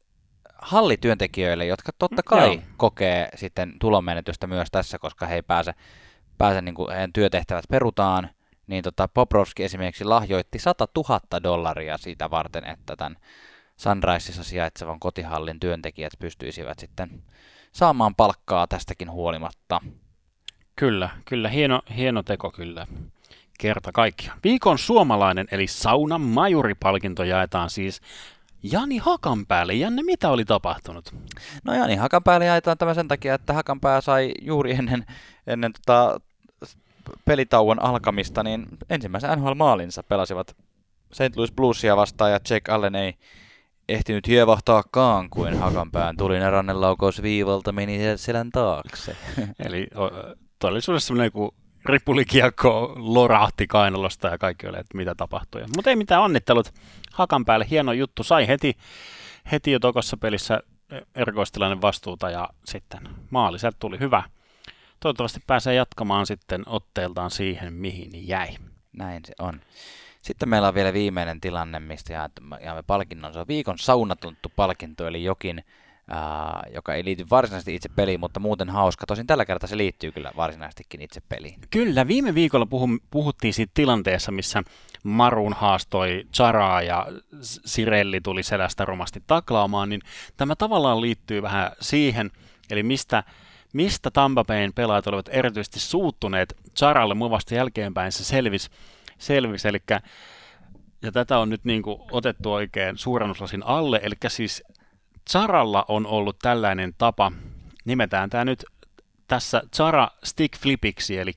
hallityöntekijöille, 0.63 1.67
jotka 1.67 1.93
totta 1.99 2.23
kai 2.23 2.55
Joo. 2.55 2.63
kokee 2.77 3.29
sitten 3.35 3.73
tulonmenetystä 3.81 4.47
myös 4.47 4.69
tässä, 4.71 4.99
koska 4.99 5.27
he 5.27 5.35
ei 5.35 5.43
pääse, 5.43 5.75
pääse 6.39 6.61
niin 6.63 6.75
kuin 6.75 6.91
heidän 6.91 7.13
työtehtävät 7.13 7.65
perutaan, 7.71 8.31
niin 8.67 8.85
tota 8.85 9.09
Poprovski 9.09 9.65
esimerkiksi 9.65 10.05
lahjoitti 10.05 10.59
100 10.59 10.89
000 10.97 11.21
dollaria 11.43 11.99
siitä 11.99 12.31
varten, 12.31 12.65
että 12.65 12.97
tämän 12.97 13.17
Sunriseissa 13.77 14.45
sijaitsevan 14.45 15.01
kotihallin 15.01 15.61
työntekijät 15.61 16.13
pystyisivät 16.19 16.79
sitten 16.79 17.23
saamaan 17.73 18.15
palkkaa 18.15 18.67
tästäkin 18.67 19.11
huolimatta. 19.11 19.81
Kyllä, 20.79 21.11
kyllä, 21.25 21.49
hieno, 21.49 21.83
hieno 21.97 22.23
teko 22.23 22.51
kyllä. 22.51 22.87
Kerta 23.59 23.93
kaikkia. 23.93 24.33
Viikon 24.45 24.79
suomalainen 24.79 25.49
eli 25.51 25.67
saunan 25.67 26.21
majuripalkinto 26.21 27.25
jaetaan 27.25 27.71
siis 27.71 28.01
Jani 28.63 28.99
Hakanpäälle. 28.99 29.75
Janne, 29.75 30.03
mitä 30.03 30.31
oli 30.31 30.45
tapahtunut? 30.45 31.15
No 31.65 31.75
Jani 31.75 31.97
Hakanpäälle 31.97 32.47
jaetaan 32.47 32.79
tämä 32.79 32.95
sen 32.95 33.09
takia, 33.09 33.35
että 33.35 33.53
Hakanpää 33.53 34.01
sai 34.01 34.33
juuri 34.43 34.73
ennen, 34.73 35.07
ennen 35.47 35.73
tota 35.73 36.21
pelitauon 37.25 37.83
alkamista, 37.83 38.43
niin 38.43 38.67
ensimmäisen 38.91 39.31
NHL-maalinsa 39.31 40.03
pelasivat 40.03 40.57
St. 41.13 41.37
Louis 41.37 41.53
Bluesia 41.53 41.97
vastaan 41.97 42.31
ja 42.31 42.41
Jake 42.51 42.73
Allen 42.73 42.95
ei 42.95 43.15
ehtinyt 43.89 44.27
hievahtaakaan, 44.27 45.31
kuin 45.31 45.59
Hakanpään 45.59 46.17
tulinen 46.17 46.53
rannelaukaus 46.53 47.23
viivalta 47.23 47.73
meni 47.73 47.99
selän 48.17 48.51
taakse. 48.51 49.17
Eli 49.67 49.89
todellisuudessa 50.59 51.07
semmoinen 51.07 51.33
kuin 51.33 51.51
ripulikiekko 51.85 52.93
lorahti 52.97 53.67
kainalosta 53.67 54.29
ja 54.29 54.39
kaikki 54.39 54.67
oli, 54.67 54.79
että 54.79 54.97
mitä 54.97 55.15
tapahtui. 55.15 55.65
Mutta 55.77 55.91
ei 55.91 55.97
mitään 55.97 56.23
onnittelut 56.23 56.75
hakan 57.13 57.45
päälle, 57.45 57.67
hieno 57.71 57.93
juttu. 57.93 58.23
Sai 58.23 58.49
heti, 58.49 58.77
heti 59.53 59.73
jo 59.73 59.79
tokossa 59.79 60.17
pelissä 60.17 60.61
erikoistilainen 61.15 61.83
vastuuta 61.83 62.31
ja 62.31 62.49
sitten 62.65 63.01
maali, 63.31 63.59
sieltä 63.59 63.77
tuli 63.81 63.99
hyvä. 64.01 64.23
Toivottavasti 65.01 65.41
pääsee 65.47 65.75
jatkamaan 65.75 66.27
sitten 66.27 66.63
otteeltaan 66.67 67.31
siihen, 67.31 67.73
mihin 67.73 68.29
jäi. 68.29 68.49
Näin 68.93 69.25
se 69.25 69.33
on. 69.39 69.61
Sitten 70.23 70.49
meillä 70.49 70.69
on 70.69 70.75
vielä 70.75 70.93
viimeinen 70.93 71.41
tilanne, 71.41 71.81
mistä 71.81 72.13
jaamme 72.13 72.83
palkinnon. 72.87 73.33
Se 73.33 73.39
on 73.39 73.49
viikon 73.49 73.79
saunatunttu 73.79 74.53
palkinto, 74.57 75.07
eli 75.07 75.25
jokin 75.25 75.65
Uh, 76.11 76.75
joka 76.75 76.95
ei 76.95 77.05
liity 77.05 77.27
varsinaisesti 77.31 77.75
itse 77.75 77.89
peliin, 77.89 78.21
mutta 78.21 78.41
muuten 78.41 78.71
hauska. 78.71 79.07
Tosin 79.07 79.27
tällä 79.27 79.45
kertaa 79.45 79.69
se 79.69 79.77
liittyy 79.77 80.13
kyllä 80.13 80.33
varsinaisestikin 80.37 81.03
itse 81.03 81.21
peliin. 81.29 81.61
Kyllä, 81.71 82.09
viime 82.09 82.35
viikolla 82.35 82.67
puhum, 82.67 83.01
puhuttiin 83.11 83.55
siitä 83.55 83.71
tilanteessa, 83.75 84.33
missä 84.33 84.63
Marun 85.03 85.53
haastoi 85.53 86.27
Charaa 86.35 86.83
ja 86.83 87.07
Sirelli 87.41 88.21
tuli 88.21 88.43
selästä 88.43 88.85
romasti 88.85 89.23
taklaamaan, 89.27 89.89
niin 89.89 90.01
tämä 90.37 90.57
tavallaan 90.57 91.01
liittyy 91.01 91.43
vähän 91.43 91.71
siihen, 91.81 92.31
eli 92.71 92.83
mistä, 92.83 93.25
mistä 93.73 94.11
Tampa 94.11 94.45
Bayn 94.45 94.73
pelaajat 94.73 95.07
olivat 95.07 95.29
erityisesti 95.31 95.81
suuttuneet 95.81 96.57
Charalle 96.77 97.15
muvasta 97.15 97.55
jälkeenpäin 97.55 98.13
se 98.13 98.25
selvisi, 98.25 98.71
selvis, 99.19 99.67
eli 99.67 99.79
ja 101.03 101.13
tätä 101.13 101.39
on 101.39 101.49
nyt 101.51 101.65
niin 101.65 101.83
kuin 101.83 102.01
otettu 102.11 102.53
oikein 102.53 102.99
suurennuslasin 102.99 103.63
alle, 103.63 104.01
eli 104.03 104.15
siis 104.29 104.65
Zaralla 105.29 105.85
on 105.89 106.07
ollut 106.07 106.39
tällainen 106.39 106.95
tapa, 106.99 107.33
nimetään 107.85 108.31
tämä 108.31 108.45
nyt 108.45 108.65
tässä 109.27 109.63
Zara 109.77 110.09
Stick 110.25 110.59
Flipiksi, 110.59 111.19
eli 111.19 111.33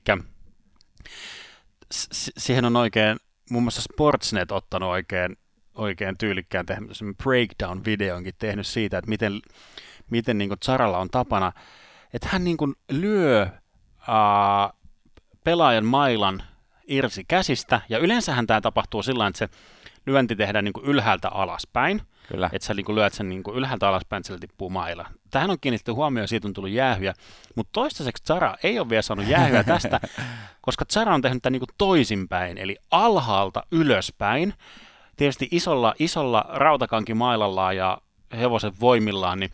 siihen 2.38 2.64
on 2.64 2.76
oikein, 2.76 3.16
muun 3.50 3.64
muassa 3.64 3.82
Sportsnet 3.82 4.52
ottanut 4.52 4.88
oikein, 4.88 5.36
oikein 5.74 6.18
tyylikkään 6.18 6.66
tämmöisen 6.66 7.14
breakdown-videonkin 7.16 8.34
tehnyt 8.38 8.66
siitä, 8.66 8.98
että 8.98 9.08
miten, 9.08 9.40
miten 10.10 10.38
niin 10.38 10.50
Zaralla 10.64 10.98
on 10.98 11.10
tapana, 11.10 11.52
että 12.14 12.28
hän 12.32 12.44
niin 12.44 12.56
lyö 12.90 13.46
uh, 13.98 14.78
pelaajan 15.44 15.84
mailan 15.84 16.42
irsi 16.86 17.24
käsistä, 17.24 17.80
ja 17.88 17.98
yleensähän 17.98 18.46
tämä 18.46 18.60
tapahtuu 18.60 19.02
sillä 19.02 19.26
että 19.26 19.38
se 19.38 19.48
lyönti 20.06 20.36
tehdään 20.36 20.64
niin 20.64 20.84
ylhäältä 20.84 21.28
alaspäin, 21.28 22.02
Kyllä. 22.28 22.50
Että 22.52 22.66
sä 22.66 22.74
niin 22.74 22.94
lyöt 22.94 23.12
sen 23.12 23.28
niin 23.28 23.42
ylhäältä 23.54 23.88
alaspäin, 23.88 24.20
että 24.20 24.38
tippuu 24.38 24.70
mailla. 24.70 25.06
Tähän 25.30 25.50
on 25.50 25.60
kiinnitetty 25.60 25.92
huomioon, 25.92 26.28
siitä 26.28 26.48
on 26.48 26.54
tullut 26.54 26.70
jäähyjä, 26.70 27.14
mutta 27.54 27.70
toistaiseksi 27.72 28.24
Zara 28.24 28.54
ei 28.62 28.78
ole 28.78 28.88
vielä 28.88 29.02
saanut 29.02 29.26
jäähyä 29.26 29.64
tästä, 29.74 30.00
koska 30.60 30.84
Zara 30.92 31.14
on 31.14 31.22
tehnyt 31.22 31.42
tämän 31.42 31.52
niin 31.52 31.76
toisinpäin, 31.78 32.58
eli 32.58 32.76
alhaalta 32.90 33.62
ylöspäin. 33.70 34.54
Tietysti 35.16 35.48
isolla, 35.50 35.94
isolla 35.98 36.44
rautakankimailalla 36.48 37.72
ja 37.72 37.98
hevosen 38.36 38.72
voimillaan, 38.80 39.40
niin 39.40 39.50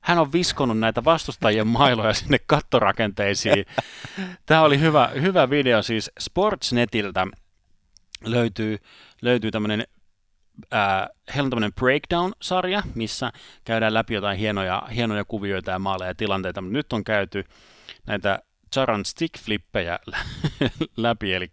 hän 0.00 0.18
on 0.18 0.32
viskonut 0.32 0.78
näitä 0.78 1.04
vastustajien 1.04 1.66
mailoja 1.78 2.14
sinne 2.14 2.38
kattorakenteisiin. 2.46 3.66
Tämä 4.46 4.62
oli 4.62 4.80
hyvä, 4.80 5.10
hyvä 5.22 5.50
video 5.50 5.82
siis 5.82 6.10
Sportsnetiltä 6.20 7.26
löytyy, 8.24 8.78
löytyy 9.22 9.50
tämmöinen 9.50 9.84
äh, 10.74 11.08
tämmöinen 11.34 11.72
breakdown-sarja, 11.72 12.82
missä 12.94 13.32
käydään 13.64 13.94
läpi 13.94 14.14
jotain 14.14 14.38
hienoja, 14.38 14.82
hienoja 14.94 15.24
kuvioita 15.24 15.70
ja 15.70 15.78
maaleja 15.78 16.10
ja 16.10 16.14
tilanteita, 16.14 16.60
mutta 16.60 16.72
nyt 16.72 16.92
on 16.92 17.04
käyty 17.04 17.44
näitä 18.06 18.38
Charan 18.72 19.04
stick-flippejä 19.04 19.98
läpi, 20.96 21.34
eli 21.34 21.52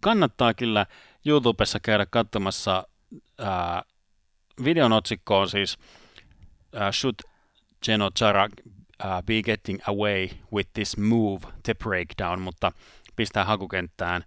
kannattaa 0.00 0.54
kyllä 0.54 0.86
YouTubessa 1.26 1.80
käydä 1.80 2.06
katsomassa 2.06 2.88
äh, 3.40 3.82
videon 4.64 4.92
otsikko 4.92 5.40
on 5.40 5.48
siis 5.48 5.78
äh, 6.76 6.92
Should 6.92 7.16
Geno 7.84 8.10
Chara 8.10 8.48
uh, 9.04 9.22
be 9.26 9.42
getting 9.42 9.78
away 9.88 10.28
with 10.52 10.70
this 10.74 10.96
move, 10.96 11.40
the 11.62 11.74
breakdown, 11.74 12.40
mutta 12.40 12.72
pistää 13.16 13.44
hakukenttään 13.44 14.24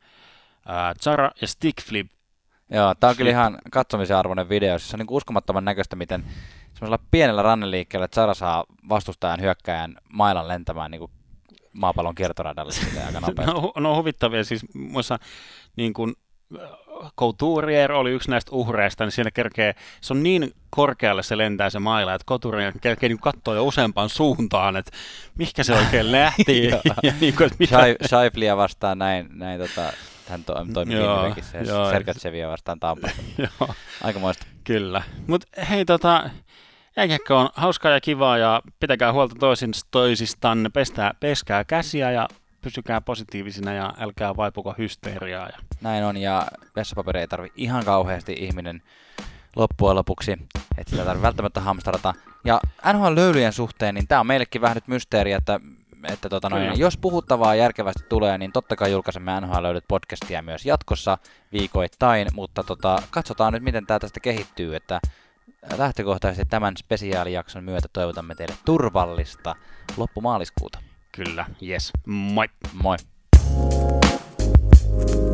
Chara 1.01 1.31
ja 1.41 1.47
stick 1.47 1.81
flip 1.83 2.11
Joo, 2.69 2.95
tämä 2.95 3.09
on 3.09 3.17
kyllä 3.17 3.31
ihan 3.31 3.57
katsomisen 3.71 4.17
arvoinen 4.17 4.49
video. 4.49 4.79
Se 4.79 4.95
on 4.95 4.99
niin 4.99 5.07
uskomattoman 5.09 5.65
näköistä, 5.65 5.95
miten 5.95 6.23
semmoisella 6.73 6.99
pienellä 7.11 7.41
ranneliikkeellä 7.41 8.07
Zara 8.15 8.33
saa 8.33 8.63
vastustajan 8.89 9.41
hyökkäjän 9.41 9.95
mailan 10.13 10.47
lentämään 10.47 10.91
niin 10.91 10.99
kuin 10.99 11.11
maapallon 11.73 12.15
kiertoradalle 12.15 12.71
aika 13.05 13.19
nopeasti. 13.19 13.53
no, 13.53 13.71
no 13.75 13.95
huvittavia 13.95 14.43
siis 14.43 14.65
muissa 14.73 15.19
niin 15.75 15.93
kuin 15.93 16.13
Couturier 17.19 17.91
oli 17.91 18.11
yksi 18.11 18.29
näistä 18.29 18.51
uhreista, 18.55 19.03
niin 19.03 19.11
siinä 19.11 19.31
kerkee, 19.31 19.75
se 20.01 20.13
on 20.13 20.23
niin 20.23 20.51
korkealle 20.69 21.23
se 21.23 21.37
lentää 21.37 21.69
se 21.69 21.79
maila, 21.79 22.13
että 22.13 22.25
Couturier 22.25 22.73
kerkee 22.81 23.09
niin 23.09 23.19
katsoa 23.19 23.55
jo 23.55 23.65
useampaan 23.65 24.09
suuntaan, 24.09 24.75
että 24.75 24.91
mihinkä 25.35 25.63
se 25.63 25.73
oikein 25.73 26.11
lähti. 26.11 26.67
ja 27.03 27.13
niin 27.21 27.35
kuin, 27.35 27.45
että 27.45 27.57
mitä... 27.59 28.57
Vastaan 28.57 28.97
näin, 28.97 29.27
näin 29.33 29.59
tota, 29.59 29.93
hän 30.29 30.43
to, 30.43 30.53
toimi 30.73 30.95
viime 30.95 31.41
se 31.41 31.59
Sergatsevia 31.89 32.49
vastaan 32.49 32.79
Tampassa. 32.79 33.21
Aikamoista. 34.03 34.45
Kyllä. 34.63 35.03
Mutta 35.27 35.47
hei, 35.69 35.85
tota, 35.85 36.29
jääkiekko 36.95 37.37
on 37.37 37.49
hauskaa 37.53 37.91
ja 37.91 38.01
kivaa 38.01 38.37
ja 38.37 38.61
pitäkää 38.79 39.13
huolta 39.13 39.35
toisin, 39.39 39.71
toisistanne, 39.91 40.69
pestää, 40.69 41.13
peskää 41.19 41.63
käsiä 41.63 42.11
ja 42.11 42.27
pysykää 42.61 43.01
positiivisina 43.01 43.73
ja 43.73 43.93
älkää 43.99 44.35
vaipuko 44.35 44.75
hysteriaa. 44.77 45.47
Ja... 45.47 45.57
Näin 45.81 46.03
on, 46.03 46.17
ja 46.17 46.47
vessapaperi 46.75 47.19
ei 47.19 47.27
tarvi 47.27 47.51
ihan 47.55 47.85
kauheasti 47.85 48.35
ihminen 48.39 48.81
loppujen 49.55 49.95
lopuksi, 49.95 50.31
että 50.77 50.89
sitä 50.89 51.05
tarvitse 51.05 51.21
välttämättä 51.21 51.61
hamstrata. 51.61 52.13
Ja 52.45 52.59
NHL-löylyjen 52.93 53.53
suhteen, 53.53 53.95
niin 53.95 54.07
tämä 54.07 54.21
on 54.21 54.27
meillekin 54.27 54.61
vähän 54.61 54.75
nyt 54.75 54.87
mysteeri, 54.87 55.31
että, 55.31 55.59
että 56.13 56.29
tota 56.29 56.49
noin, 56.49 56.79
jos 56.79 56.97
puhuttavaa 56.97 57.55
järkevästi 57.55 58.03
tulee, 58.09 58.37
niin 58.37 58.51
totta 58.51 58.75
kai 58.75 58.91
julkaisemme 58.91 59.41
NHL 59.41 59.63
löydät 59.63 59.83
podcastia 59.87 60.41
myös 60.41 60.65
jatkossa 60.65 61.17
viikoittain, 61.51 62.27
mutta 62.33 62.63
tota, 62.63 63.01
katsotaan 63.09 63.53
nyt, 63.53 63.63
miten 63.63 63.85
tämä 63.85 63.99
tästä 63.99 64.19
kehittyy, 64.19 64.75
että 64.75 64.99
lähtökohtaisesti 65.77 66.45
tämän 66.49 66.77
spesiaalijakson 66.77 67.63
myötä 67.63 67.87
toivotamme 67.93 68.35
teille 68.35 68.55
turvallista 68.65 69.55
loppumaaliskuuta. 69.97 70.79
Kyllä, 71.11 71.45
yes. 71.67 71.91
Moi. 72.05 72.47
Moi. 72.73 72.97
thank 74.97 75.11
you 75.11 75.26